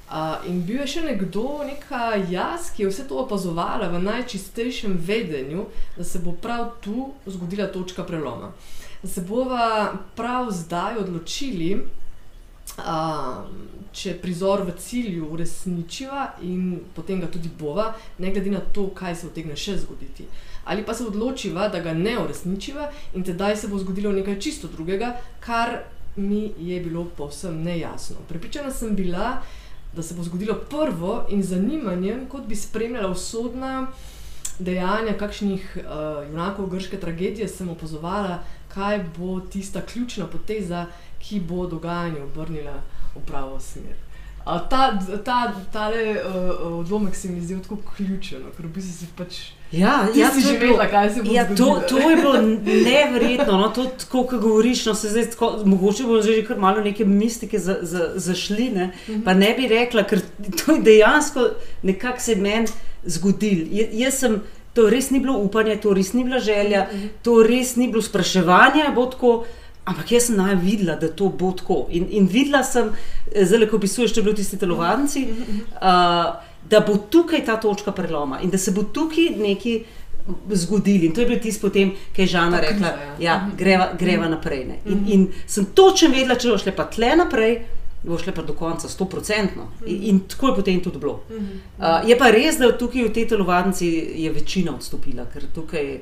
Uh, 0.07 0.39
in 0.47 0.61
bil 0.63 0.79
je 0.85 0.87
še 0.87 1.01
nekdo, 1.03 1.65
neka 1.67 2.15
jaz, 2.31 2.69
ki 2.71 2.85
je 2.85 2.91
vse 2.93 3.03
to 3.09 3.17
opazovala 3.19 3.89
v 3.91 3.99
najčistejšem 4.05 4.93
vedenju, 5.03 5.65
da 5.97 6.05
se 6.07 6.21
bo 6.23 6.31
prav 6.31 6.77
tu 6.79 7.09
zgodila 7.27 7.67
točka 7.67 8.05
preloma. 8.07 8.53
Da 9.01 9.09
se 9.11 9.25
bova 9.27 9.91
prav 10.15 10.47
zdaj 10.55 11.01
odločili, 11.01 11.73
uh, 11.75 13.43
če 13.91 14.15
prizor 14.23 14.63
v 14.63 14.77
cilju 14.79 15.27
uresničiva 15.35 16.37
in 16.47 16.79
potem 16.95 17.19
ga 17.19 17.27
tudi 17.27 17.51
bova, 17.59 17.91
ne 18.23 18.31
glede 18.31 18.55
na 18.55 18.63
to, 18.63 18.87
kaj 18.95 19.15
se 19.15 19.27
utegne 19.27 19.59
še 19.59 19.75
zgoditi. 19.83 20.29
Ali 20.71 20.87
pa 20.87 20.95
se 20.95 21.03
odločiva, 21.03 21.67
da 21.67 21.83
ga 21.83 21.91
ne 21.91 22.15
uresničiva 22.23 22.87
in 23.11 23.27
tedaj 23.27 23.59
se 23.59 23.67
bo 23.67 23.83
zgodilo 23.83 24.15
nekaj 24.15 24.39
čisto 24.39 24.71
drugega, 24.71 25.17
kar 25.43 25.81
mi 26.15 26.53
je 26.57 26.79
bilo 26.79 27.09
povsem 27.17 27.59
nejasno. 27.63 28.23
Prepričana 28.31 28.71
sem 28.71 28.95
bila, 28.95 29.37
da 29.37 29.66
se 30.01 30.13
bo 30.13 30.23
zgodilo 30.23 30.55
prvo 30.69 31.25
in 31.29 31.43
zanimanjem, 31.43 32.27
kot 32.29 32.47
bi 32.47 32.55
spremljala 32.55 33.09
usodna 33.11 33.87
dejanja 34.59 35.13
kakšnih 35.17 35.77
uh, 35.77 36.29
junakov 36.29 36.69
grške 36.69 36.99
tragedije, 36.99 37.47
sem 37.47 37.69
opazovala, 37.69 38.39
kaj 38.73 39.03
bo 39.17 39.39
tista 39.39 39.81
ključna 39.81 40.27
poteza, 40.27 40.85
ki 41.19 41.39
bo 41.39 41.67
dogajanje 41.67 42.21
obrnila 42.21 42.81
v 43.15 43.25
pravo 43.25 43.59
smer. 43.59 43.95
A 44.45 44.59
ta, 44.69 44.99
ta, 45.25 45.53
tale 45.71 46.15
uh, 46.15 46.79
odlomek 46.79 47.15
se 47.15 47.29
mi 47.29 47.41
zdi 47.41 47.61
tako 47.61 47.77
ključen, 47.95 48.41
no, 48.41 48.53
ker 48.57 48.65
v 48.65 48.73
bistvu 48.77 48.93
si 48.93 49.13
pač. 49.17 49.39
Ja, 49.71 50.07
ja, 50.15 50.29
si 50.29 50.41
to 50.41 50.47
že 50.47 50.53
je 50.53 50.59
bilo- 50.59 50.77
vedela, 50.77 50.87
kaj 50.87 51.09
se 51.09 51.21
bo 51.21 51.31
Ja, 51.31 51.45
to, 51.47 51.81
to 51.83 51.97
je 51.99 52.15
bilo 52.15 52.33
neverjetno. 52.83 53.53
No, 53.53 53.69
to, 53.69 53.85
tako, 53.85 54.23
kot 54.23 54.39
govoriš, 54.39 54.85
no, 54.85 54.93
se 54.95 55.09
zdaj, 55.09 55.25
tako, 55.27 55.61
mogoče 55.65 56.03
bomo 56.03 56.21
že 56.21 56.43
kar 56.43 56.57
malo 56.57 56.81
neke 56.81 57.05
mistike 57.05 57.59
za, 57.59 57.77
za, 57.83 58.11
zašli. 58.17 58.69
Ne, 58.69 58.85
Mhm. 59.07 59.21
pa 59.21 59.33
ne 59.35 59.53
bi 59.53 59.67
rekla, 59.69 60.03
ker 60.03 60.19
to 60.57 60.71
je 60.71 60.81
dejansko 60.81 61.49
nekako 61.83 62.19
se 62.21 62.35
meni 62.37 62.67
zgodilo. 63.05 63.67
Ja- 63.71 63.87
Jaz 63.93 64.13
sem, 64.15 64.41
to 64.73 64.89
res 64.89 65.09
ni 65.09 65.19
bilo 65.19 65.33
upanje, 65.35 65.75
to 65.77 65.93
res 65.93 66.13
ni 66.13 66.23
bila 66.23 66.39
želja, 66.39 66.87
Mhm. 66.87 67.07
to 67.21 67.43
res 67.43 67.75
ni 67.75 67.87
bilo 67.87 68.01
spraševanje, 68.03 68.83
bo 68.95 69.05
tako. 69.07 69.45
Ampak 69.85 70.11
jaz 70.11 70.23
sem 70.23 70.35
naj 70.35 70.55
videla, 70.57 70.95
da 70.95 71.07
to 71.09 71.29
bo 71.29 71.51
tako. 71.53 71.85
In, 71.89 72.07
in 72.11 72.27
videla 72.27 72.63
sem, 72.63 72.89
eh, 73.31 73.45
zdaj, 73.45 73.67
ko 73.67 73.77
opisuješ, 73.77 74.13
da 74.13 74.19
je 74.19 74.23
bilo 74.23 74.35
tisti 74.35 74.57
telovadci, 74.57 75.19
Mhm, 75.21 75.59
uh, 75.73 76.46
da 76.69 76.79
bo 76.79 76.97
tukaj 76.97 77.45
ta 77.45 77.57
točka 77.61 77.91
preloma 77.91 78.39
in 78.41 78.49
da 78.49 78.57
se 78.57 78.71
bo 78.71 78.83
tukaj 78.83 79.29
nekaj 79.37 79.79
zgodilo. 80.49 81.05
In 81.05 81.13
to 81.13 81.21
je 81.21 81.27
bil 81.27 81.39
tisti 81.39 81.61
potem, 81.61 81.91
ki 82.13 82.21
je 82.21 82.27
Žana 82.27 82.57
Ta 82.57 82.61
rekla, 82.61 82.91
kriza, 82.91 83.05
ja. 83.19 83.31
ja, 83.31 83.37
Mhm. 83.37 83.57
greva, 83.57 83.89
greva 83.99 84.27
naprej. 84.27 84.65
Ne. 84.65 84.79
In, 84.85 85.03
in 85.07 85.27
sem 85.47 85.65
točno 85.65 86.09
vedela, 86.09 86.35
če 86.35 86.49
bo 86.51 86.57
šle 86.57 86.75
pa 86.75 86.83
tle 86.85 87.15
naprej, 87.15 87.59
bo 88.03 88.17
šle 88.17 88.33
pa 88.35 88.41
do 88.41 88.53
konca, 88.53 88.89
sto 88.89 89.05
procentno. 89.05 89.69
In, 89.85 90.03
in 90.03 90.19
tako 90.27 90.47
je 90.47 90.55
potem 90.55 90.81
tudi 90.83 90.99
bilo. 90.99 91.21
Mhm. 91.29 91.45
Uh, 91.79 92.09
je 92.09 92.17
pa 92.17 92.31
res, 92.31 92.57
da 92.57 92.77
tukaj 92.77 93.03
v 93.07 93.13
tej 93.13 93.27
telovadnici 93.27 93.87
je 94.23 94.31
večina 94.31 94.75
odstopila, 94.75 95.25
ker 95.33 95.47
tukaj 95.55 95.93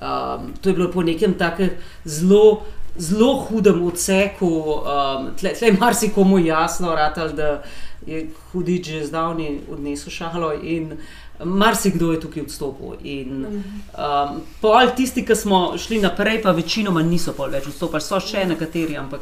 um, 0.00 0.54
to 0.60 0.68
je 0.68 0.74
bilo 0.74 0.88
po 0.90 1.02
nekem 1.02 1.34
takem 1.34 1.70
zelo. 2.04 2.62
Zelo 2.96 3.32
hudem 3.48 3.80
odseku, 3.82 4.46
um, 4.46 5.24
tle, 5.34 5.50
tle 5.58 5.66
je 5.66 5.76
marsikomu 5.80 6.38
jasno, 6.38 6.92
ratal, 6.94 7.32
da 7.34 7.62
je 8.06 8.26
hudič 8.52 8.88
že 8.88 9.06
zdavni 9.06 9.60
odnesel 9.70 10.10
šalo 10.10 10.52
in 10.62 10.96
marsikdo 11.44 12.12
je 12.12 12.20
tukaj 12.20 12.42
odstopil. 12.42 12.94
In, 13.02 13.46
um, 13.46 14.40
pol 14.60 14.92
tisti, 14.96 15.24
ki 15.26 15.34
smo 15.36 15.74
šli 15.78 15.98
naprej, 16.00 16.42
pa 16.42 16.52
večinoma 16.52 17.02
niso 17.02 17.32
pol 17.32 17.50
več 17.50 17.66
odstopili, 17.66 18.00
so 18.00 18.20
še 18.20 18.44
nekateri, 18.46 18.96
ampak 18.96 19.20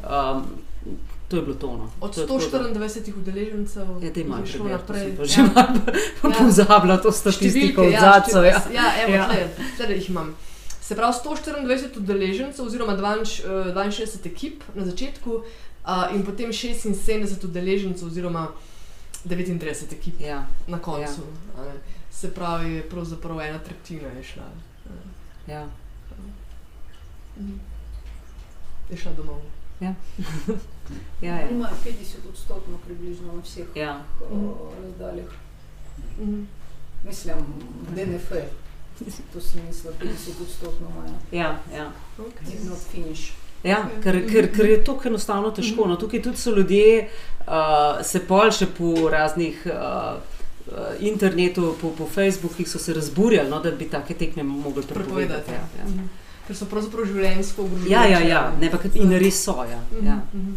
um, 0.00 0.44
to 1.28 1.36
je 1.36 1.42
bilo 1.42 1.54
tono. 1.54 1.90
Od 2.00 2.16
124 2.16 3.12
udeležencev 3.16 3.86
Ja, 4.02 4.08
je 4.08 4.46
šlo 4.46 4.64
preber, 4.64 4.80
to 4.80 4.92
naprej. 4.92 5.16
pa 5.16 5.24
že 5.24 5.42
malo 5.42 5.80
Ja. 6.34 6.38
pozabila 6.38 6.96
to 6.96 7.12
statistiko 7.12 7.82
od 7.82 7.92
ja, 7.92 8.00
zadcev. 8.00 8.44
Ja. 8.44 8.58
številke, 8.58 8.74
ja, 8.74 8.88
evo, 9.04 9.12
Ja. 9.14 9.26
ja. 9.38 9.48
Tle 9.76 9.94
jih 9.94 10.08
imam. 10.10 10.34
Se 10.82 10.96
pravi, 10.96 11.14
124 11.14 11.98
udeležencev, 11.98 12.66
oziroma 12.66 12.96
62 12.96 13.46
eh, 13.46 13.74
62 13.74 14.26
ekip 14.26 14.64
na 14.74 14.82
začetku, 14.84 15.42
uh, 15.84 16.14
in 16.14 16.24
potem 16.24 16.52
76 16.52 17.44
udeležencev, 17.44 18.06
oziroma 18.08 18.48
39 19.24 19.92
ekip 19.92 20.20
Ja, 20.20 20.46
na 20.66 20.78
koncu. 20.78 21.22
a 21.58 21.64
ne. 21.64 21.72
Se 22.10 22.34
pravi, 22.34 22.72
je 22.72 22.88
pravzaprav 22.88 23.40
ena 23.40 23.58
tretjina 23.58 24.08
je 24.08 24.22
šla, 24.24 24.44
ja. 25.46 25.68
je 28.90 28.96
šla 28.96 29.12
domov. 29.12 29.40
Ja, 29.80 29.94
ja. 31.28 31.50
Ima 31.50 31.70
50 31.84 32.28
odstotkov 32.28 32.78
približno 32.84 33.32
na 33.32 33.42
vseh 33.42 33.66
ja. 33.74 34.04
o, 34.30 34.72
razdaljah. 34.82 35.32
Mhm. 36.18 36.44
Mislim, 37.04 37.36
DNF. 37.94 38.32
To 39.32 39.40
sem 39.40 39.66
mislila, 39.66 39.94
50 40.00 40.42
odstotkov 40.42 40.90
imajo. 40.90 41.14
ja, 41.32 41.58
ja. 41.74 41.92
Okay. 42.18 42.76
Finish. 42.90 43.32
Ja, 43.62 43.82
ker, 44.02 44.16
ker, 44.24 44.48
ker 44.54 44.68
je 44.70 44.78
to 44.84 44.96
enostavno 45.04 45.50
težko. 45.52 45.86
No, 45.88 45.96
tukaj 46.00 46.22
tudi 46.24 46.40
so 46.40 46.54
ljudje, 46.56 47.08
uh, 47.44 48.00
se 48.06 48.22
pol 48.24 48.52
še 48.56 48.70
po 48.76 49.10
raznih 49.12 49.66
uh, 49.68 50.14
uh, 50.70 50.86
internetu, 51.00 51.74
po, 51.80 51.92
po 51.98 52.08
Facebookih 52.08 52.68
so 52.68 52.80
se 52.80 52.94
razburjali, 52.96 53.50
no, 53.50 53.60
da 53.60 53.70
bi 53.76 53.90
take 53.90 54.16
tekme 54.16 54.42
mogli 54.42 54.86
prepovedati. 54.86 55.50
Prepovedati. 55.50 55.50
Ja, 55.52 55.82
ja. 55.82 55.90
Mhm. 55.90 56.08
Ker 56.46 56.56
so 56.56 56.66
pravzaprav 56.66 57.06
življenjsko 57.06 57.62
ogrožene. 57.62 57.92
ja, 57.92 58.06
ja, 58.10 58.20
ja. 58.26 58.40
Ne, 58.58 58.70
pa, 58.72 58.80
in 58.98 59.12
res 59.22 59.44
so. 59.44 59.54
Ja, 59.68 59.82
ja, 60.02 60.16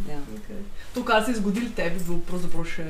ja. 0.09 0.21
Okay. 0.39 0.63
To, 0.95 1.03
kar 1.05 1.25
se 1.25 1.35
je 1.35 1.41
zgodilo 1.41 1.69
tebi, 1.75 1.99
je 1.99 2.07
bilo 2.07 2.21
pravzaprav 2.29 2.65
še. 2.71 2.87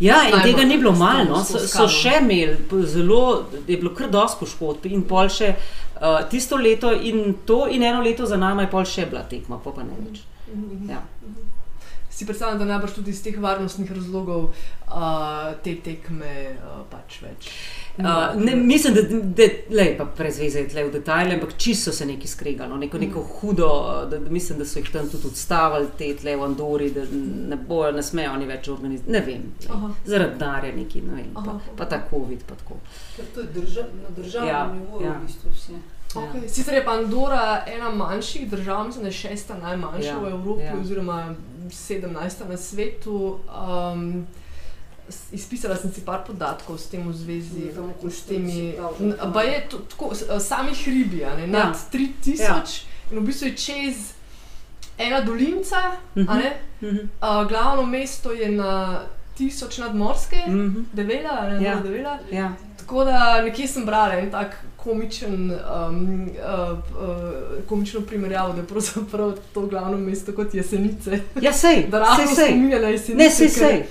Ja 0.00 0.22
in 0.28 0.40
tega 0.42 0.64
ni 0.64 0.78
bilo 0.78 0.92
malo. 0.92 1.24
No. 1.24 1.44
So, 1.44 1.58
so 1.58 1.88
še 1.88 2.18
imeli, 2.20 2.56
zelo, 2.86 3.44
je 3.66 3.76
bilo 3.76 3.94
kar 3.94 4.10
dosti 4.10 4.44
poškodb 4.44 4.86
in 4.90 5.04
pol 5.08 5.30
še 5.32 5.54
uh, 5.54 6.20
tisto 6.30 6.56
leto 6.56 6.92
in 6.92 7.40
to 7.46 7.64
in 7.70 7.82
eno 7.82 8.02
leto 8.02 8.26
za 8.26 8.36
nami 8.36 8.66
je 8.66 8.70
pol 8.70 8.84
še 8.84 9.08
bila 9.10 9.24
tekma, 9.30 9.60
pa, 9.64 9.74
pa 9.74 9.86
ne 9.86 9.98
več. 10.00 10.22
Ja. 10.90 11.02
Si 12.14 12.26
predstavljam, 12.26 12.58
da 12.58 12.64
najbrž 12.64 12.92
tudi 12.94 13.10
iz 13.10 13.22
teh 13.22 13.38
varnostnih 13.42 13.88
razlogov 13.92 14.44
uh, 14.44 15.54
te 15.64 15.72
tekme 15.82 16.34
uh, 16.54 16.84
pač 16.90 17.16
več. 17.24 17.48
Uh, 17.98 18.36
ne, 18.38 18.54
mislim, 18.56 18.94
da, 18.94 19.02
da 19.38 19.48
lej, 19.74 19.96
pa 19.98 20.06
prezveze 20.06 20.62
je 20.62 20.68
tle 20.70 20.84
v 20.84 20.92
detajle, 20.94 21.34
ampak 21.34 21.56
čisto 21.58 21.90
so 21.90 21.98
se 21.98 22.06
neki 22.06 22.28
skregali, 22.30 22.70
no, 22.70 22.78
neko, 22.78 22.98
neko 22.98 23.22
hudo, 23.22 23.70
da, 24.10 24.18
da 24.18 24.30
mislim, 24.30 24.58
da 24.58 24.66
so 24.66 24.78
jih 24.78 24.92
tam 24.94 25.10
tudi 25.10 25.26
odstavili, 25.30 25.90
te 25.98 26.12
tle 26.20 26.36
v 26.38 26.46
Andori, 26.46 26.90
da 26.94 27.06
ne 27.50 27.58
bojo, 27.58 27.90
ne 27.98 28.02
smejo 28.02 28.36
oni 28.36 28.46
več 28.50 28.70
organizirati, 28.70 29.14
ne 29.14 29.24
vem, 29.26 29.90
zaradi 30.06 30.38
denarja 30.38 30.74
neki, 30.76 31.02
ne 31.06 31.18
vem, 31.18 31.34
pa, 31.34 31.48
Aha. 31.56 31.74
pa 31.78 31.88
ta 31.90 32.02
COVID, 32.10 32.46
pa 32.46 32.58
tako. 32.62 32.78
Ker 33.16 33.34
to 33.34 33.42
je 33.42 33.52
drža, 33.58 33.88
na 34.02 34.14
državnem 34.16 34.54
Ja, 34.54 34.64
nivoju 34.72 35.06
ja. 35.06 35.18
v 35.18 35.26
bistvu 35.26 35.54
vse. 35.54 35.82
Ja. 36.16 36.20
Okay. 36.22 36.48
Sicer 36.48 36.74
je 36.74 36.84
pa 36.84 36.92
Andora 36.92 37.44
ena 37.68 37.90
manjših 37.90 38.50
držav, 38.50 38.86
mislim, 38.86 39.02
da 39.02 39.08
je 39.08 39.12
šesta 39.14 39.54
najmanjša 39.56 40.06
Ja, 40.06 40.18
v 40.18 40.28
Evropi, 40.28 40.62
ja. 40.62 40.74
oziroma 40.76 41.34
sedemnajsta 41.72 42.44
na 42.44 42.56
svetu. 42.56 43.38
Um, 43.92 44.26
izpisala 45.32 45.76
sem 45.76 45.92
si 45.92 46.00
par 46.00 46.24
podatkov 46.24 46.78
s 46.78 46.86
tem 46.86 47.02
v 47.02 47.12
zvezi. 47.14 47.60
Tam 47.74 47.90
okoli 47.90 48.12
S 48.12 48.20
temi, 48.22 48.72
40 48.72 49.00
n- 49.02 49.32
pa 49.32 49.42
je 49.42 49.66
to, 49.68 49.78
tako, 49.80 50.12
eh, 50.14 50.40
sami 50.40 50.72
hribi, 50.74 51.24
a 51.24 51.36
ne, 51.36 51.42
Ja. 51.42 51.46
nad 51.46 51.76
3000 51.92 52.82
in 53.10 53.18
v 53.18 53.22
bistvu 53.22 53.46
je 53.46 53.56
čez 53.56 53.96
ena 54.98 55.20
dolinca, 55.20 55.76
Mhm. 56.16 56.26
a 56.26 56.34
ne, 56.34 56.50
Mhm. 56.82 56.96
uh, 56.96 57.48
glavno 57.48 57.82
mesto 57.84 58.32
je 58.32 58.48
na 58.50 59.00
1000 59.34 59.78
nadmorske, 59.78 60.36
Mhm. 60.46 60.80
devela, 60.92 61.30
a 61.32 61.48
ne, 61.48 61.54
Ja. 61.56 61.70
ja. 61.70 61.80
devela. 61.80 62.18
Ja. 62.32 62.52
Tako 62.84 63.04
da 63.04 63.42
nekje 63.42 63.68
sem 63.68 63.84
brala 63.84 64.14
en 64.14 64.30
tak 64.30 64.52
komičen, 64.76 65.50
um, 65.50 66.00
uh, 66.22 66.70
uh, 66.70 66.78
komično 67.66 68.00
primerjavo, 68.02 68.52
da 68.52 68.60
je 68.60 68.66
pravzaprav 68.66 69.32
to 69.54 69.60
glavno 69.62 69.96
mesto 69.98 70.32
kot 70.32 70.54
jesenice. 70.54 71.20
ja, 71.40 71.52
sej, 71.52 71.86
Da 71.90 71.98
ravno 71.98 72.26
sej. 72.26 72.44
spominja 72.44 72.78
na 72.78 72.88
jesenice. 72.88 73.16
Ne, 73.16 73.30
sej, 73.30 73.48
sej. 73.48 73.84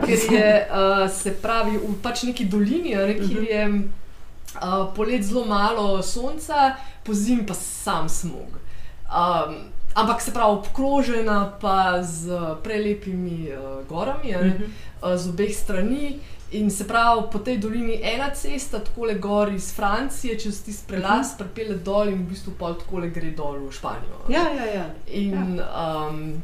Ker 0.00 0.18
je, 0.32 0.68
uh, 0.68 1.10
se 1.12 1.32
pravi, 1.32 1.76
v 1.78 1.94
pač 2.02 2.22
neki 2.24 2.44
dolini, 2.46 2.94
ne, 2.96 3.14
kjer 3.14 3.22
Mhm. 3.32 3.44
je 3.44 3.68
uh, 3.68 4.94
polet 4.96 5.22
zelo 5.22 5.44
malo 5.44 6.02
sonca, 6.02 6.74
po 7.04 7.14
zimi 7.14 7.46
pa 7.46 7.54
sam 7.54 8.08
smog. 8.08 8.58
Um, 9.06 9.54
ampak 9.94 10.20
se 10.20 10.32
pravi, 10.32 10.52
obkrožena 10.52 11.52
pa 11.60 12.02
z 12.02 12.34
prelepimi 12.64 13.48
uh, 13.48 13.58
gorami, 13.86 14.32
ne, 14.32 14.38
Mhm. 14.48 14.64
uh, 15.02 15.16
z 15.16 15.28
obeh 15.28 15.54
strani. 15.54 16.18
In 16.54 16.70
se 16.70 16.86
pravi, 16.86 17.22
po 17.32 17.38
tej 17.38 17.58
dolini 17.58 17.98
ena 18.02 18.30
cesta, 18.30 18.78
tako 18.78 19.08
le 19.10 19.14
gor 19.18 19.50
iz 19.52 19.72
Francije, 19.74 20.38
čez 20.38 20.62
tisti 20.62 20.84
prelaz, 20.86 21.26
uh 21.26 21.32
-huh. 21.32 21.38
pripelje 21.38 21.78
dol 21.78 22.08
in 22.08 22.26
v 22.26 22.28
bistvu 22.30 22.52
pol 22.58 22.74
tako 22.74 22.98
le 22.98 23.08
gre 23.10 23.30
dol 23.30 23.58
v 23.58 23.72
Španijo. 23.72 24.18
Ja, 24.28 24.44
ja, 24.54 24.66
ja. 24.74 24.86
In 25.06 25.60
um, 25.60 26.42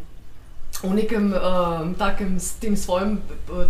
v 0.83 0.95
nekem 0.95 1.33
um, 1.33 1.95
takem 1.95 2.41
s 2.41 2.53
tem 2.53 2.77
svojim, 2.77 3.19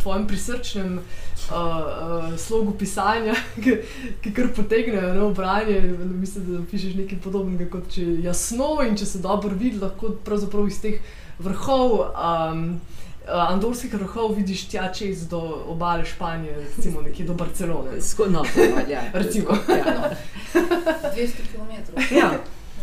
tvojem 0.03 0.27
prisrčnem 0.27 0.99
uh, 0.99 1.57
uh, 1.57 2.39
slogu 2.39 2.73
pisanja, 2.73 3.35
ki, 3.65 3.77
ki 4.23 4.33
kar 4.33 4.49
potegnejo 4.57 5.15
na 5.15 5.29
branje, 5.35 5.81
mislim, 6.21 6.45
da 6.47 6.71
pišeš 6.71 6.95
nekaj 6.95 7.19
podobnega 7.19 7.71
kot 7.71 7.91
če 7.91 8.05
jasno 8.23 8.79
in 8.89 8.97
če 8.97 9.07
se 9.07 9.19
dobro 9.19 9.55
vidi, 9.55 9.79
lahko 9.79 10.15
pravzaprav 10.25 10.67
iz 10.69 10.81
teh 10.81 11.01
vrhov. 11.39 12.01
Um, 12.15 12.81
Andorskih 13.29 13.95
vrhov 13.95 14.35
vidiš 14.35 14.67
tja 14.67 14.93
čez 14.93 15.29
do 15.29 15.39
obale 15.67 16.05
Španije, 16.05 16.55
recimo 16.69 17.01
nekje 17.03 17.27
do 17.27 17.35
Barcelone. 17.35 18.01
Sko, 18.01 18.27
no, 18.27 18.43
to, 18.45 18.61
ja. 18.89 19.01
Recimo. 19.15 19.51
Ja, 19.69 19.85
no. 19.87 20.61
200 21.07 21.31
km. 21.47 22.15
ja, 22.17 22.31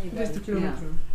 200 0.05 0.39
km. 0.41 0.63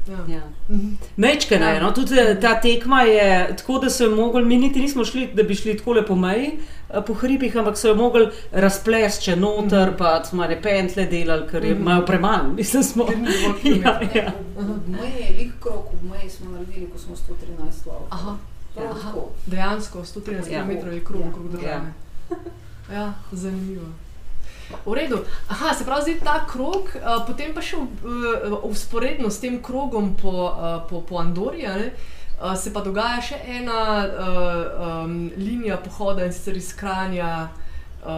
Ja. 0.08 0.18
ja. 0.28 0.42
Mhm. 0.68 0.88
Mečkana 1.16 1.68
je, 1.68 1.80
no, 1.80 1.90
tudi 1.92 2.14
eh, 2.16 2.36
ta 2.36 2.60
tekma 2.60 3.02
je 3.02 3.26
tako, 3.56 3.78
da 3.78 3.90
so 3.90 4.04
jo 4.04 4.16
mogli, 4.16 4.44
mi 4.44 4.56
niti 4.58 4.80
nismo 4.80 5.04
šli, 5.04 5.28
da 5.28 5.42
bi 5.42 5.54
šli 5.54 5.76
tako 5.78 5.94
po 6.02 6.16
meji, 6.16 6.50
eh, 6.90 7.00
po 7.02 7.14
hribih, 7.14 7.56
ampak 7.56 7.78
so 7.78 7.88
jo 7.88 7.94
mogli 7.96 8.26
razplesti 8.52 9.24
če 9.24 9.36
noter, 9.36 9.88
Mhm. 9.88 9.96
pa 9.96 10.24
smo 10.24 10.44
ne 10.44 10.62
pentle 10.62 11.06
delali, 11.06 11.48
ker 11.48 11.64
je- 11.64 11.70
Mhm. 11.70 11.80
imajo 11.80 12.06
premalo, 12.06 12.48
mislim, 12.56 12.82
smo. 12.84 13.06
Ja, 13.76 14.00
ja. 14.14 14.32
Ob 14.58 14.88
meji, 14.88 15.36
lik 15.38 15.52
krok 15.60 15.86
ob 15.88 16.02
meji 16.04 16.30
smo 16.30 16.50
naredili, 16.50 16.86
ko 16.86 16.98
smo 16.98 17.16
113 17.16 17.86
lavov. 17.86 18.36
Aha. 18.76 19.12
Dejansko 19.46 20.04
113 20.04 20.50
Ja. 20.50 20.62
km 20.64 20.70
je 20.92 21.04
krog 21.04 21.20
Ja. 21.20 21.28
okrog 21.28 21.48
države. 21.48 21.92
Ja, 22.92 23.12
zanimivo. 23.32 23.86
V 24.86 24.94
redu. 24.94 25.18
Aha, 25.48 25.74
se 25.74 25.84
pravi, 25.84 26.02
zdaj 26.02 26.20
ta 26.20 26.46
krog, 26.46 26.88
uh, 26.94 27.26
potem 27.26 27.54
pa 27.54 27.60
še 27.60 27.76
usporedno 28.62 29.30
s 29.30 29.40
tem 29.40 29.62
krogom 29.62 30.14
po, 30.16 30.28
uh, 30.28 30.88
po, 30.88 31.00
po 31.00 31.16
Andoriji, 31.18 31.66
a 31.66 31.76
ne, 31.76 31.92
uh, 32.40 32.56
se 32.56 32.72
pa 32.72 32.80
dogaja 32.80 33.20
še 33.20 33.40
ena 33.46 34.06
uh, 34.06 35.04
um, 35.04 35.30
linija 35.36 35.76
pohoda 35.76 36.24
in 36.24 36.32
sicer 36.32 36.56
iz 36.56 36.72
Kranja 36.76 37.48
uh, 37.48 38.08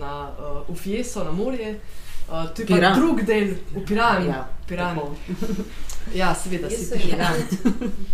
na 0.00 0.28
uh, 0.28 0.68
Ufjeso, 0.68 1.24
na 1.24 1.30
morje. 1.30 1.70
Uh, 1.70 2.01
to 2.26 2.62
je 2.62 2.66
pa 2.66 2.74
Piran. 2.74 3.00
drug 3.00 3.22
del, 3.22 3.48
v 3.74 3.86
Piranu. 3.86 4.26
Ja, 4.26 4.48
Piran. 4.68 4.96
tako. 4.96 5.16
Ja, 6.14 6.34
seveda, 6.34 6.66
Jaz 6.66 6.80
si 6.80 6.98
Piran. 6.98 7.34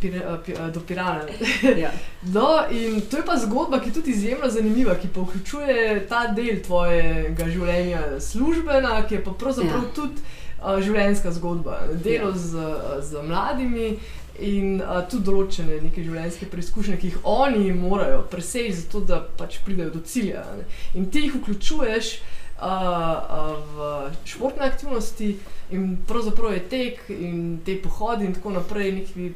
Pir, 0.00 0.22
uh, 0.22 0.36
pi, 0.44 0.52
uh, 0.52 0.70
do 0.70 0.80
Pirana. 0.80 1.24
Ja. 1.76 1.90
No, 2.22 2.66
in 2.70 3.00
to 3.00 3.16
je 3.16 3.24
pa 3.24 3.36
zgodba, 3.36 3.80
ki 3.80 3.88
je 3.88 3.94
tudi 3.94 4.10
izjemno 4.10 4.50
zanimiva, 4.50 4.94
ki 4.94 5.08
pa 5.08 5.20
vključuje 5.20 6.06
ta 6.08 6.26
del 6.26 6.60
tvojega 6.62 7.48
življenja, 7.48 8.20
službena, 8.20 9.06
ki 9.08 9.14
je 9.14 9.24
pa 9.24 9.32
pravzaprav 9.32 9.82
Ja. 9.82 9.90
tudi 9.94 10.20
uh, 10.60 10.82
življenjska 10.82 11.32
zgodba, 11.32 11.80
delo 12.04 12.28
Ja. 12.28 12.36
z, 12.36 12.70
z 13.00 13.22
mladimi. 13.22 13.98
In 14.38 14.78
uh, 14.78 15.00
tudi 15.10 15.24
določene 15.24 15.80
neke 15.82 15.98
življenjske 15.98 16.46
preizkušnje, 16.46 16.96
ki 16.96 17.06
jih 17.06 17.16
oni 17.26 17.72
morajo 17.72 18.20
preseči, 18.30 18.72
zato 18.72 19.00
da 19.00 19.18
pač 19.36 19.58
pridejo 19.64 19.90
do 19.90 20.00
cilja. 20.00 20.44
a 20.44 20.56
ne. 20.56 20.64
In 20.94 21.10
ti 21.10 21.24
jih 21.24 21.34
vključuješ 21.40 22.12
uh, 22.12 22.20
uh, 22.22 22.47
v 22.60 24.10
športne 24.24 24.66
aktivnosti, 24.66 25.36
in 25.70 25.96
pravzaprav 26.08 26.52
je 26.52 26.68
tek 26.68 27.10
in 27.10 27.60
te 27.64 27.76
pohodi 27.82 28.24
in 28.24 28.34
tako 28.34 28.50
naprej 28.50 28.92
nekaj, 28.92 29.30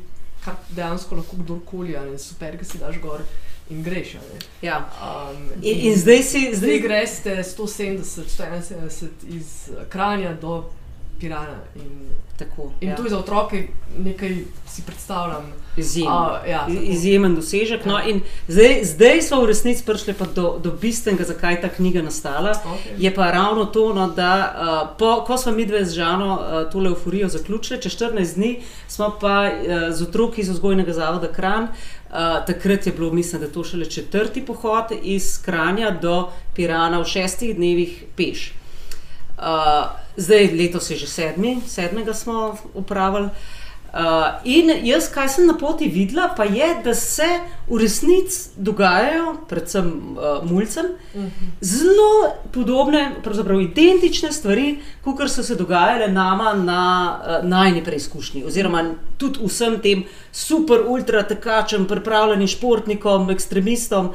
kar 0.45 0.55
dejansko 0.68 1.16
lahko 1.20 1.37
kdorkoli, 1.37 1.97
a 1.97 2.05
ne 2.05 2.18
super, 2.18 2.59
ki 2.59 2.64
si 2.64 2.79
daš 2.79 2.99
gor 3.03 3.23
in 3.70 3.83
greš. 3.83 4.16
Ja. 4.62 4.91
Um, 4.99 5.51
In, 5.62 5.79
in 5.87 5.97
zdaj 5.97 6.23
si, 6.23 6.41
zdaj 6.53 6.57
zdaj, 6.57 6.79
greš 6.79 7.11
170, 7.57 8.25
171 8.29 9.09
iz 9.29 9.70
Kranja 9.89 10.35
do 10.35 10.64
Pirana. 11.20 11.58
In, 11.76 12.08
tako, 12.38 12.72
in 12.80 12.88
ja. 12.88 12.96
to 12.96 13.04
je 13.04 13.10
za 13.10 13.18
otroke 13.18 13.68
nekaj, 13.98 14.36
si 14.68 14.82
predstavljam. 14.82 15.52
izjemen. 15.76 16.12
A, 16.12 16.40
ja, 16.48 16.58
tako. 16.58 16.80
Izjemen 16.82 17.34
dosežek. 17.34 17.84
No, 17.84 17.98
Ja. 17.98 18.08
in 18.08 18.20
zdaj, 18.48 18.84
zdaj 18.84 19.22
smo 19.22 19.40
v 19.42 19.46
resnici 19.46 19.84
prišli 19.84 20.14
pa 20.14 20.26
do, 20.26 20.58
do 20.62 20.70
bistvenega, 20.70 21.24
zakaj 21.24 21.54
je 21.54 21.60
ta 21.60 21.68
knjiga 21.68 22.02
nastala. 22.02 22.52
Okay. 22.52 22.94
Je 22.98 23.14
pa 23.14 23.30
ravno 23.30 23.64
to, 23.64 23.94
no, 23.94 24.08
da 24.08 24.32
uh, 24.34 24.96
po, 24.98 25.24
ko 25.26 25.36
smo 25.38 25.52
mi 25.52 25.66
dve 25.66 25.84
z 25.84 25.94
Žano 25.94 26.32
uh, 26.34 26.70
tole 26.72 26.88
euforijo 26.90 27.28
zaključili, 27.28 27.82
čez 27.82 27.92
14 27.92 28.34
dni 28.34 28.60
smo 28.88 29.16
pa 29.20 29.50
uh, 29.50 29.94
z 29.94 30.02
otroki 30.02 30.40
iz 30.40 30.48
vzgojnega 30.48 30.92
zavoda 30.92 31.32
Kran. 31.32 31.62
Uh, 31.62 32.18
takrat 32.46 32.86
je 32.86 32.92
bilo, 32.92 33.12
mislim, 33.12 33.40
da 33.40 33.46
je 33.46 33.52
to 33.52 33.64
šele 33.64 33.84
četrti 33.84 34.46
pohod 34.46 34.84
iz 35.02 35.42
Kranja 35.42 35.90
do 35.90 36.28
Pirana 36.54 37.00
v 37.00 37.04
šestih 37.04 37.56
dnevih 37.56 38.04
peš. 38.16 38.52
Uh, 39.43 39.90
zdaj, 40.16 40.53
letos 40.55 40.90
je 40.90 40.97
že 40.97 41.07
sedmi, 41.07 41.59
sedmega 41.66 42.14
smo 42.14 42.57
upravili. 42.74 43.28
Uh, 43.93 44.40
in 44.49 44.70
jaz, 44.86 45.11
kaj 45.12 45.26
sem 45.28 45.45
na 45.45 45.53
poti 45.61 45.84
videla, 45.93 46.30
pa 46.36 46.47
je, 46.49 46.68
da 46.84 46.95
se 46.95 47.26
v 47.68 47.76
resnici 47.76 48.55
dogajajo, 48.57 49.34
predvsem 49.49 49.90
uh, 50.16 50.38
mulcem, 50.49 50.86
zelo 51.61 52.30
podobne, 52.55 53.03
pravzaprav 53.24 53.61
identične 53.61 54.30
stvari, 54.32 54.78
kot 55.05 55.20
so 55.28 55.43
se 55.43 55.59
dogajale 55.61 56.09
nama 56.09 56.55
na 56.55 56.84
uh, 57.18 57.49
najni 57.49 57.84
preizkušnji, 57.84 58.45
oziroma 58.49 58.95
tudi 59.18 59.45
vsem 59.45 59.76
tem 59.84 60.07
super, 60.32 60.86
ultra 60.88 61.22
tekačem, 61.28 61.84
pripravljenim 61.84 62.49
športnikom, 62.49 63.28
ekstremistom, 63.30 64.14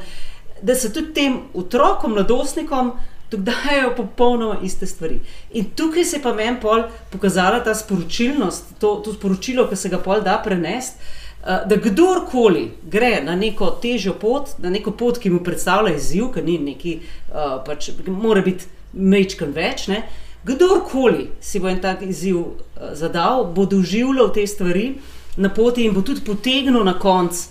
da 0.62 0.74
se 0.74 0.90
tudi 0.92 1.14
tem 1.14 1.38
otrokom, 1.54 2.18
mladostnikom 2.18 2.96
dogajajo 3.30 3.94
popolnoma 3.96 4.58
iste 4.62 4.86
stvari. 4.86 5.20
In 5.52 5.64
tukaj 5.76 6.04
se 6.04 6.16
je 6.16 6.22
pa 6.22 6.32
meni 6.32 6.60
pol 6.60 6.82
pokazala 7.10 7.60
ta 7.64 7.74
sporočilnost, 7.74 8.64
to, 8.78 8.94
to 9.04 9.12
sporočilo, 9.12 9.68
ki 9.68 9.76
se 9.76 9.88
ga 9.88 9.98
pol 9.98 10.20
da 10.20 10.40
prenesti. 10.44 10.98
eh, 11.46 11.64
Da 11.66 11.76
kdorkoli 11.76 12.70
gre 12.82 13.20
na 13.24 13.36
neko 13.36 13.70
težjo 13.82 14.12
pot, 14.12 14.58
na 14.58 14.70
neko 14.70 14.90
pot, 14.90 15.18
ki 15.18 15.30
mu 15.30 15.40
predstavlja 15.44 15.94
izziv, 15.96 16.32
ki 16.34 16.42
ni 16.42 16.58
neki, 16.58 16.98
uh, 17.28 17.62
pač 17.66 17.90
mora 18.06 18.40
biti 18.40 18.64
mečken 18.92 19.52
več, 19.52 19.86
ne? 19.88 20.02
kdorkoli 20.44 21.28
si 21.40 21.60
bo 21.60 21.68
en 21.68 21.80
tak 21.80 22.02
izziv 22.02 22.36
uh, 22.36 22.54
zadal, 22.92 23.44
bo 23.54 23.66
doživljal 23.66 24.32
te 24.32 24.46
stvari 24.46 24.94
na 25.36 25.48
poti 25.54 25.84
in 25.84 25.94
bo 25.94 26.02
tudi 26.02 26.24
potegnil 26.24 26.84
na 26.84 26.98
konec 26.98 27.48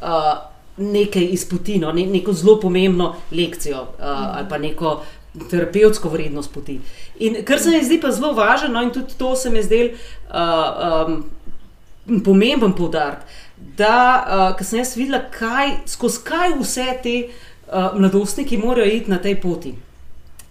uh, 0.00 0.55
nekaj 0.76 1.28
iz 1.32 1.44
poti, 1.48 1.78
no, 1.78 1.92
ne, 1.92 2.06
neko 2.06 2.32
zelo 2.32 2.60
pomembno 2.60 3.14
lekcijo 3.32 3.82
uh, 3.82 4.36
ali 4.36 4.48
pa 4.48 4.58
neko 4.58 5.02
terapevtsko 5.50 6.08
vrednost 6.08 6.52
poti. 6.52 6.80
In 7.18 7.42
kar 7.44 7.60
se 7.60 7.70
mi 7.70 7.84
zdi 7.84 8.00
pa 8.00 8.10
zelo 8.10 8.32
važno, 8.32 8.68
no, 8.68 8.82
in 8.82 8.92
tudi 8.92 9.16
to 9.18 9.36
se 9.36 9.50
mi 9.50 9.62
zdi 9.62 9.82
uh, 9.92 11.08
um, 11.08 12.22
pomemben 12.24 12.72
poudarek, 12.72 13.24
da 13.76 14.52
uh, 14.56 14.66
sem 14.66 14.78
jaz 14.78 14.96
videla, 14.96 15.22
kaj, 15.32 15.78
skozi 15.86 16.22
kaj 16.24 16.54
vse 16.60 16.86
te 17.02 17.16
uh, 17.26 17.98
mladostniki 17.98 18.58
morajo 18.60 18.92
iti 18.92 19.10
na 19.10 19.18
tej 19.22 19.40
poti. 19.40 19.74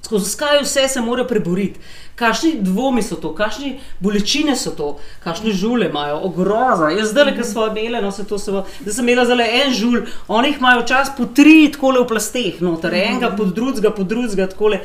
Skozi 0.05 0.37
kaj 0.37 0.61
vse 0.61 0.87
se 0.87 1.01
mora 1.01 1.25
preboriti, 1.25 1.79
kakšni 2.15 2.51
dvomi 2.61 3.01
so 3.03 3.17
to, 3.21 3.33
kakšne 3.35 3.71
bolečine 3.99 4.55
so 4.55 4.71
to, 4.77 4.91
kakšne 5.23 5.53
žule 5.53 5.89
imajo, 5.89 6.19
ogroza. 6.29 6.91
Jaz 6.93 7.09
zdaj, 7.11 7.33
ki 7.37 7.43
smo 7.43 7.67
imeli, 7.71 8.01
no 8.03 8.11
se 8.11 8.27
to 8.27 8.39
se 8.39 8.53
bo, 8.53 8.63
da 8.85 8.93
sem 8.93 9.07
imela 9.07 9.25
zelo 9.25 9.43
en 9.43 9.73
žul, 9.73 9.99
oni 10.27 10.53
jih 10.53 10.61
imajo 10.61 10.85
včasih 10.85 11.17
po 11.17 11.25
tri, 11.25 11.57
tako 11.73 11.95
le 11.95 12.05
v 12.05 12.09
plasteh, 12.13 12.61
noter, 12.61 12.93
enega 13.01 13.33
pod 13.35 13.53
drugega, 13.57 13.91
pod 13.91 14.09
drugega, 14.13 14.49
tako 14.53 14.75
le. 14.75 14.81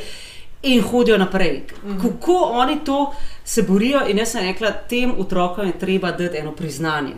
In 0.63 0.83
hodijo 0.85 1.17
naprej. 1.17 1.63
Kako 2.03 2.35
oni 2.61 2.75
to 2.85 3.15
se 3.45 3.63
borijo, 3.65 4.03
in 4.09 4.19
jaz 4.21 4.35
sem 4.35 4.45
rekla, 4.45 4.75
tem 4.91 5.15
otrokom 5.19 5.67
je 5.67 5.79
treba 5.81 6.11
dati 6.13 6.37
eno 6.37 6.53
priznanje. 6.53 7.15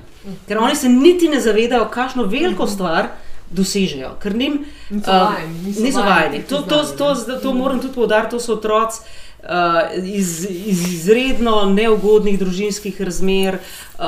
Ker 0.46 0.60
oni 0.62 0.76
se 0.78 0.88
niti 0.88 1.28
ne 1.28 1.40
zavedajo, 1.40 1.88
kakšno 1.90 2.28
veliko 2.30 2.66
stvar 2.70 3.08
dosežejo. 3.52 4.14
Ker 4.22 4.36
njim 4.36 4.64
uh, 4.90 5.06
vajeni, 5.06 5.74
niso 5.80 6.02
vajeni 6.02 6.42
To, 6.48 6.62
to, 6.62 6.84
to, 6.98 7.14
to, 7.14 7.40
to 7.42 7.52
moram 7.54 7.80
tudi 7.80 7.94
povdariti, 7.94 8.30
to 8.30 8.40
so 8.40 8.56
otroci. 8.58 9.00
Uh, 9.42 10.04
iz, 10.06 10.44
iz 10.50 10.82
izredno 10.94 11.64
neugodnih 11.66 12.36
družinskih 12.38 13.00
razmer, 13.02 13.56
uh, 13.98 14.04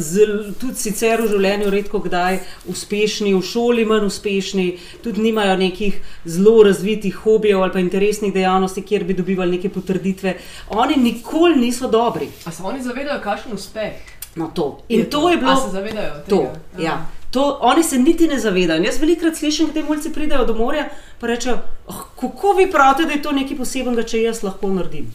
zel, 0.00 0.54
tudi 0.56 0.80
sicer 0.80 1.20
v 1.20 1.28
življenju 1.34 1.68
redko 1.74 2.00
kdaj 2.00 2.38
uspešni, 2.72 3.34
v 3.34 3.42
šoli 3.44 3.84
manj 3.84 4.06
uspešni, 4.08 4.64
tudi 5.04 5.20
nimajo 5.20 5.58
nekih 5.60 6.00
zelo 6.24 6.62
razvitih 6.64 7.20
hobijev 7.26 7.60
ali 7.60 7.76
pa 7.76 7.84
interesnih 7.84 8.32
dejavnosti, 8.32 8.86
kjer 8.88 9.04
bi 9.04 9.18
dobivali 9.20 9.58
neke 9.58 9.68
potrditve. 9.68 10.38
Oni 10.72 10.96
nikoli 10.96 11.60
niso 11.60 11.88
dobri 11.88 12.30
A 12.48 12.50
se 12.50 12.62
oni 12.62 12.80
zavedajo, 12.80 13.20
kakšen 13.20 13.52
uspeh 13.52 14.00
na 14.34 14.48
to. 14.48 14.78
In 14.88 15.10
to 15.10 15.28
je 15.28 15.36
A 15.36 15.40
bilo 15.40 15.56
se 15.56 15.70
zavedajo 15.76 16.22
to. 16.28 16.36
tega? 16.36 16.84
Ja. 16.88 17.19
To, 17.30 17.58
oni 17.60 17.82
se 17.82 17.98
niti 17.98 18.26
ne 18.28 18.38
zavedajo. 18.38 18.82
Jaz 18.82 19.00
velikokrat 19.00 19.36
slišim, 19.36 19.66
da 19.66 19.72
ti 19.72 19.82
mulci 19.82 20.12
pridejo 20.12 20.44
do 20.44 20.54
morja 20.54 20.88
in 21.22 21.28
rečejo, 21.28 21.58
oh, 21.86 22.04
kako 22.20 22.52
vi 22.58 22.70
pravite, 22.70 23.04
da 23.06 23.12
je 23.12 23.22
to 23.22 23.32
nekaj 23.32 23.56
posebnega, 23.56 24.02
če 24.02 24.22
jaz 24.22 24.42
lahko 24.42 24.72
naredim. 24.74 25.12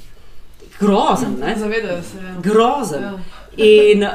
Grozen, 0.80 1.36
ne? 1.40 1.56
Zavedajo 1.60 2.02
se. 2.04 2.18
Ja. 2.24 2.36
Grozen. 2.44 3.04
Ja. 3.04 3.20
In 3.58 4.04
uh, 4.04 4.10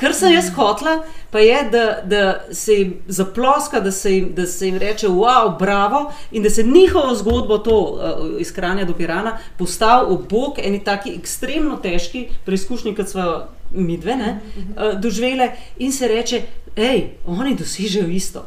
kar 0.00 0.14
sem 0.14 0.32
jaz 0.32 0.50
hotla, 0.54 1.02
pa 1.30 1.38
je, 1.38 1.62
da, 1.72 2.00
da 2.04 2.20
se 2.54 2.72
jim 2.74 2.94
zaploska, 3.08 3.80
da 3.80 3.90
se 3.92 4.12
jim, 4.14 4.28
da 4.34 4.46
se 4.46 4.66
jim 4.66 4.76
reče, 4.78 5.08
wow, 5.08 5.58
bravo, 5.58 6.12
in 6.32 6.42
da 6.42 6.50
se 6.50 6.62
njihovo 6.62 7.14
zgodbo, 7.14 7.58
to 7.58 7.78
uh, 7.80 8.40
iz 8.40 8.52
Kranja 8.52 8.84
do 8.84 8.92
Pirana, 8.92 9.38
postavi 9.58 10.14
v 10.14 10.18
bok 10.30 10.58
eni 10.58 10.84
taki 10.84 11.14
ekstremno 11.14 11.76
težki 11.76 12.28
preizkušnji, 12.44 12.94
kot 12.94 13.08
smo 13.08 13.42
mi 13.72 13.98
dve 13.98 14.16
ne, 14.16 14.40
uh, 14.56 15.00
doživele, 15.00 15.50
in 15.78 15.92
se 15.92 16.08
reče, 16.08 16.42
hej, 16.76 17.04
oni 17.26 17.54
dosežejo 17.54 18.06
isto. 18.08 18.46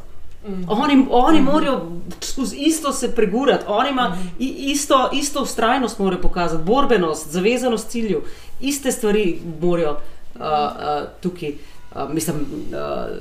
Oni, 0.68 1.06
oni 1.10 1.42
morajo 1.42 1.92
skozi 2.22 2.56
isto 2.58 2.94
se 2.94 3.16
pregurati, 3.16 3.66
oni 3.68 3.90
imajo 3.90 4.12
i- 4.40 4.72
isto, 4.72 5.10
isto 5.14 5.42
ustrajnost, 5.42 6.00
morajo 6.00 6.22
pokazati, 6.22 6.64
borbenost, 6.64 7.32
zavezanost 7.32 7.90
cilju, 7.90 8.22
iste 8.62 8.92
stvari 8.92 9.40
morajo 9.62 9.98
uh, 10.40 10.46
uh, 10.46 11.10
tukaj, 11.22 11.56
uh, 11.96 12.14
mislim, 12.14 12.46
uh, 12.72 13.18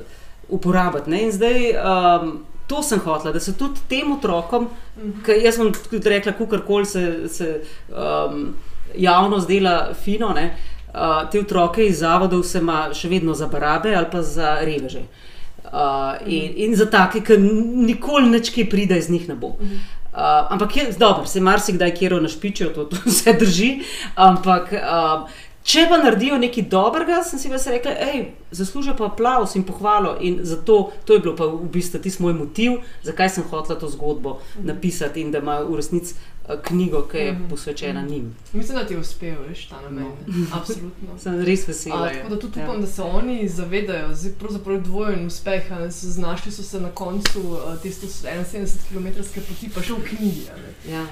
uporabiti. 0.49 1.09
Ne? 1.09 1.23
In 1.23 1.31
zdaj 1.31 1.73
um, 1.75 2.31
to 2.67 2.83
sem 2.83 2.99
hotela, 2.99 3.33
da 3.33 3.39
se 3.39 3.57
tudi 3.57 3.79
tem 3.89 4.11
otrokom, 4.11 4.69
ki 5.25 5.41
jaz 5.43 5.59
sem 5.59 5.71
tudi 5.89 6.09
rekla, 6.09 6.33
kar 6.33 6.85
se, 6.85 7.03
se 7.31 7.61
um, 7.89 8.49
javnost 8.95 9.47
dela 9.47 9.93
fino, 9.93 10.33
ne? 10.35 10.51
uh, 10.93 11.29
te 11.31 11.39
otroke 11.39 11.85
iz 11.85 11.99
zavodov 11.99 12.43
se 12.43 12.59
ima 12.59 12.87
še 12.93 13.09
vedno 13.11 13.35
za 13.35 13.47
barabe 13.47 13.95
ali 13.95 14.11
pa 14.11 14.21
za 14.21 14.57
reveže. 14.61 15.05
Uh, 15.67 16.15
in, 16.25 16.53
in 16.63 16.75
za 16.79 16.87
take, 16.87 17.21
ki 17.27 17.37
nikoli 17.37 18.29
neč 18.31 18.53
kaj 18.55 18.69
pride 18.71 18.97
iz 18.97 19.09
njih 19.11 19.27
ne 19.29 19.35
bo. 19.35 19.57
Uh, 20.17 20.47
ampak 20.49 20.77
je 20.77 20.85
dobro, 20.97 21.27
se 21.27 21.41
marsikdaj 21.43 21.91
kjero 21.95 22.21
našpičijo, 22.23 22.69
to, 22.73 22.87
to 22.89 22.97
vse 23.09 23.33
drži. 23.39 23.71
Ampak 24.15 24.71
uh, 24.73 25.27
če 25.67 25.83
pa 25.89 25.97
naredijo 25.99 26.37
nekaj 26.39 26.63
dobrega, 26.71 27.19
sem 27.27 27.39
si 27.39 27.51
vas 27.51 27.67
rekla, 27.67 27.91
hej, 28.07 28.23
zaslužijo 28.55 28.95
pa 28.95 29.09
aplaus 29.11 29.57
in 29.59 29.65
pohvalo. 29.67 30.15
In 30.23 30.39
zato 30.47 30.93
to 31.05 31.17
je 31.17 31.23
bilo 31.25 31.35
pa 31.35 31.49
v 31.51 31.67
bistvu 31.73 31.99
tisti 31.99 32.23
moj 32.23 32.37
motiv, 32.37 32.79
zakaj 33.03 33.33
sem 33.35 33.47
hotela 33.51 33.79
to 33.79 33.89
zgodbo 33.91 34.39
napisati 34.63 35.21
in 35.21 35.31
da 35.31 35.43
ima 35.43 35.59
v 35.67 35.75
resnici 35.75 36.15
uh, 36.15 36.55
knjigo, 36.63 37.03
ki 37.11 37.17
je 37.17 37.35
posvečena 37.49 38.01
njim. 38.07 38.31
Mislim, 38.53 38.77
da 38.79 38.85
ti 38.87 38.93
je 38.93 38.99
uspel, 38.99 39.35
veš, 39.49 39.67
ta 39.67 39.81
namen. 39.81 40.07
Absolutno. 40.59 41.19
Sem 41.19 41.41
res 41.43 41.67
vesela. 41.67 42.03
A, 42.03 42.11
ja. 42.11 42.21
tako 42.21 42.35
da 42.35 42.39
tudi 42.39 42.59
Ja. 42.59 42.65
upam, 42.65 42.81
da 42.81 42.87
se 42.87 43.01
oni 43.03 43.49
zavedajo, 43.49 44.15
zdaj 44.15 44.37
pravzaprav 44.39 44.75
je 44.75 44.81
dvojen 44.81 45.27
uspeh. 45.27 45.67
so 45.91 46.07
Znašli 46.07 46.51
so 46.51 46.63
se 46.63 46.79
na 46.81 46.89
koncu 46.89 47.39
uh, 47.39 47.81
te 47.83 47.89
171 47.89 48.87
km 48.89 49.07
poti, 49.35 49.69
pa 49.75 49.83
še 49.83 49.93
v 49.93 50.03
knjigi. 50.03 50.47
Ja. 50.89 51.05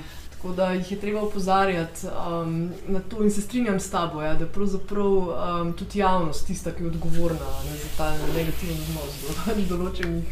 Tako 0.45 0.55
da 0.55 0.71
jih 0.71 0.91
je 0.91 0.99
treba 0.99 1.21
opozarjati 1.21 2.07
um, 2.07 2.71
na 2.87 2.99
to 3.09 3.23
in 3.23 3.31
se 3.31 3.41
strinjam 3.41 3.79
s 3.79 3.89
tabo, 3.89 4.21
ja, 4.21 4.33
da 4.33 4.43
je 4.43 4.51
pravzaprav 4.51 5.07
um, 5.07 5.73
tudi 5.73 5.99
javnost 5.99 6.47
tista, 6.47 6.71
ki 6.71 6.83
je 6.83 6.87
odgovorna 6.87 7.47
ne, 7.69 7.77
za 7.77 7.87
ta 7.97 8.11
negativen 8.35 8.77
odnos 8.77 9.15
do 9.25 9.63
določenih 9.75 10.29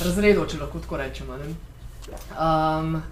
razredov, 0.00 0.46
če 0.48 0.62
lahko 0.62 0.80
tako 0.80 0.96
rečemo. 0.96 1.36
ne. 1.36 1.50
Um, 2.32 3.02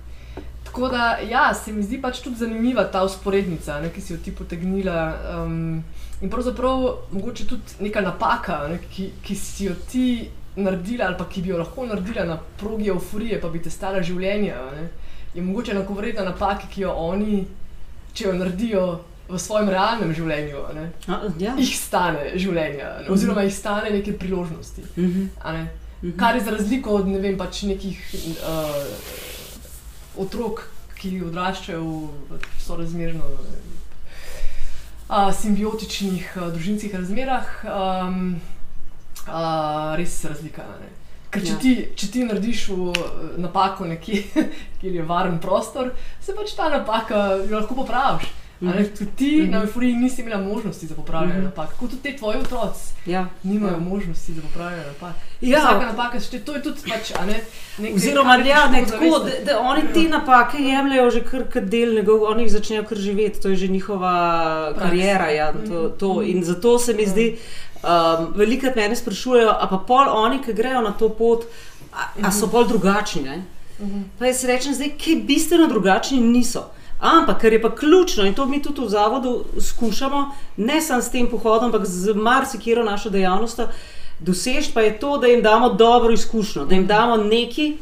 tako 0.64 0.88
da, 0.88 1.18
ja, 1.28 1.44
se 1.54 1.76
mi 1.76 1.84
zdi 1.84 2.00
pač 2.00 2.22
tudi 2.24 2.40
zanimiva 2.40 2.88
ta 2.88 3.04
usporednica, 3.04 3.82
ne, 3.84 3.92
ki 3.92 4.00
si 4.00 4.16
jo 4.16 4.18
ti 4.24 4.32
potegnila. 4.32 4.98
Um, 5.36 5.84
in 6.24 6.32
pravzaprav 6.32 6.88
mogoče 7.12 7.50
tudi 7.52 7.84
neka 7.84 8.00
napaka, 8.00 8.62
ne, 8.72 8.80
ki, 8.96 9.10
ki 9.20 9.36
si 9.36 9.68
jo 9.68 9.76
ti 9.92 10.08
naredila, 10.56 11.12
ali 11.12 11.20
pa 11.20 11.28
ki 11.28 11.44
bi 11.44 11.52
jo 11.52 11.60
lahko 11.60 11.84
naredila 11.84 12.24
na 12.24 12.40
progi 12.56 12.88
euforije, 12.88 13.44
pa 13.44 13.52
bi 13.52 13.60
te 13.60 13.68
stala 13.68 14.00
življenja. 14.00 14.56
a 14.56 14.76
Ne, 14.80 14.92
je 15.34 15.42
mogoče 15.42 15.72
enakovredna 15.72 16.24
napaki, 16.24 16.66
ki 16.70 16.82
jo 16.86 16.92
oni, 17.10 17.44
če 18.14 18.24
jo 18.28 18.32
naredijo 18.38 18.84
v 19.28 19.38
svojem 19.40 19.70
realnem 19.72 20.12
življenju, 20.14 20.60
a 20.68 20.72
ne, 20.76 20.84
A, 21.08 21.20
ja. 21.40 21.54
jih 21.58 21.72
stane 21.76 22.34
življenja, 22.36 22.90
ne, 23.02 23.08
oziroma 23.12 23.46
jih 23.46 23.54
stane 23.56 23.90
neke 23.90 24.12
priložnosti. 24.18 24.84
Mhm. 24.96 25.26
a 25.40 25.52
ne. 25.56 25.64
Mhm. 26.02 26.16
Kar 26.20 26.36
je 26.36 26.44
za 26.44 26.50
razliko 26.50 26.98
od 27.00 27.08
ne 27.08 27.18
vem, 27.18 27.38
pač 27.40 27.62
nekih 27.64 28.00
uh, 28.44 28.74
otrok, 30.20 30.66
ki 30.98 31.22
odraščajo 31.24 31.84
v 31.84 32.40
sorazmerno 32.60 33.26
uh, 35.08 35.30
simbiotičnih 35.32 36.36
uh, 36.36 36.50
družinskih 36.52 36.94
razmerah, 36.94 37.48
um, 37.64 38.36
uh, 39.26 39.96
res 39.96 40.20
razlika. 40.28 40.68
Ne? 40.80 40.92
Ker 41.34 41.42
če, 41.42 41.46
Ja. 41.46 41.52
ja. 41.52 41.58
ti, 41.58 41.72
če 41.96 42.06
ti 42.08 42.24
narediš 42.24 42.68
eh, 42.68 43.02
napako 43.38 43.84
nekje, 43.86 44.22
kjer 44.80 44.94
je 44.94 45.02
varen 45.04 45.38
prostor, 45.40 45.90
se 46.20 46.32
pač 46.32 46.54
ta 46.54 46.68
napaka 46.70 47.16
lahko 47.50 47.74
popraviš. 47.76 48.30
Mm 48.60 48.68
-hmm. 48.68 48.88
Tudi 48.88 49.10
ti 49.12 49.24
mm 49.26 49.34
Mhm. 49.34 49.46
-hmm. 49.46 49.50
na 49.50 49.60
euforiji 49.60 49.94
nisi 49.94 50.22
imela 50.22 50.38
možnosti 50.38 50.86
za 50.86 50.94
popravljanje 50.94 51.32
mm 51.32 51.38
Mhm. 51.38 51.46
-hmm. 51.46 51.56
napak, 51.56 51.76
kot 51.76 51.90
tudi 51.90 52.02
te 52.02 52.16
tvoji 52.16 52.38
otroci 52.38 52.92
Ja. 53.06 53.26
nimajo 53.42 53.72
Ja. 53.72 53.78
možnosti 53.80 54.32
za 54.32 54.42
popravljanje 54.42 54.86
napak. 54.86 55.14
Ja. 55.40 55.58
Vsaka 55.58 55.86
napaka 55.86 56.20
šteje, 56.20 56.40
to 56.40 56.54
je 56.54 56.62
tudi 56.62 56.80
pač, 56.82 57.10
a 57.12 57.26
ne, 57.26 57.40
nekaj, 57.78 57.96
Oziroma, 57.96 58.36
ja, 58.36 58.66
ne, 58.66 58.84
tako, 58.86 59.18
da, 59.18 59.30
da 59.44 59.60
oni 59.60 59.82
te 59.94 60.02
napake 60.08 60.58
jemljajo 60.60 61.10
že 61.10 61.20
kar 61.22 61.42
kot 61.46 61.64
del 61.64 61.94
njegov, 61.94 62.22
oni 62.22 62.42
jih 62.42 62.52
začnejo 62.52 62.84
kar 62.84 62.98
živeti, 62.98 63.40
to 63.40 63.48
je 63.48 63.56
že 63.56 63.68
njihova 63.68 64.14
Praksa. 64.68 64.80
karijera. 64.80 65.28
Ja, 65.30 65.52
to, 65.52 65.58
Mhm. 65.58 65.98
to. 65.98 66.22
In 66.24 66.44
zato 66.44 66.78
se 66.78 66.92
mi 66.94 67.06
zdi, 67.06 67.36
um, 67.84 68.32
velikokrat 68.36 68.76
mene 68.76 68.96
sprašujejo, 68.96 69.50
a 69.60 69.68
pa 69.70 69.78
pol 69.86 70.08
oni, 70.08 70.40
ki 70.42 70.52
grejo 70.52 70.80
na 70.82 70.92
to 70.92 71.08
pot, 71.08 71.44
a, 71.92 72.08
a 72.22 72.32
so 72.32 72.48
pol 72.50 72.66
drugačni. 72.68 73.22
Ne? 73.22 73.42
Mhm. 73.80 74.02
Pa 74.18 74.26
jaz 74.26 74.44
rečem, 74.44 74.74
zdaj, 74.74 74.94
ki 74.98 75.20
bistveno 75.26 75.68
drugačni 75.68 76.20
niso. 76.20 76.70
Ampak, 77.00 77.40
kar 77.40 77.52
je 77.52 77.62
pa 77.62 77.74
ključno 77.74 78.24
in 78.24 78.34
to 78.34 78.46
mi 78.46 78.62
tudi 78.62 78.80
v 78.80 78.88
zavodu 78.88 79.44
skušamo, 79.60 80.30
ne 80.56 80.80
samo 80.80 81.02
s 81.02 81.10
tem 81.10 81.26
pohodom, 81.30 81.68
ampak 81.68 81.84
z 81.86 82.14
marsikero 82.14 82.84
našo 82.84 83.10
dejavnostjo, 83.10 83.66
doseči 84.20 84.70
pa 84.74 84.80
je 84.80 84.98
to, 84.98 85.18
da 85.18 85.26
jim 85.26 85.42
damo 85.42 85.68
dobro 85.68 86.12
izkušnjo, 86.12 86.64
da 86.64 86.74
jim 86.74 86.86
damo 86.86 87.16
nekaj, 87.16 87.72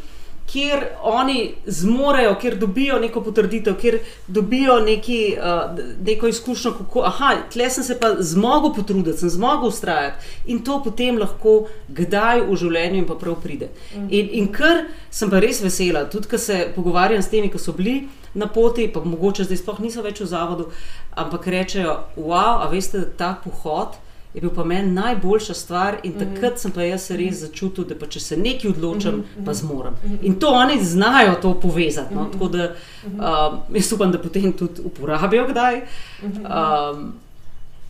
kjer 0.47 0.85
oni 1.03 1.55
zmorejo, 1.67 2.35
kjer 2.41 2.57
dobijo 2.59 2.99
neko 3.01 3.23
potrditev, 3.25 3.77
kjer 3.81 3.99
dobijo 4.27 4.81
neki, 4.81 5.37
uh, 5.39 5.79
neko 6.07 6.29
izkušnjo, 6.29 6.73
kako, 6.79 7.05
aha, 7.09 7.35
tle 7.53 7.71
sem 7.71 7.85
se 7.85 7.99
pa 8.01 8.15
zmogel 8.19 8.75
potruditi, 8.75 9.19
sem 9.19 9.31
zmogel 9.31 9.69
ustrajati 9.69 10.27
in 10.47 10.65
to 10.65 10.81
potem 10.85 11.19
lahko 11.19 11.67
kdaj 11.89 12.43
v 12.49 12.57
življenju 12.57 13.01
jim 13.01 13.07
pa 13.09 13.17
prav 13.21 13.39
pride. 13.43 13.71
In, 14.09 14.29
in 14.33 14.51
kar 14.53 14.85
sem 15.11 15.31
pa 15.31 15.41
res 15.43 15.63
vesela, 15.63 16.05
tudi 16.11 16.29
ko 16.29 16.39
se 16.39 16.67
pogovarjam 16.77 17.23
s 17.23 17.31
temi, 17.33 17.51
ki 17.53 17.61
so 17.61 17.73
bili 17.77 18.03
na 18.35 18.49
poti, 18.49 18.89
pa 18.93 19.01
mogoče 19.05 19.45
zdaj 19.45 19.61
sploh 19.61 19.81
niso 19.85 20.03
več 20.03 20.23
v 20.23 20.31
zavodu, 20.31 20.71
ampak 21.17 21.47
rečejo, 21.53 21.99
wow, 22.17 22.63
a 22.65 22.71
veste, 22.73 23.05
ta 23.17 23.35
pohod. 23.45 23.99
Je 24.35 24.41
bil 24.41 24.51
pa 24.55 24.65
meni 24.65 24.93
najboljša 24.93 25.55
stvar, 25.55 25.97
in 26.03 26.15
takrat 26.17 26.61
sem 26.61 26.73
pa 26.73 26.87
jaz 26.87 27.11
res 27.11 27.43
začutil, 27.43 27.85
da 27.85 27.97
pa 28.01 28.07
če 28.09 28.21
se 28.21 28.37
nekaj 28.41 28.71
odločim, 28.71 29.19
pa 29.45 29.53
zmorem. 29.55 29.99
In 30.23 30.39
to 30.41 30.55
oni 30.57 30.79
znajo 30.85 31.35
to 31.43 31.53
povezati. 31.61 32.15
No? 32.15 32.31
Tako 32.33 32.49
da 32.49 32.71
um, 33.05 33.59
jaz 33.77 33.93
upam, 33.93 34.13
da 34.13 34.23
potem 34.23 34.55
tudi 34.57 34.81
uporabijo 34.89 35.45
kdaj. 35.51 35.83
Um, 36.25 37.13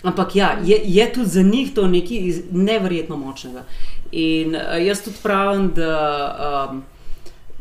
ampak 0.03 0.37
ja, 0.37 0.57
je, 0.65 0.81
je 0.85 1.13
tudi 1.15 1.31
za 1.31 1.43
njih 1.43 1.75
to 1.75 1.87
nekaj 1.87 2.43
neverjetno 2.51 3.17
močnega. 3.17 3.63
In 4.11 4.59
uh, 4.59 4.77
jaz 4.83 5.05
tudi 5.07 5.23
pravim, 5.23 5.71
da, 5.77 6.69
um, 6.73 6.83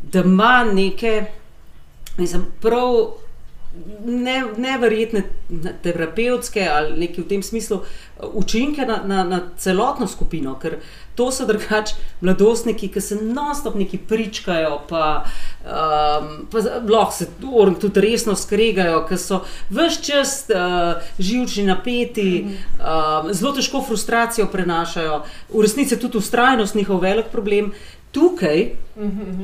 da 0.02 0.26
ima 0.26 0.64
neke, 0.64 1.24
mislim, 2.18 2.50
prav 2.60 3.14
ne, 4.06 4.44
neverjetne 4.56 5.22
terapevtske 5.82 6.66
ali 6.68 6.98
nekaj 7.06 7.24
v 7.24 7.28
tem 7.28 7.42
smislu 7.42 7.76
uh, 7.76 7.86
učinke 8.32 8.86
na, 8.86 9.02
na, 9.04 9.24
na 9.24 9.40
celotno 9.58 10.06
skupino, 10.06 10.54
ker 10.58 10.78
to 11.14 11.28
so 11.32 11.44
drugač 11.46 11.92
mladostniki, 12.24 12.88
ki 12.92 13.00
se 13.00 13.18
non-stop 13.20 13.74
neki 13.76 13.98
pričkajo, 14.08 14.78
pa, 14.88 15.24
um, 15.64 16.28
pa 16.52 16.62
lahko 16.88 17.12
se 17.16 17.28
tudi 17.80 18.00
resno 18.00 18.36
skregajo, 18.38 19.02
ker 19.08 19.20
so 19.20 19.42
vse 19.70 20.02
čas 20.04 20.36
uh, 20.52 21.02
živčni, 21.18 21.66
napeti, 21.68 22.28
um, 22.78 23.32
zelo 23.32 23.52
težko 23.56 23.82
frustracijo 23.88 24.48
prenašajo, 24.52 25.22
v 25.52 25.66
resnici 25.66 25.94
je 25.94 26.00
tudi 26.00 26.22
ustrajnost 26.22 26.78
njihov 26.78 27.02
velik 27.04 27.32
problem. 27.32 27.72
Tukaj, 28.12 28.70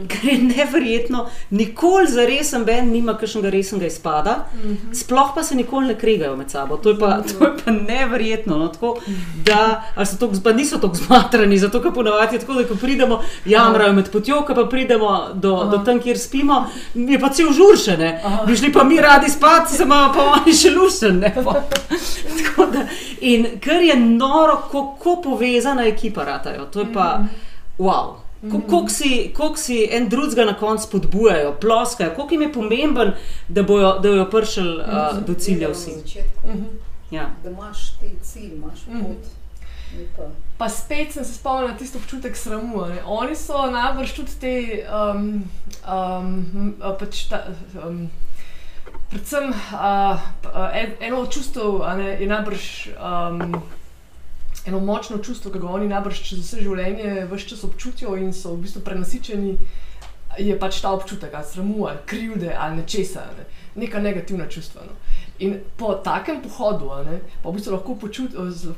kar 0.09 0.33
je 0.33 0.39
neverjetno, 0.39 1.27
nikoli 1.51 2.07
za 2.07 2.25
resen 2.27 2.65
ben 2.65 2.91
nima 2.93 3.15
kakšnega 3.17 3.51
resnega 3.51 3.87
izpada, 3.87 4.35
sploh 4.93 5.31
pa 5.35 5.43
se 5.43 5.57
nikoli 5.57 5.87
ne 5.87 5.95
kregajo 5.99 6.37
med 6.37 6.51
sabo. 6.51 6.77
To 6.77 6.91
je 6.91 6.99
pa, 6.99 7.23
to 7.23 7.45
je 7.45 7.51
pa 7.65 7.71
neverjetno. 7.71 8.59
No, 8.59 8.69
tako, 8.69 8.99
da, 9.45 9.85
to, 10.21 10.31
pa 10.45 10.53
niso 10.53 10.77
tako 10.79 10.95
zmatrani, 10.95 11.59
zato 11.59 11.81
ker 11.83 11.93
ponavadi 11.95 12.37
je 12.37 12.41
tako, 12.41 12.55
da 12.55 12.67
ko 12.69 12.75
pridemo, 12.75 13.23
jamrajo 13.45 13.93
med 13.93 14.13
potjo, 14.13 14.45
pa 14.55 14.67
pridemo 14.71 15.29
do, 15.35 15.65
do 15.73 15.81
tam, 15.85 16.01
kjer 16.01 16.19
spimo, 16.19 16.67
je 16.95 17.21
pa 17.21 17.33
cel 17.33 17.49
žuršene. 17.53 18.13
Bi 18.47 18.57
šli 18.57 18.73
pa 18.73 18.85
mi 18.85 19.01
radi 19.01 19.31
spat, 19.31 19.71
se 19.73 19.83
imamo 19.83 20.13
pa 20.15 20.31
oni 20.37 20.53
še 20.53 20.77
lušene. 20.77 21.35
Tako 22.39 22.69
in 23.21 23.47
kar 23.61 23.83
je 23.83 23.97
noro, 23.97 24.63
kako 24.73 25.21
povezana 25.23 25.87
ekipa 25.87 26.25
ratajo. 26.25 26.65
To 26.65 26.81
je 26.81 26.93
pa 26.93 27.19
wow. 27.79 28.28
Kako 28.43 28.89
si, 28.89 29.09
koliko 29.35 29.57
si 29.57 29.89
en 29.91 30.09
drugega 30.09 30.45
na 30.45 30.55
koncu 30.55 30.85
spodbujajo, 30.85 31.55
ploskajo, 31.55 32.11
koliko 32.11 32.35
jim 32.35 32.43
je 32.43 32.53
pomemben, 32.53 33.13
da 33.49 33.63
bojo, 33.65 33.93
da 33.95 34.09
bojo 34.09 34.25
prišli 34.27 34.77
uh, 34.77 34.85
do 35.21 35.35
cilja 35.35 35.69
vsi. 35.71 35.91
Na 35.91 35.97
začetku, 35.97 36.49
Ja. 37.11 37.31
da 37.45 37.51
imaš 37.51 37.91
ti 37.91 38.07
cilj, 38.23 38.53
imaš 38.55 38.81
pot. 38.85 39.25
ni 39.93 40.07
pa- 40.17 40.31
Pa 40.59 40.69
spet 40.69 41.13
sem 41.13 41.25
se 41.25 41.35
spomnila 41.35 41.71
na 41.71 41.77
tisto 41.77 41.99
občutek 41.99 42.37
sramu. 42.37 42.87
Ne? 42.87 42.97
Oni 43.07 43.37
so 43.37 43.71
najbrž 43.71 44.13
tudi 44.13 44.31
te, 44.41 44.55
um, 44.89 45.45
um, 45.87 46.75
pač 46.99 47.25
ta, 47.25 47.45
um, 47.81 48.11
predvsem 49.11 49.51
uh, 49.51 50.19
en, 50.75 50.93
eno 51.01 51.17
od 51.19 51.33
čustev 51.33 51.83
a 51.83 51.97
ne, 51.97 52.09
je 52.13 52.27
najbrž. 52.29 52.89
Um, 52.93 53.63
Eno 54.69 54.81
močno 54.85 55.19
čustvo, 55.25 55.51
ki 55.53 55.63
ga 55.63 55.69
oni 55.79 55.89
najbrž 55.89 56.23
čez 56.29 56.41
vse 56.45 56.63
življenje 56.63 57.27
vse 57.31 57.49
čas 57.53 57.65
občutijo 57.65 58.17
in 58.21 58.33
so 58.37 58.53
v 58.55 58.67
bistvu 58.67 58.83
prenasičeni, 58.85 59.55
je 60.39 60.59
pač 60.61 60.81
ta 60.85 60.93
občutek 60.93 61.35
ali 61.35 61.45
sramu, 61.45 61.87
ali 61.89 61.99
krivde, 62.07 62.53
ali 62.59 62.77
nečesa, 62.77 63.25
ne? 63.39 63.47
neka 63.79 63.99
negativna 63.99 64.47
čustva. 64.49 64.83
No. 64.87 64.93
In 65.39 65.61
po 65.77 65.95
takem 66.05 66.43
pohodu, 66.43 66.91
ne, 67.07 67.21
pa 67.43 67.51
v 67.51 67.57
bistvu 67.57 67.73
lahko, 67.73 67.95
počut, 67.95 68.35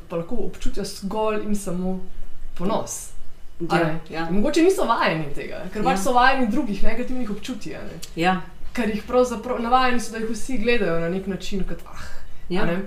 pa 0.09 0.21
lahko 0.21 0.45
občutijo 0.47 0.85
zgolj 0.85 1.43
in 1.43 1.55
samo 1.55 1.99
ponos. 2.57 3.09
Ja, 3.61 3.99
ja. 4.09 4.25
Mogoče 4.31 4.63
niso 4.63 4.87
vajeni 4.89 5.33
tega, 5.35 5.65
ker 5.73 5.83
pač 5.83 5.99
Ja. 5.99 6.03
so 6.03 6.13
vajeni 6.13 6.47
drugih 6.49 6.83
negativnih 6.83 7.29
občutij. 7.29 7.73
ne. 7.73 7.99
Ja, 8.15 8.41
Ker 8.73 8.89
jih 8.89 9.03
pravzaprav 9.03 9.59
navajeni 9.59 9.99
so, 9.99 10.11
da 10.11 10.17
jih 10.17 10.29
vsi 10.31 10.57
gledajo 10.57 10.99
na 10.99 11.09
nek 11.09 11.27
način, 11.27 11.63
kot 11.67 11.83
ah. 11.85 12.05
ja. 12.49 12.65
ne. 12.65 12.79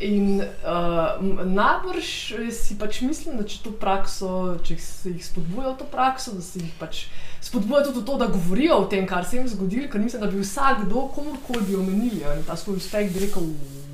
In 0.00 0.40
uh, 0.40 1.44
najbrž 1.44 2.32
si 2.56 2.76
pač 2.80 3.02
mislim, 3.04 3.36
da 3.36 3.44
če 3.44 3.58
to 3.66 3.72
prakso, 3.76 4.56
če 4.64 4.78
se 4.80 5.12
jih 5.12 5.24
spodbuja 5.24 5.74
v 5.74 5.80
to 5.82 5.88
prakso, 5.92 6.32
da 6.32 6.44
se 6.44 6.62
jih 6.62 6.70
pač 6.80 7.02
spodbuja 7.44 7.82
tudi 7.84 8.00
v 8.00 8.06
to, 8.08 8.16
da 8.16 8.30
govorijo 8.32 8.78
o 8.80 8.86
tem, 8.88 9.04
kar 9.08 9.28
se 9.28 9.36
jim 9.36 9.48
zgodilo, 9.48 9.90
ker 9.92 10.00
mislim, 10.00 10.24
da 10.24 10.30
bi 10.32 10.40
vsakdo, 10.40 11.04
komorkoli 11.12 11.66
bi 11.68 11.76
omenili 11.76 12.24
a 12.24 12.38
ne, 12.38 12.46
ta 12.48 12.56
svoj 12.56 12.80
uspeh, 12.80 13.12
bi 13.12 13.26
rekel, 13.26 13.44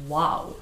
wow. 0.06 0.54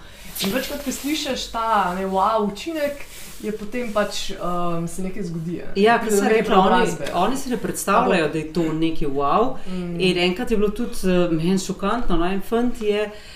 In 0.43 0.55
večkrat, 0.55 0.81
ko 0.81 0.97
slišiš 0.97 1.51
ta 1.53 1.93
ne, 1.99 2.09
wow 2.09 2.49
učinek, 2.49 3.05
je 3.45 3.53
potem 3.53 3.93
pač 3.93 4.31
um, 4.33 4.89
se 4.89 5.05
nekaj 5.05 5.29
zgodi. 5.29 5.61
ne. 5.61 5.77
Ja, 5.77 5.99
ker 6.01 6.09
do 6.09 6.23
sem 6.23 6.33
rekla, 6.33 6.63
oni, 6.65 7.13
oni 7.27 7.37
si 7.37 7.53
ne 7.53 7.61
predstavljajo, 7.61 8.33
da 8.33 8.41
je 8.41 8.49
to 8.57 8.65
nekaj 8.73 9.13
wow. 9.13 9.59
Mm. 9.69 10.01
In 10.01 10.25
enkrat 10.31 10.51
je 10.51 10.57
bilo 10.57 10.73
tudi 10.73 11.05
uh, 11.05 11.29
meni 11.29 11.61
šokantno, 11.61 12.17
no, 12.17 12.33
en 12.33 12.41
fant 12.41 12.81
je. 12.81 13.05
Uh, 13.13 13.34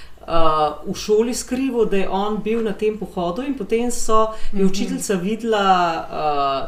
v 0.87 0.95
šoli 0.95 1.35
skrival, 1.35 1.85
da 1.85 1.97
je 1.97 2.09
on 2.09 2.41
bil 2.45 2.63
na 2.63 2.73
tem 2.73 2.99
pohodu, 2.99 3.43
in 3.43 3.55
potem 3.55 3.91
so, 3.91 4.27
je 4.53 4.59
Mhm. 4.59 4.67
učiteljica 4.67 5.15
videla, 5.15 5.65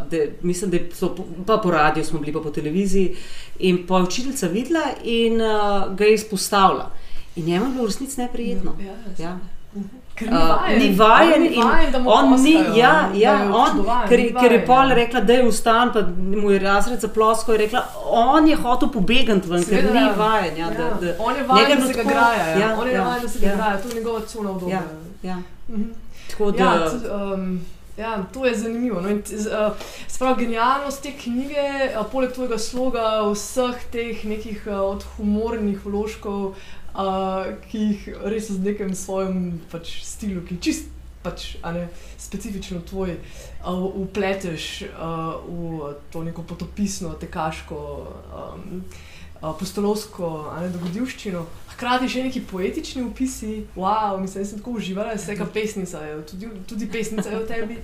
uh, 0.02 0.10
da, 0.10 0.16
mislim, 0.42 0.70
da 0.70 0.78
so 0.94 1.14
pa 1.46 1.56
po 1.56 1.70
radiju, 1.70 2.04
smo 2.04 2.18
bili 2.20 2.32
pa 2.32 2.40
po 2.40 2.50
televiziji, 2.50 3.16
in 3.58 3.86
pa 3.86 3.96
je 3.96 4.02
učiteljica 4.02 4.46
videla 4.46 4.84
in 5.04 5.34
uh, 5.34 5.94
ga 5.96 6.04
je 6.04 6.14
izpostavila. 6.14 6.90
In 7.36 7.44
njemu 7.44 7.66
je 7.66 7.70
bilo 7.70 7.82
v 7.82 7.86
resnici 7.86 8.20
neprijetno. 8.20 8.74
Ja, 8.80 8.86
ja, 8.86 9.24
Ja. 9.24 9.38
Ker 10.20 10.28
ni 10.28 10.36
Uh, 10.36 10.48
vajen, 10.48 10.78
ni 10.78 10.96
vajen 10.96 11.44
in 11.46 11.62
vajen, 11.64 11.92
da 11.92 11.98
mu 11.98 12.10
on 12.10 12.42
ni, 12.42 12.52
ja, 12.76 13.08
ja, 13.14 13.34
on, 13.56 13.78
ker, 14.08 14.18
ni 14.18 14.26
ker 14.34 14.52
je 14.52 14.58
vajen, 14.58 14.66
pol 14.66 14.92
ja. 14.92 14.98
rekla, 14.98 15.20
da 15.20 15.32
je 15.38 15.46
vstan, 15.46 15.92
pa 15.94 16.02
mu 16.42 16.50
je 16.50 16.58
razred 16.60 17.00
zaploskal, 17.00 17.54
je 17.54 17.62
rekla, 17.62 17.82
on 18.04 18.48
je 18.48 18.58
hotel 18.60 18.92
pobegati 18.92 19.48
ven, 19.48 19.64
ker 19.64 19.80
Seveda, 19.80 19.94
ni 19.96 20.04
ja. 20.04 20.12
vajen. 20.18 20.60
Ja, 20.60 20.70
da, 20.76 20.90
da, 21.00 21.14
On 21.18 21.36
je 21.36 21.46
vajen, 21.48 21.70
je 21.70 21.76
da 21.76 21.86
se 21.86 21.92
ga 22.02 22.02
graja. 22.02 22.46
Ja. 22.50 22.58
ja, 22.58 22.76
On 22.80 22.88
je 22.88 22.94
ja, 22.94 23.04
vajen, 23.04 23.22
da 23.22 23.28
se 23.28 23.38
ga 23.38 23.46
ja. 23.46 23.56
graja, 23.56 23.80
to 23.80 23.88
je 23.88 23.94
njegova 23.94 24.20
cona 24.26 24.50
obdobja. 24.50 24.82
Ja, 25.22 25.30
ja. 25.30 25.42
Mhm. 25.68 25.88
Tako 26.30 26.50
da, 26.50 26.64
Ja, 26.64 26.90
tudi, 26.90 27.08
um, 27.08 27.60
ja, 27.96 28.24
to 28.32 28.46
je 28.46 28.58
zanimivo. 28.58 29.00
No? 29.00 29.08
Uh, 29.08 29.72
Sprav 30.08 30.36
genialnost 30.36 31.02
te 31.02 31.12
knjige, 31.16 31.64
uh, 32.00 32.06
poleg 32.12 32.32
tvojega 32.32 32.58
sloga, 32.58 33.06
vseh 33.32 33.80
teh 33.92 34.24
nekih 34.24 34.66
uh, 34.66 34.80
od 34.80 35.04
humornih 35.16 35.80
vložkov, 35.84 36.54
uh, 36.94 37.50
ki 37.70 37.78
jih 37.78 38.08
res 38.32 38.50
z 38.50 38.58
nekim 38.64 38.94
svojim 38.94 39.60
pač, 39.72 40.00
stilu, 40.06 40.44
ki 40.46 40.58
je 40.58 40.64
čist 40.68 40.96
pač, 41.22 41.54
ne, 41.64 41.88
specifično 42.18 42.80
tvoj, 42.88 43.16
uh, 43.64 43.84
upleteš 44.00 44.82
uh, 44.88 45.36
v 45.44 45.94
to 46.12 46.24
neko 46.24 46.42
potopisno, 46.42 47.12
tekaško, 47.20 47.80
um, 48.32 48.84
uh, 49.42 49.52
postolovsko 49.58 50.30
a 50.54 50.62
ne, 50.64 50.70
dogodivščino. 50.72 51.44
Hkrati 51.74 52.08
še 52.12 52.24
neki 52.26 52.42
poetični 52.48 53.04
opisi, 53.04 53.62
wow, 53.76 54.18
mislim, 54.20 54.44
da 54.44 54.48
sem 54.48 54.60
tako 54.60 54.76
uživala, 54.80 55.16
vse 55.16 55.36
ka 55.36 55.46
pesnica 55.48 56.00
je, 56.04 56.18
tudi, 56.32 56.50
tudi 56.68 56.88
pesnica 56.92 57.28
je 57.28 57.40
v 57.40 57.46
tebi. 57.48 57.78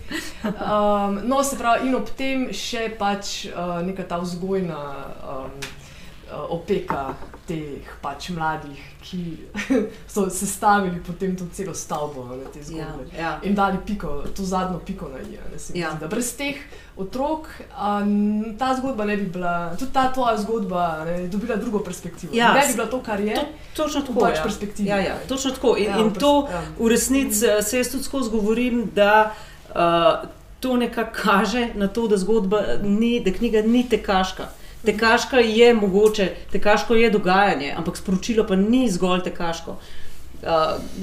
Um, 0.45 1.21
no, 1.29 1.43
se 1.45 1.61
pravi, 1.61 1.89
in 1.89 1.97
ob 1.97 2.13
tem 2.17 2.49
še 2.57 2.89
pač 2.97 3.51
uh, 3.53 3.81
neka 3.85 4.09
ta 4.09 4.21
vzgojna 4.21 4.81
um, 5.37 5.61
opeka 6.49 7.15
teh 7.47 7.63
pač 8.03 8.29
mladih, 8.29 8.79
ki 9.03 9.37
so 10.09 10.31
sestavili 10.31 10.99
potem 11.01 11.37
to 11.37 11.45
celo 11.53 11.75
stavbo 11.75 12.23
a 12.25 12.37
ne, 12.37 12.45
te 12.45 12.59
ja, 12.59 12.65
zgodbe. 12.65 13.19
ja. 13.19 13.41
In 13.43 13.55
dali 13.55 13.79
piko, 13.87 14.25
to 14.37 14.43
zadnjo 14.43 14.79
piko 14.81 15.09
na 15.09 15.19
mi 15.19 15.39
Ja. 15.75 15.93
da 15.95 16.07
brez 16.07 16.37
teh 16.37 16.57
otrok 16.97 17.47
n- 18.03 18.57
ta 18.59 18.75
zgodba 18.75 19.05
ne 19.05 19.17
bi 19.17 19.27
bila, 19.27 19.77
tudi 19.79 19.93
ta 19.93 20.13
tvoja 20.13 20.37
zgodba 20.37 21.05
ne, 21.05 21.13
je 21.13 21.29
dobila 21.29 21.57
drugo 21.57 21.79
perspektivo. 21.79 22.35
Ja, 22.35 22.53
ne 22.55 22.67
bi 22.67 22.73
bila 22.73 22.87
to, 22.87 23.01
kar 23.01 23.21
je. 23.21 23.35
To, 23.35 23.47
točno 23.77 24.01
tako. 24.01 24.21
pač 24.21 24.37
ja. 24.37 24.43
Ja, 24.87 24.97
ja, 24.99 25.17
točno 25.29 25.51
tako. 25.51 25.77
In, 25.77 25.85
Ja, 25.85 25.91
ja, 25.91 25.99
in 25.99 26.15
to 26.15 26.49
ja. 26.51 26.63
v 26.79 26.89
resnici 26.89 27.47
eh, 27.47 27.63
se 27.63 27.79
jaz 27.79 27.89
tudi 27.89 28.05
skozi 28.05 28.31
govorim, 28.31 28.91
da 28.95 29.35
uh, 29.69 30.29
to 30.61 30.77
nekako 30.77 31.11
kaže 31.15 31.69
na 31.75 31.87
to, 31.89 32.09
da 32.09 32.17
zgodba 32.17 32.63
ni, 32.83 33.21
da 33.21 33.31
knjiga 33.31 33.63
ni 33.63 33.89
tekaška. 33.89 34.49
Tekaška 34.87 35.39
je 35.39 35.75
mogoče, 35.75 36.31
tekaško 36.53 36.95
je 36.95 37.11
dogajanje, 37.11 37.75
ampak 37.77 37.97
sporočilo 37.97 38.47
pa 38.47 38.57
ni 38.57 38.91
zgolj 38.91 39.23
tekaško. 39.23 39.77
Uh, 40.43 40.49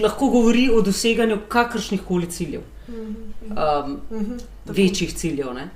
lahko 0.02 0.28
govori 0.30 0.70
o 0.70 0.82
doseganju 0.82 1.38
kakršnih 1.48 2.02
koli 2.08 2.28
ciljev, 2.32 2.62
um, 2.88 4.00
Mhm. 4.12 4.38
večjih 4.66 5.14
ciljev. 5.14 5.54
Ne? 5.54 5.70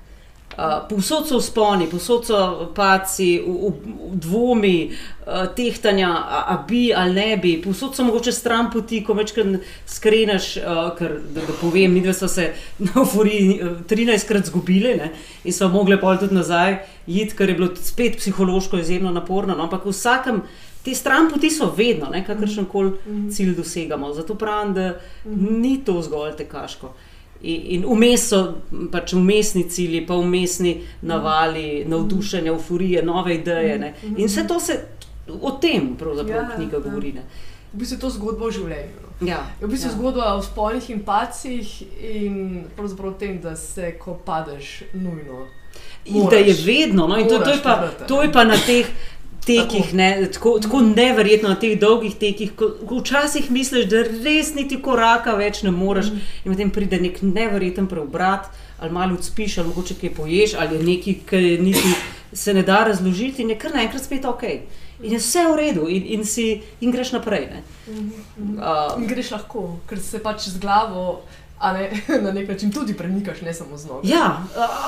Uh, 0.58 0.88
povsod 0.90 1.28
so 1.30 1.38
vzponi, 1.38 1.86
povsod 1.86 2.24
so 2.26 2.38
paci, 2.74 3.38
v, 3.38 3.46
v, 3.46 3.68
v 4.10 4.16
dvomi, 4.18 4.90
uh, 4.90 5.46
tehtanja, 5.54 6.10
a, 6.10 6.40
a 6.50 6.56
bi 6.66 6.90
ali 6.90 7.14
ne 7.14 7.38
bi, 7.38 7.52
povsod 7.62 7.94
so 7.94 8.02
mogoče 8.08 8.32
stran 8.34 8.72
poti, 8.74 9.04
ko 9.06 9.14
večkrat 9.14 9.60
skreneš, 9.86 10.48
uh, 10.58 10.80
ker 10.98 11.20
da, 11.22 11.44
da 11.46 11.54
povem, 11.62 11.94
mi 11.94 12.02
dva 12.02 12.16
smo 12.18 12.26
se 12.28 12.48
na 12.88 12.90
Eufori 12.98 13.60
13krat 13.86 14.50
zgubili 14.50 14.96
ne, 14.98 15.12
in 15.46 15.54
smo 15.54 15.70
mogli 15.70 16.00
pol 16.02 16.18
tudi 16.18 16.34
nazaj 16.34 16.80
iti, 17.06 17.38
ker 17.38 17.54
je 17.54 17.56
bilo 17.60 17.70
spet 17.78 18.18
psihološko 18.18 18.80
izjemno 18.82 19.12
naporno. 19.14 19.54
No, 19.54 19.70
ampak 19.70 19.86
v 19.86 19.94
vsakem. 19.94 20.42
Te 20.82 20.96
stran 20.96 21.30
poti 21.30 21.52
so 21.52 21.68
vedno, 21.78 22.10
kakršen 22.26 22.66
koli 22.66 22.96
cilj 23.30 23.54
dosegamo. 23.58 24.14
Zato 24.16 24.36
pravim, 24.40 24.74
da 24.74 24.94
ni 25.36 25.84
to 25.86 26.02
zgolj 26.02 26.34
tekaško. 26.40 26.94
In, 27.42 27.62
in 27.66 27.84
vmes 27.86 28.28
so 28.30 28.40
pač 28.92 29.14
umestni 29.14 29.70
cilji, 29.70 30.06
pa 30.08 30.16
umestni 30.16 30.82
navali, 31.02 31.86
navdušenja, 31.88 32.52
euforije, 32.52 33.04
nove 33.04 33.36
ideje. 33.36 33.80
Ne. 33.80 33.94
In 34.18 34.26
vse 34.28 34.48
to 34.48 34.60
se 34.60 34.80
o 35.42 35.52
tem 35.52 35.96
pravzaprav 36.00 36.44
Ja, 36.44 36.56
knjiga 36.56 36.78
ja. 36.78 36.84
govori. 36.84 37.12
Ne. 37.12 37.22
V 37.74 37.78
bistvu 37.78 37.96
je 37.96 38.00
to 38.00 38.10
zgodba 38.10 38.46
o 38.46 38.52
življenju. 38.52 39.06
Ja, 39.22 39.44
Je 39.62 39.68
v 39.68 39.70
bistvu 39.70 39.90
ja. 39.90 39.94
zgodba 39.94 40.34
o 40.36 40.42
spolnih 40.42 40.90
in 40.90 41.04
pacih 41.04 41.82
in 42.02 42.64
pravzaprav 42.76 43.12
o 43.12 43.18
tem, 43.20 43.42
da 43.42 43.56
se, 43.56 43.92
ko 44.00 44.18
padeš, 44.26 44.84
nujno. 44.94 45.46
In 46.06 46.26
da 46.30 46.36
je 46.36 46.54
moraš. 46.54 46.66
vedno, 46.66 47.08
no, 47.08 47.18
in 47.20 47.28
to, 47.28 47.38
to, 47.40 47.50
je 47.50 47.58
Moraš 47.58 47.64
pa, 47.64 48.06
to 48.08 48.22
je 48.24 48.32
pa 48.32 48.44
na 48.44 48.58
teh. 48.58 48.88
Tekih, 49.48 49.94
ne, 49.96 50.28
tako, 50.34 50.58
tako 50.60 50.82
neverjetno 50.84 51.50
na 51.50 51.56
teh 51.60 51.78
dolgih 51.80 52.18
tekih, 52.20 52.52
ko 52.60 52.74
ko 52.88 53.00
včasih 53.00 53.48
misliš, 53.52 53.88
da 53.88 54.04
res 54.04 54.52
niti 54.58 54.82
koraka 54.84 55.38
več 55.40 55.62
ne 55.64 55.72
moreš, 55.72 56.12
in 56.44 56.52
potem 56.52 56.74
pride 56.76 57.00
nek 57.00 57.22
neverjeten 57.24 57.88
preobrat, 57.88 58.52
ali 58.80 58.94
malo 58.94 59.16
odspiš, 59.16 59.58
ali 59.58 59.72
mogoče 59.72 59.96
kaj 60.02 60.14
poješ, 60.20 60.58
ali 60.60 60.76
je 60.76 60.84
nekaj, 60.92 61.18
kar 61.32 61.48
niti 61.64 61.96
se 62.34 62.54
ne 62.54 62.64
da 62.68 62.84
razložiti, 62.84 63.42
in 63.42 63.56
je 63.56 63.60
kar 63.60 63.74
naenkrat 63.76 64.04
spet 64.04 64.28
ok. 64.28 64.44
In 65.04 65.14
je 65.14 65.20
vse 65.22 65.44
v 65.46 65.56
redu, 65.56 65.88
in, 65.94 66.06
in, 66.18 66.24
si, 66.26 66.62
in 66.82 66.92
greš 66.92 67.14
naprej. 67.16 67.50
ne. 67.54 67.64
In 67.88 68.12
Uh, 68.58 68.98
greš 69.08 69.32
lahko, 69.32 69.80
ker 69.90 70.00
se 70.02 70.20
pač 70.20 70.48
z 70.50 70.60
glavo 70.60 71.22
ne, 71.62 71.92
na 72.24 72.32
nek 72.32 72.50
način 72.50 72.72
tudi 72.72 72.94
premikaš, 72.94 73.42
ne 73.42 73.54
samo 73.54 73.78
z 73.78 73.88
nogo. 73.88 74.02
Ja, 74.04 74.44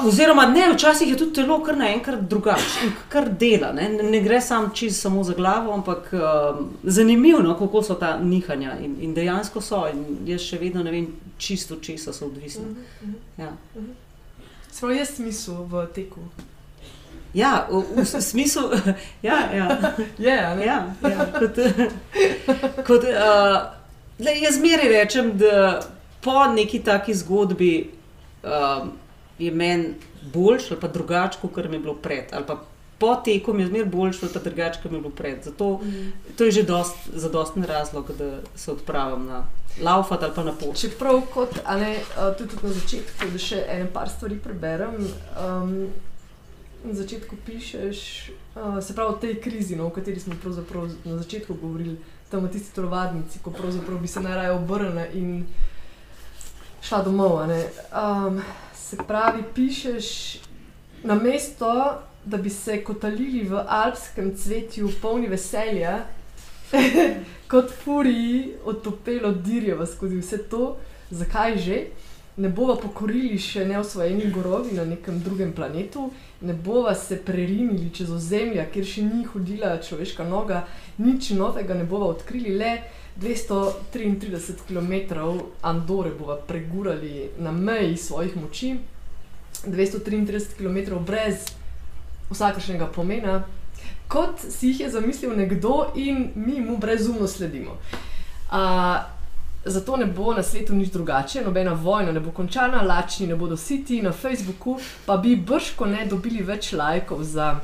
oziroma 0.05 0.45
ne, 0.45 0.74
včasih 0.74 1.09
je 1.09 1.17
tudi 1.17 1.34
telo 1.34 1.63
kar 1.63 1.78
naenkrat 1.78 2.20
drugače 2.20 2.86
in 2.86 2.91
kar 3.09 3.30
dela. 3.30 3.72
Ne, 3.74 3.89
ne, 3.89 4.22
gre 4.22 4.41
sam 4.41 4.72
čist 4.74 5.01
samo 5.01 5.24
za 5.24 5.34
glavo, 5.34 5.74
ampak 5.74 6.13
um, 6.13 6.70
zanimivo, 6.84 7.39
no, 7.39 7.57
kako 7.59 7.84
so 7.84 7.95
ta 7.95 8.20
nihanja 8.20 8.78
in, 8.84 8.95
in 9.01 9.13
dejansko 9.13 9.61
so. 9.61 9.88
In 9.89 10.30
jaz 10.30 10.41
še 10.41 10.59
vedno 10.61 10.84
ne 10.84 10.91
vem, 10.91 11.07
čisto 11.38 11.76
česa 11.82 12.13
so 12.13 12.26
odvisni. 12.26 12.65
Mhm, 12.65 12.86
mhm. 13.01 13.15
Ja. 13.38 13.51
Sprav 14.72 14.91
je 14.91 15.05
smisel 15.05 15.65
v 15.65 15.88
teku. 15.95 16.22
Ja, 17.34 17.67
v, 17.70 17.84
v 17.95 18.05
smislu, 18.05 18.72
ja, 19.28 19.38
ja, 19.53 19.93
Je, 20.17 20.45
a 20.45 20.55
ne? 20.55 20.65
ja, 20.65 20.95
ja 21.01 21.26
kot, 21.39 21.59
kot, 22.88 23.03
uh, 23.05 23.57
le, 24.20 24.34
jaz 24.41 24.57
zmeraj 24.57 24.89
rečem, 24.89 25.38
da 25.38 25.82
po 26.22 26.47
neki 26.53 26.80
taki 26.84 27.13
zgodbi 27.13 27.91
um, 28.43 28.91
je 29.39 29.51
meni 29.51 29.93
boljš 30.34 30.72
ali 30.72 30.80
pa 30.80 30.88
drugače, 30.88 31.39
kot 31.41 31.70
mi 31.70 31.76
je 31.76 31.80
bilo 31.80 31.93
pred. 31.93 32.26
Ali 32.32 32.45
pa 32.45 32.59
po 32.99 33.15
teku 33.15 33.53
mi 33.53 33.63
je 33.63 33.67
zmeraj 33.67 33.86
boljš 33.86 34.24
ali 34.24 34.34
pa 34.34 34.39
drugače, 34.39 34.80
kot 34.84 34.91
mi 34.91 34.97
je 34.97 35.01
bilo 35.01 35.13
pred. 35.15 35.43
Zato 35.43 35.80
Mhm. 35.84 36.09
to 36.38 36.43
je 36.43 36.51
že 36.51 36.63
dost, 36.63 36.95
zadosten 37.13 37.63
razlog, 37.63 38.11
da 38.17 38.39
se 38.55 38.72
odpravim 38.72 39.26
na 39.26 39.43
laufat 39.82 40.24
ali 40.24 40.34
pa 40.36 40.43
na 40.43 40.51
pot. 40.51 40.76
Čeprav, 40.76 41.22
kot, 41.34 41.49
ne, 41.80 41.95
tudi, 42.38 42.55
na 42.63 42.70
začetku, 42.70 43.32
da 43.32 43.38
še 43.38 43.65
ene 43.70 43.88
par 43.93 44.09
stvari 44.09 44.39
preberem. 44.39 44.95
Um, 45.45 45.88
na 46.84 46.93
začetku 46.93 47.36
pišeš, 47.45 48.32
uh, 48.55 48.84
se 48.84 48.95
pravi, 48.95 49.13
o 49.13 49.17
tej 49.17 49.41
krizi, 49.41 49.76
no, 49.76 49.88
o 49.88 49.89
kateri 49.89 50.20
smo 50.20 50.34
na 51.05 51.17
začetku 51.17 51.53
govorili, 51.53 51.97
tam 52.32 52.45
v 52.45 52.51
tisti 52.51 52.76
telovadnici, 52.76 53.39
ko 53.43 53.51
bi 54.01 54.07
se 54.07 54.20
najraje 54.20 54.51
obrnila 54.51 55.05
in 55.13 55.45
šla 56.82 57.01
domov. 57.03 57.41
Um, 57.41 58.41
se 58.75 58.97
pravi, 59.07 59.43
pišeš 59.55 60.38
na 61.03 61.15
mesto, 61.15 62.01
da 62.25 62.38
bi 62.38 62.49
se 62.49 62.84
kotalili 62.84 63.43
v 63.43 63.63
alpskem 63.67 64.36
cvetju, 64.36 64.89
polni 65.01 65.27
veselja, 65.27 65.99
kot 67.51 67.71
furiji 67.84 68.53
otopelo 68.65 69.32
dirjeva 69.32 69.86
skozi 69.86 70.19
vse 70.19 70.38
to, 70.49 70.77
zakaj 71.09 71.57
že. 71.57 71.80
Ne 72.40 72.50
bova 72.50 72.78
pokorili 72.80 73.36
še 73.42 73.66
neosvojeni 73.68 74.30
gorovi 74.32 74.78
na 74.78 74.86
nekem 74.88 75.18
drugem 75.20 75.52
planetu, 75.54 76.06
ne 76.42 76.54
bova 76.54 76.94
se 76.96 77.18
prerinili 77.26 77.90
čez 77.94 78.14
ozemlja, 78.16 78.70
kjer 78.72 78.88
še 78.88 79.04
ni 79.04 79.26
hodila 79.28 79.74
človeška 79.84 80.24
noga, 80.24 80.62
nič 81.04 81.34
novega 81.36 81.76
ne 81.76 81.84
bova 81.84 82.14
odkrili, 82.14 82.56
le 82.56 82.78
233 83.20 84.56
km 84.70 85.20
Andore 85.62 86.14
bova 86.16 86.40
pregurali 86.48 87.28
na 87.44 87.52
meji 87.52 87.98
svojih 87.98 88.38
moči, 88.40 88.78
233 89.66 90.56
km 90.56 91.04
brez 91.04 91.50
vsakršnega 92.30 92.88
pomena, 92.96 93.44
kot 94.08 94.40
si 94.40 94.72
jih 94.72 94.80
je 94.80 94.90
zamislil 94.90 95.36
nekdo 95.36 95.92
in 95.96 96.32
mi 96.36 96.62
mu 96.62 96.78
brezumno 96.78 97.28
sledimo. 97.28 97.76
Uh, 98.52 99.18
Zato 99.66 99.97
ne 99.97 100.05
bo 100.05 100.34
na 100.34 100.43
svetu 100.43 100.74
nič 100.76 100.89
drugače, 100.89 101.41
nobena 101.41 101.74
vojna 101.74 102.12
ne 102.12 102.20
bo 102.20 102.32
končana, 102.32 102.82
lačni 102.82 103.28
ne 103.28 103.36
bodo 103.36 103.57
siti, 103.57 104.01
na 104.01 104.12
Facebooku 104.12 104.78
pa 105.05 105.18
bi 105.18 105.36
brško 105.36 105.86
ne 105.86 106.05
dobili 106.05 106.41
več 106.43 106.72
lajkov 106.74 107.24
za 107.24 107.60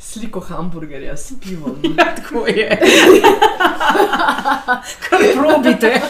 sliko 0.00 0.40
hamburgerja 0.40 1.16
s 1.16 1.32
pivom. 1.42 1.82
Tako 2.16 2.46
je. 2.46 2.68
Kar 5.08 5.20
probite. 5.34 6.00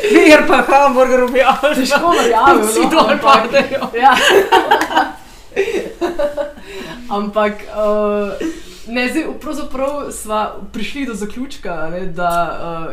Ker 0.00 0.46
pa 0.48 0.62
hamburger 0.62 1.22
objavljaš. 1.22 1.76
Težko 1.78 2.10
verjamem, 2.10 2.64
Vsi 2.66 2.80
no, 2.80 2.90
dol 2.90 3.10
ampak- 3.10 3.50
padejo. 3.52 3.90
Ja. 4.00 4.16
Ampak 7.12 7.52
uh, 7.76 8.32
ne, 8.86 9.08
zdaj, 9.08 9.24
pravzaprav 9.40 10.12
smo 10.12 10.46
prišli 10.72 11.06
do 11.06 11.14
zaključka, 11.14 11.88
ne, 11.90 12.06
da 12.06 12.32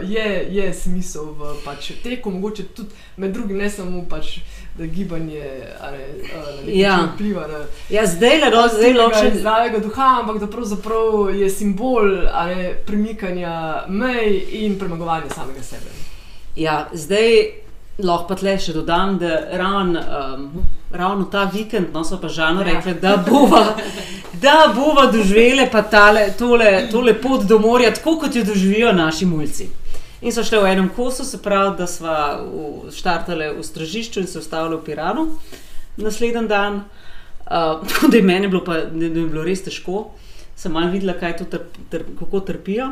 uh, 0.01 0.09
je, 0.11 0.47
je 0.49 0.73
smisel 0.73 1.23
v 1.25 1.53
pač, 1.65 1.91
teku, 2.03 2.31
mogoče 2.31 2.63
tudi 2.63 2.89
med 3.17 3.31
drugim, 3.31 3.57
ne 3.57 3.69
samo 3.69 4.05
pač, 4.09 4.37
da 4.77 4.85
gibanje 4.85 5.43
ne, 5.91 6.05
uh, 6.23 6.77
Ja. 6.79 7.09
vpliva 7.15 7.47
na 7.47 7.65
Ja, 7.89 8.05
zdaj 8.05 8.39
le, 8.39 8.49
no, 8.49 8.67
zdaj 8.67 8.93
ločen. 8.93 9.37
zdravega 9.37 9.79
duha, 9.79 10.19
ampak 10.21 10.37
da 10.39 10.47
pravzaprav 10.47 11.35
je 11.35 11.49
simbol 11.49 12.11
ne, 12.47 12.73
premikanja 12.85 13.55
mej 13.87 14.45
in 14.51 14.79
premagovanja 14.79 15.29
samega 15.29 15.63
sebe. 15.63 15.91
Ja, 16.55 16.87
zdaj 16.93 17.68
lahko 18.03 18.27
pa 18.27 18.35
tle 18.35 18.55
še 18.59 18.73
dodam, 18.73 19.17
da 19.19 19.39
ravn, 19.59 19.97
um, 19.97 20.65
ravno 20.91 21.25
ta 21.31 21.43
vikend 21.53 21.93
no, 21.93 22.03
so 22.03 22.17
pa 22.21 22.27
žano 22.27 22.61
Ja. 22.61 22.73
rekli, 22.73 22.93
da 23.01 23.17
bova, 23.17 23.75
da 24.41 24.73
bova 24.75 25.05
doživele 25.11 25.69
pa 25.71 25.81
tale, 25.81 26.31
tole, 26.37 26.87
tole 26.91 27.13
pot 27.13 27.43
do 27.43 27.59
morja, 27.59 27.93
tako 27.93 28.17
kot 28.19 28.35
jo 28.35 28.43
doživijo 28.43 28.93
naši 28.93 29.25
mulci. 29.25 29.69
In 30.21 30.31
so 30.35 30.43
šli 30.43 30.59
v 30.59 30.71
enem 30.71 30.89
kosu, 30.95 31.23
se 31.23 31.37
pravi, 31.41 31.77
da 31.77 31.87
smo 31.87 32.15
štartali 32.91 33.53
v 33.57 33.63
Stražišču 33.63 34.19
in 34.19 34.27
se 34.27 34.39
ustavili 34.39 34.75
v 34.75 34.83
Piranu 34.83 35.27
naslednji 35.97 36.47
dan. 36.47 36.83
Uh, 37.49 37.87
tako 37.89 38.07
da 38.11 38.17
je 38.17 38.23
meni 38.23 38.47
bilo, 38.47 38.63
pa, 38.63 38.73
da 38.73 39.05
je 39.05 39.09
bilo 39.09 39.43
res 39.43 39.63
težko, 39.63 40.09
sem 40.59 40.71
malo 40.75 40.91
videla, 40.91 41.13
kaj 41.15 41.37
to 41.39 41.45
trp, 41.47 41.77
trp, 41.89 42.07
kako 42.19 42.39
trpijo. 42.39 42.91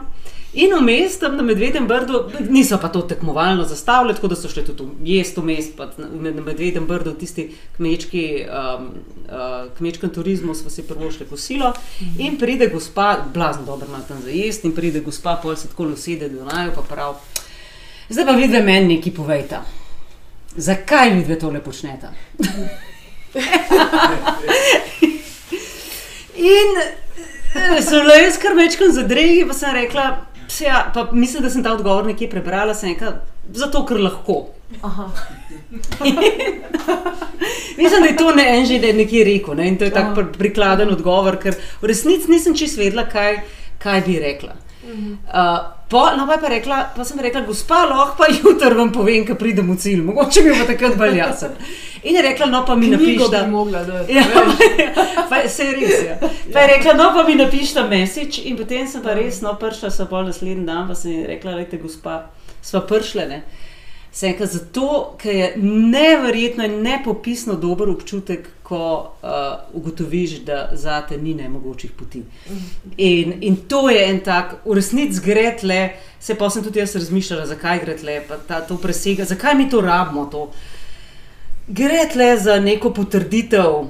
In 0.53 0.71
vmes 0.79 1.17
tam 1.19 1.35
na 1.35 1.43
Medvedem 1.43 1.87
brdu, 1.87 2.21
niso 2.49 2.77
pa 2.81 2.87
to 2.87 3.01
tekmovalno 3.01 3.65
zastavljali, 3.67 4.15
tako 4.15 4.27
da 4.31 4.35
so 4.35 4.49
šli 4.49 4.63
tudi 4.65 4.83
jesti 5.03 5.41
vmes, 5.41 5.65
pa 5.77 5.89
na 5.97 6.31
Medvedem 6.31 6.85
brdu, 6.87 7.11
v 7.11 7.19
tisti 7.19 7.49
kmečki, 7.75 8.23
um, 8.47 8.85
uh, 9.27 9.67
kmečkem 9.77 10.09
turizmu 10.09 10.55
smo 10.55 10.69
si 10.69 10.87
prvo 10.87 11.11
šli 11.11 11.27
kosilo. 11.27 11.73
In 12.17 12.37
pride 12.39 12.69
gospa, 12.71 13.17
blazno 13.33 13.65
dobro 13.65 13.87
ima 13.87 13.99
tam 14.07 14.21
za 14.23 14.29
jesti, 14.29 14.67
in 14.67 14.75
pride 14.75 14.99
gospa, 14.99 15.35
pol 15.43 15.55
se 15.55 15.67
tako 15.67 15.83
usede 15.91 16.29
do 16.29 16.45
naju, 16.45 16.71
pa 16.75 16.81
prav. 16.81 17.19
Zdaj 18.09 18.25
pa 18.25 18.31
vidite 18.31 18.63
meni 18.63 18.95
nekaj 18.95 19.13
povejta. 19.13 19.63
Zakaj 20.55 21.09
vidve 21.09 21.39
tole 21.39 21.59
počnete? 21.63 22.07
In 26.37 26.79
so 27.81 28.01
bile 28.01 28.21
jaz 28.23 28.37
kar 28.41 28.55
večkrat 28.57 28.93
zadregi, 28.95 29.45
pa 29.47 29.53
sem 29.53 29.73
rekla, 29.75 30.05
ja, 30.59 30.91
pa 30.93 31.07
mislim, 31.11 31.43
da 31.43 31.49
sem 31.49 31.63
ta 31.63 31.73
odgovor 31.73 32.05
nekje 32.05 32.29
prebrala, 32.29 32.73
sem 32.75 32.89
rekla, 32.93 33.13
zato 33.53 33.85
ker 33.85 33.99
lahko. 34.01 34.45
Mislim, 37.77 38.01
da 38.01 38.07
je 38.07 38.17
to 38.17 38.31
ne 38.35 38.43
en 38.57 38.65
že, 38.65 38.79
da 38.79 38.87
je 38.87 38.93
nekje 38.93 39.23
rekel. 39.23 39.55
Ne? 39.55 39.67
In 39.67 39.77
to 39.77 39.85
je 39.85 39.91
tak 39.91 40.15
pr- 40.15 40.33
prikladen 40.37 40.89
odgovor, 40.91 41.37
ker 41.39 41.55
v 41.81 41.87
resnici 41.87 42.31
nisem 42.31 42.55
čist 42.55 42.77
vedela, 42.77 43.05
kaj, 43.07 43.37
kaj 43.79 44.01
bi 44.07 44.19
rekla. 44.19 44.55
Uh, 44.87 45.76
po, 45.89 46.03
no, 46.17 46.27
pa 46.27 46.33
je 46.33 46.41
pa 46.41 46.47
rekla, 46.47 46.77
pa 46.95 47.03
sem 47.03 47.19
rekla, 47.19 47.41
gospa, 47.41 47.85
lahko 47.85 48.17
pa 48.17 48.27
jutri 48.31 48.75
vam 48.75 48.91
povem, 48.91 49.25
ko 49.27 49.35
pridem 49.39 49.71
v 49.71 49.77
cilj, 49.79 50.01
mogoče 50.03 50.43
mi 50.43 50.55
bo 50.55 50.65
takrat 50.67 50.97
bolj 50.99 51.17
jasen. 51.17 51.53
In 52.03 52.15
je 52.15 52.21
rekla, 52.21 52.45
no 52.51 52.65
pa 52.65 52.75
mi 52.75 52.89
Knjigo 52.91 53.03
napišite. 53.03 53.43
bi 53.43 53.51
mogla 53.51 53.83
dati. 53.83 54.13
Ja, 54.13 54.23
veš. 54.23 54.57
pa, 55.29 55.39
se 55.49 55.63
je 55.63 55.75
res. 55.75 55.95
Ja. 56.05 56.17
Pa 56.53 56.65
je 56.65 56.73
rekla, 56.75 56.93
no 56.93 57.11
pa 57.15 57.23
mi 57.27 57.35
napišite 57.35 57.83
message, 57.89 58.43
in 58.43 58.57
potem 58.57 58.87
sem 58.87 59.03
pa 59.03 59.15
res, 59.15 59.41
no, 59.41 59.55
prišla 59.59 59.91
sem 59.91 60.07
bolj 60.11 60.27
naslednji 60.31 60.65
dan, 60.67 60.87
pa 60.87 60.95
sem 60.95 61.11
ji 61.11 61.25
rekla, 61.31 61.55
lejte, 61.61 61.79
gospa, 61.81 62.19
sva 62.61 62.83
prišle. 62.87 63.27
Ne? 63.31 63.41
Sem 64.17 64.31
rekla, 64.31 64.45
zato, 64.45 65.15
ker 65.21 65.35
je 65.35 65.47
neverjetno 65.61 66.65
in 66.65 66.79
nepopisno 66.81 67.53
dober 67.55 67.89
občutek, 67.89 68.47
ko 68.65 68.79
uh, 69.21 69.29
ugotoviš, 69.77 70.31
da 70.47 70.69
za 70.73 71.01
te 71.09 71.17
ni 71.17 71.35
nemogočih 71.37 71.91
poti. 71.91 72.23
In, 72.97 73.35
in 73.41 73.55
to 73.69 73.89
je 73.89 74.07
en 74.09 74.17
tak, 74.25 74.55
v 74.65 74.79
resnici 74.79 75.21
gre 75.21 75.51
tle, 75.59 75.77
se 76.19 76.33
pa 76.33 76.49
sem 76.49 76.65
tudi 76.65 76.81
jaz 76.81 76.95
razmišljala, 76.97 77.45
zakaj 77.45 77.83
gre 77.85 77.97
tle, 78.01 78.17
pa 78.27 78.41
ta, 78.47 78.63
to 78.65 78.79
presega, 78.81 79.29
zakaj 79.29 79.53
mi 79.55 79.69
to 79.69 79.85
rabimo. 79.85 80.25
To. 80.33 80.49
Gre 81.67 82.09
tle 82.09 82.33
za 82.41 82.57
neko 82.59 82.89
potrditev 82.97 83.83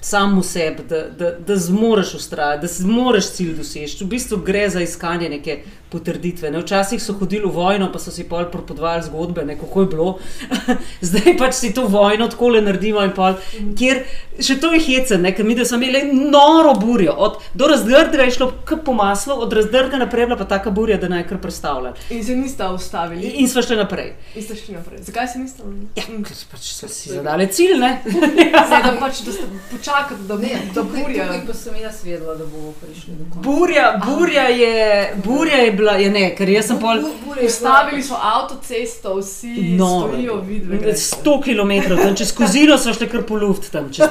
samo 0.00 0.42
sebi, 0.42 0.84
da, 0.88 1.06
da, 1.08 1.32
da 1.46 1.56
zmoriš 1.56 2.14
ustrajati, 2.20 2.66
da 2.66 2.72
zmoriš 2.72 3.32
cilj 3.32 3.56
doseči. 3.56 4.04
V 4.04 4.12
bistvu 4.12 4.44
gre 4.44 4.68
za 4.68 4.84
iskanje 4.84 5.28
neke 5.28 5.62
potrditve. 5.90 6.50
Ne? 6.50 6.62
Včasih 6.62 7.02
so 7.02 7.14
hodili 7.18 7.44
v 7.46 7.52
vojno, 7.54 7.90
pa 7.92 7.98
so 7.98 8.10
si 8.14 8.24
pol 8.28 8.46
propodvali 8.52 9.02
zgodbe, 9.02 9.44
ne, 9.44 9.58
kako 9.58 9.80
je 9.84 9.86
bilo. 9.86 10.18
Zdaj 11.10 11.36
pač 11.38 11.54
si 11.54 11.72
to 11.74 11.86
vojno 11.90 12.28
tako 12.28 12.48
le 12.54 12.62
naredimo 12.62 13.02
in 13.04 13.14
pol, 13.16 13.36
kjer 13.78 14.04
še 14.40 14.56
to 14.60 14.72
je 14.72 14.80
hecen, 14.80 15.22
ne? 15.22 15.34
ker 15.36 15.44
mi 15.44 15.54
da 15.54 15.64
smo 15.64 15.76
imeli 15.80 16.14
noro 16.30 16.74
burjo. 16.74 17.12
Od, 17.12 17.38
do 17.54 17.68
razdrga 17.70 18.24
je 18.28 18.36
šlo 18.38 18.50
po 18.84 18.92
maslu, 18.96 19.34
od 19.44 19.52
razdrga 19.52 19.98
naprej 20.00 20.22
je 20.22 20.30
bila 20.30 20.38
pa 20.40 20.44
taka 20.48 20.70
burja, 20.70 20.96
da 20.96 21.08
naj 21.12 21.26
kar 21.28 21.38
predstavlja. 21.42 21.92
In 22.10 22.24
se 22.24 22.36
nista 22.36 22.70
ustavili. 22.72 23.26
In, 23.26 23.44
in 23.44 23.48
smo 23.48 23.62
šli 23.62 23.76
naprej. 23.76 24.14
In 24.34 24.42
ste 24.42 24.56
šli 24.56 24.74
naprej. 24.74 25.02
Zakaj 25.02 25.28
se 25.28 25.38
niste 25.38 25.62
ustavili? 25.62 25.88
Ja, 25.96 26.06
ker 26.24 26.36
pač 26.52 26.70
so 26.72 26.88
si 26.88 27.12
zadali 27.12 27.46
cilj, 27.52 27.76
ne? 27.80 27.90
Zdaj, 28.68 28.82
da 28.86 28.94
pač, 29.00 29.20
da 29.26 29.32
ste 29.32 29.48
počakali, 29.70 30.24
da, 30.28 30.38
Ne, 30.40 30.54
da 30.74 30.80
tukaj, 30.80 31.02
burja. 31.02 31.26
tukaj 31.26 31.42
pa 31.46 31.54
sem 31.54 31.74
jaz 31.82 32.00
vedela, 32.04 32.34
da 32.34 32.46
bomo 32.46 32.72
prišli 32.80 33.14
do 33.18 33.24
konca. 33.28 33.42
Burja, 33.44 33.86
burja, 34.06 34.46
je, 34.48 34.76
burja 35.24 35.58
je 35.66 35.72
bila, 35.80 35.96
ja 35.96 36.10
ne, 36.10 36.28
ker 36.36 36.48
jaz 36.48 36.66
sem 36.66 36.78
pol. 36.78 37.00
Ustavili 37.40 38.02
so 38.02 38.14
avtocesto, 38.16 39.14
vsi 39.16 39.50
No, 39.74 39.88
stojijo 40.00 40.36
vidve. 40.40 40.92
100 40.94 41.34
km, 41.40 41.72
tam 41.96 42.16
čez 42.16 42.32
kozino 42.32 42.78
so 42.78 42.92
šli 42.92 43.08
kar 43.08 43.22
po 43.22 43.36
luft, 43.36 43.70
tam 43.70 43.88
čez 43.88 44.06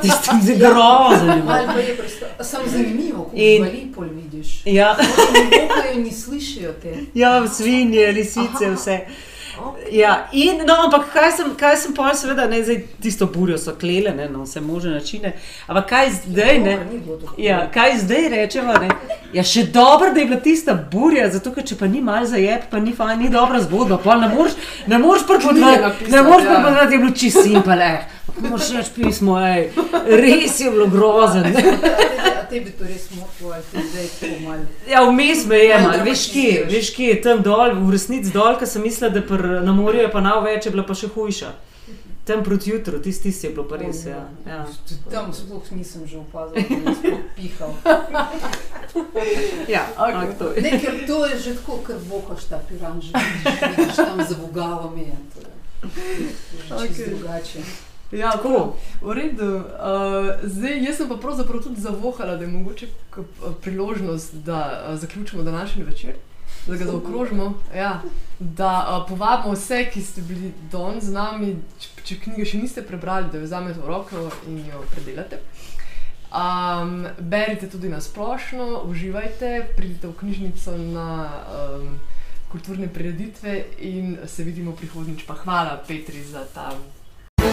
pa 1.68 1.80
je 1.80 1.96
presto- 1.98 2.26
Samo 2.42 2.66
zanimivo, 2.68 3.24
ko 3.24 3.32
In- 3.34 3.64
živali 3.64 3.88
pol 3.96 4.06
vidiš. 4.12 4.62
Ja, 4.66 4.96
ne 4.98 5.50
bokajo 5.60 5.94
in 5.94 6.04
ne 6.04 6.12
slišijo 6.14 6.74
te. 6.74 6.94
ja, 7.14 7.48
svinje, 7.50 8.08
lisice, 8.10 8.72
vse. 8.76 9.00
Ja, 9.92 10.28
in, 10.32 10.62
no, 10.68 10.76
ampak 10.86 11.08
kaj 11.14 11.32
sem, 11.32 11.54
kaj 11.58 11.78
sem 11.82 11.94
pa, 11.98 12.12
seveda, 12.14 12.46
ne, 12.48 12.60
zdaj 12.64 12.84
tisto 13.02 13.26
burjo 13.26 13.58
so 13.58 13.74
klele, 13.80 14.14
ne, 14.16 14.28
na 14.30 14.44
vse 14.44 14.62
možne 14.62 14.92
načine. 14.98 15.34
Ampak 15.68 15.90
kaj 15.90 16.12
zdaj, 16.18 16.60
ne? 16.60 16.76
Ja, 17.38 17.64
kaj 17.74 17.98
zdaj 18.04 18.30
rečemo? 18.36 18.76
Ne? 18.82 18.90
Ja, 19.34 19.44
še 19.44 19.66
dobro, 19.74 20.12
da 20.14 20.22
je 20.22 20.30
bila 20.30 20.40
tista 20.46 20.76
burja, 20.92 21.30
zato 21.34 21.54
ker 21.56 21.66
če 21.66 21.80
pa 21.80 21.90
ni 21.90 22.04
mal 22.06 22.28
zajeb, 22.30 22.70
pa 22.70 22.82
ni, 22.84 22.94
fajn, 22.94 23.18
ni 23.24 23.34
dobra 23.34 23.62
zgodba. 23.66 23.98
Pol 24.04 24.22
ne 24.22 24.30
moreš, 24.30 25.26
pripovedati, 25.28 25.82
napisati, 25.82 26.14
ne 26.14 26.24
moreš 26.30 26.46
ja. 26.46 26.54
pripovedati, 26.54 26.94
je 26.94 27.04
bilo 27.04 27.18
čisto 27.24 27.46
simpel. 27.48 27.82
Eh. 27.82 28.19
Moraš 28.38 28.70
reči 28.78 28.92
pismo, 28.96 29.38
ej, 29.42 29.70
res 30.06 30.60
je 30.60 30.72
bilo 30.72 30.88
grozen. 30.88 31.54
Tebi 32.50 32.72
to 32.74 32.84
res 32.84 33.10
motilo, 33.14 33.54
ali 33.54 33.64
ti 33.72 33.84
zdaj 33.90 34.08
to 34.20 34.28
malo. 34.42 34.66
Ja, 34.90 35.04
vmes 35.06 35.46
me 35.46 35.58
je, 35.58 35.82
mal, 35.82 36.04
veš 36.06 36.28
kje, 36.34 36.54
veš 36.70 36.94
kje, 36.96 37.22
tam 37.22 37.44
dol, 37.46 37.76
v 37.78 37.94
resnici 37.94 38.34
dol, 38.34 38.58
ker 38.58 38.70
sem 38.70 38.82
mislila, 38.82 39.12
da 39.14 39.22
pr, 39.22 39.44
na 39.66 39.74
morju 39.74 40.02
je 40.08 40.12
pa 40.12 40.22
največ, 40.26 40.66
je 40.66 40.74
bila 40.74 40.86
pa 40.88 40.98
še 40.98 41.12
hujša. 41.14 41.52
Tam 42.26 42.44
proti 42.46 42.70
jutru, 42.70 43.00
tisti 43.02 43.30
tisti 43.30 43.48
je 43.48 43.54
bilo 43.54 43.66
pa 43.70 43.78
res. 43.82 44.02
Ja. 44.06 44.24
Ja. 44.46 44.64
Tam 45.14 45.30
sploh 45.34 45.70
nisem 45.78 46.06
že 46.10 46.18
opazil, 46.22 46.62
da 46.62 46.94
je 47.10 47.22
pihal. 47.38 47.74
Ja, 49.70 49.86
okay. 49.98 50.34
to 50.38 50.50
je. 50.54 50.62
Ne, 50.66 50.80
ker 50.82 50.98
to 51.06 51.26
je 51.30 51.38
že 51.38 51.54
tako, 51.62 51.78
ker 51.86 52.02
vohaš 52.10 52.50
ta 52.50 52.62
piran, 52.70 52.98
že 53.02 53.14
vidiš, 53.14 53.96
tam 53.98 54.18
za 54.26 54.36
vogalom 54.42 54.98
je. 54.98 55.14
To 55.34 55.40
je 55.46 55.50
že 56.66 56.88
čisto 56.88 57.10
drugače. 57.14 57.89
Ja, 58.12 58.32
Tako. 58.32 58.76
V 59.02 59.14
redu. 59.14 59.56
Uh, 59.56 59.64
zdaj, 60.44 60.84
jaz 60.84 60.98
sem 60.98 61.10
pa 61.10 61.18
pravzaprav 61.18 61.62
tudi 61.64 61.82
zavohala, 61.82 62.36
da 62.36 62.44
je 62.44 62.52
mogoče 62.52 62.88
p- 63.16 63.22
priložnost, 63.62 64.34
da 64.36 64.60
uh, 64.90 64.98
zaključimo 65.00 65.44
današnji 65.44 65.84
večer, 65.84 66.14
da 66.68 66.76
ga 66.76 66.86
zaokrožimo. 66.86 67.54
Ja, 67.76 68.02
da 68.40 68.72
uh, 68.90 69.10
povabimo 69.10 69.54
vse, 69.54 69.86
ki 69.94 70.02
ste 70.02 70.22
bili 70.22 70.52
danes 70.72 71.04
z 71.04 71.14
nami, 71.14 71.56
če, 71.80 71.90
če 72.04 72.20
knjige 72.20 72.46
še 72.46 72.58
niste 72.58 72.82
prebrali, 72.82 73.30
da 73.32 73.38
jo 73.38 73.46
vzamete 73.46 73.80
v 73.80 73.88
roko 73.88 74.26
in 74.48 74.66
jo 74.66 74.82
predelate. 74.92 75.44
Um, 76.30 77.08
berite 77.20 77.70
tudi 77.70 77.90
na 77.90 78.02
splošno, 78.02 78.84
uživajte, 78.86 79.74
pridite 79.78 80.08
v 80.08 80.14
knjižnico 80.14 80.78
na 80.78 81.10
um, 81.26 82.00
kulturne 82.52 82.88
prireditve 82.88 83.66
in 83.80 84.18
se 84.26 84.44
vidimo 84.44 84.72
prihodnjič. 84.72 85.26
Pa 85.26 85.34
hvala 85.34 85.78
Petri 85.88 86.24
za 86.24 86.46
ta 86.54 86.74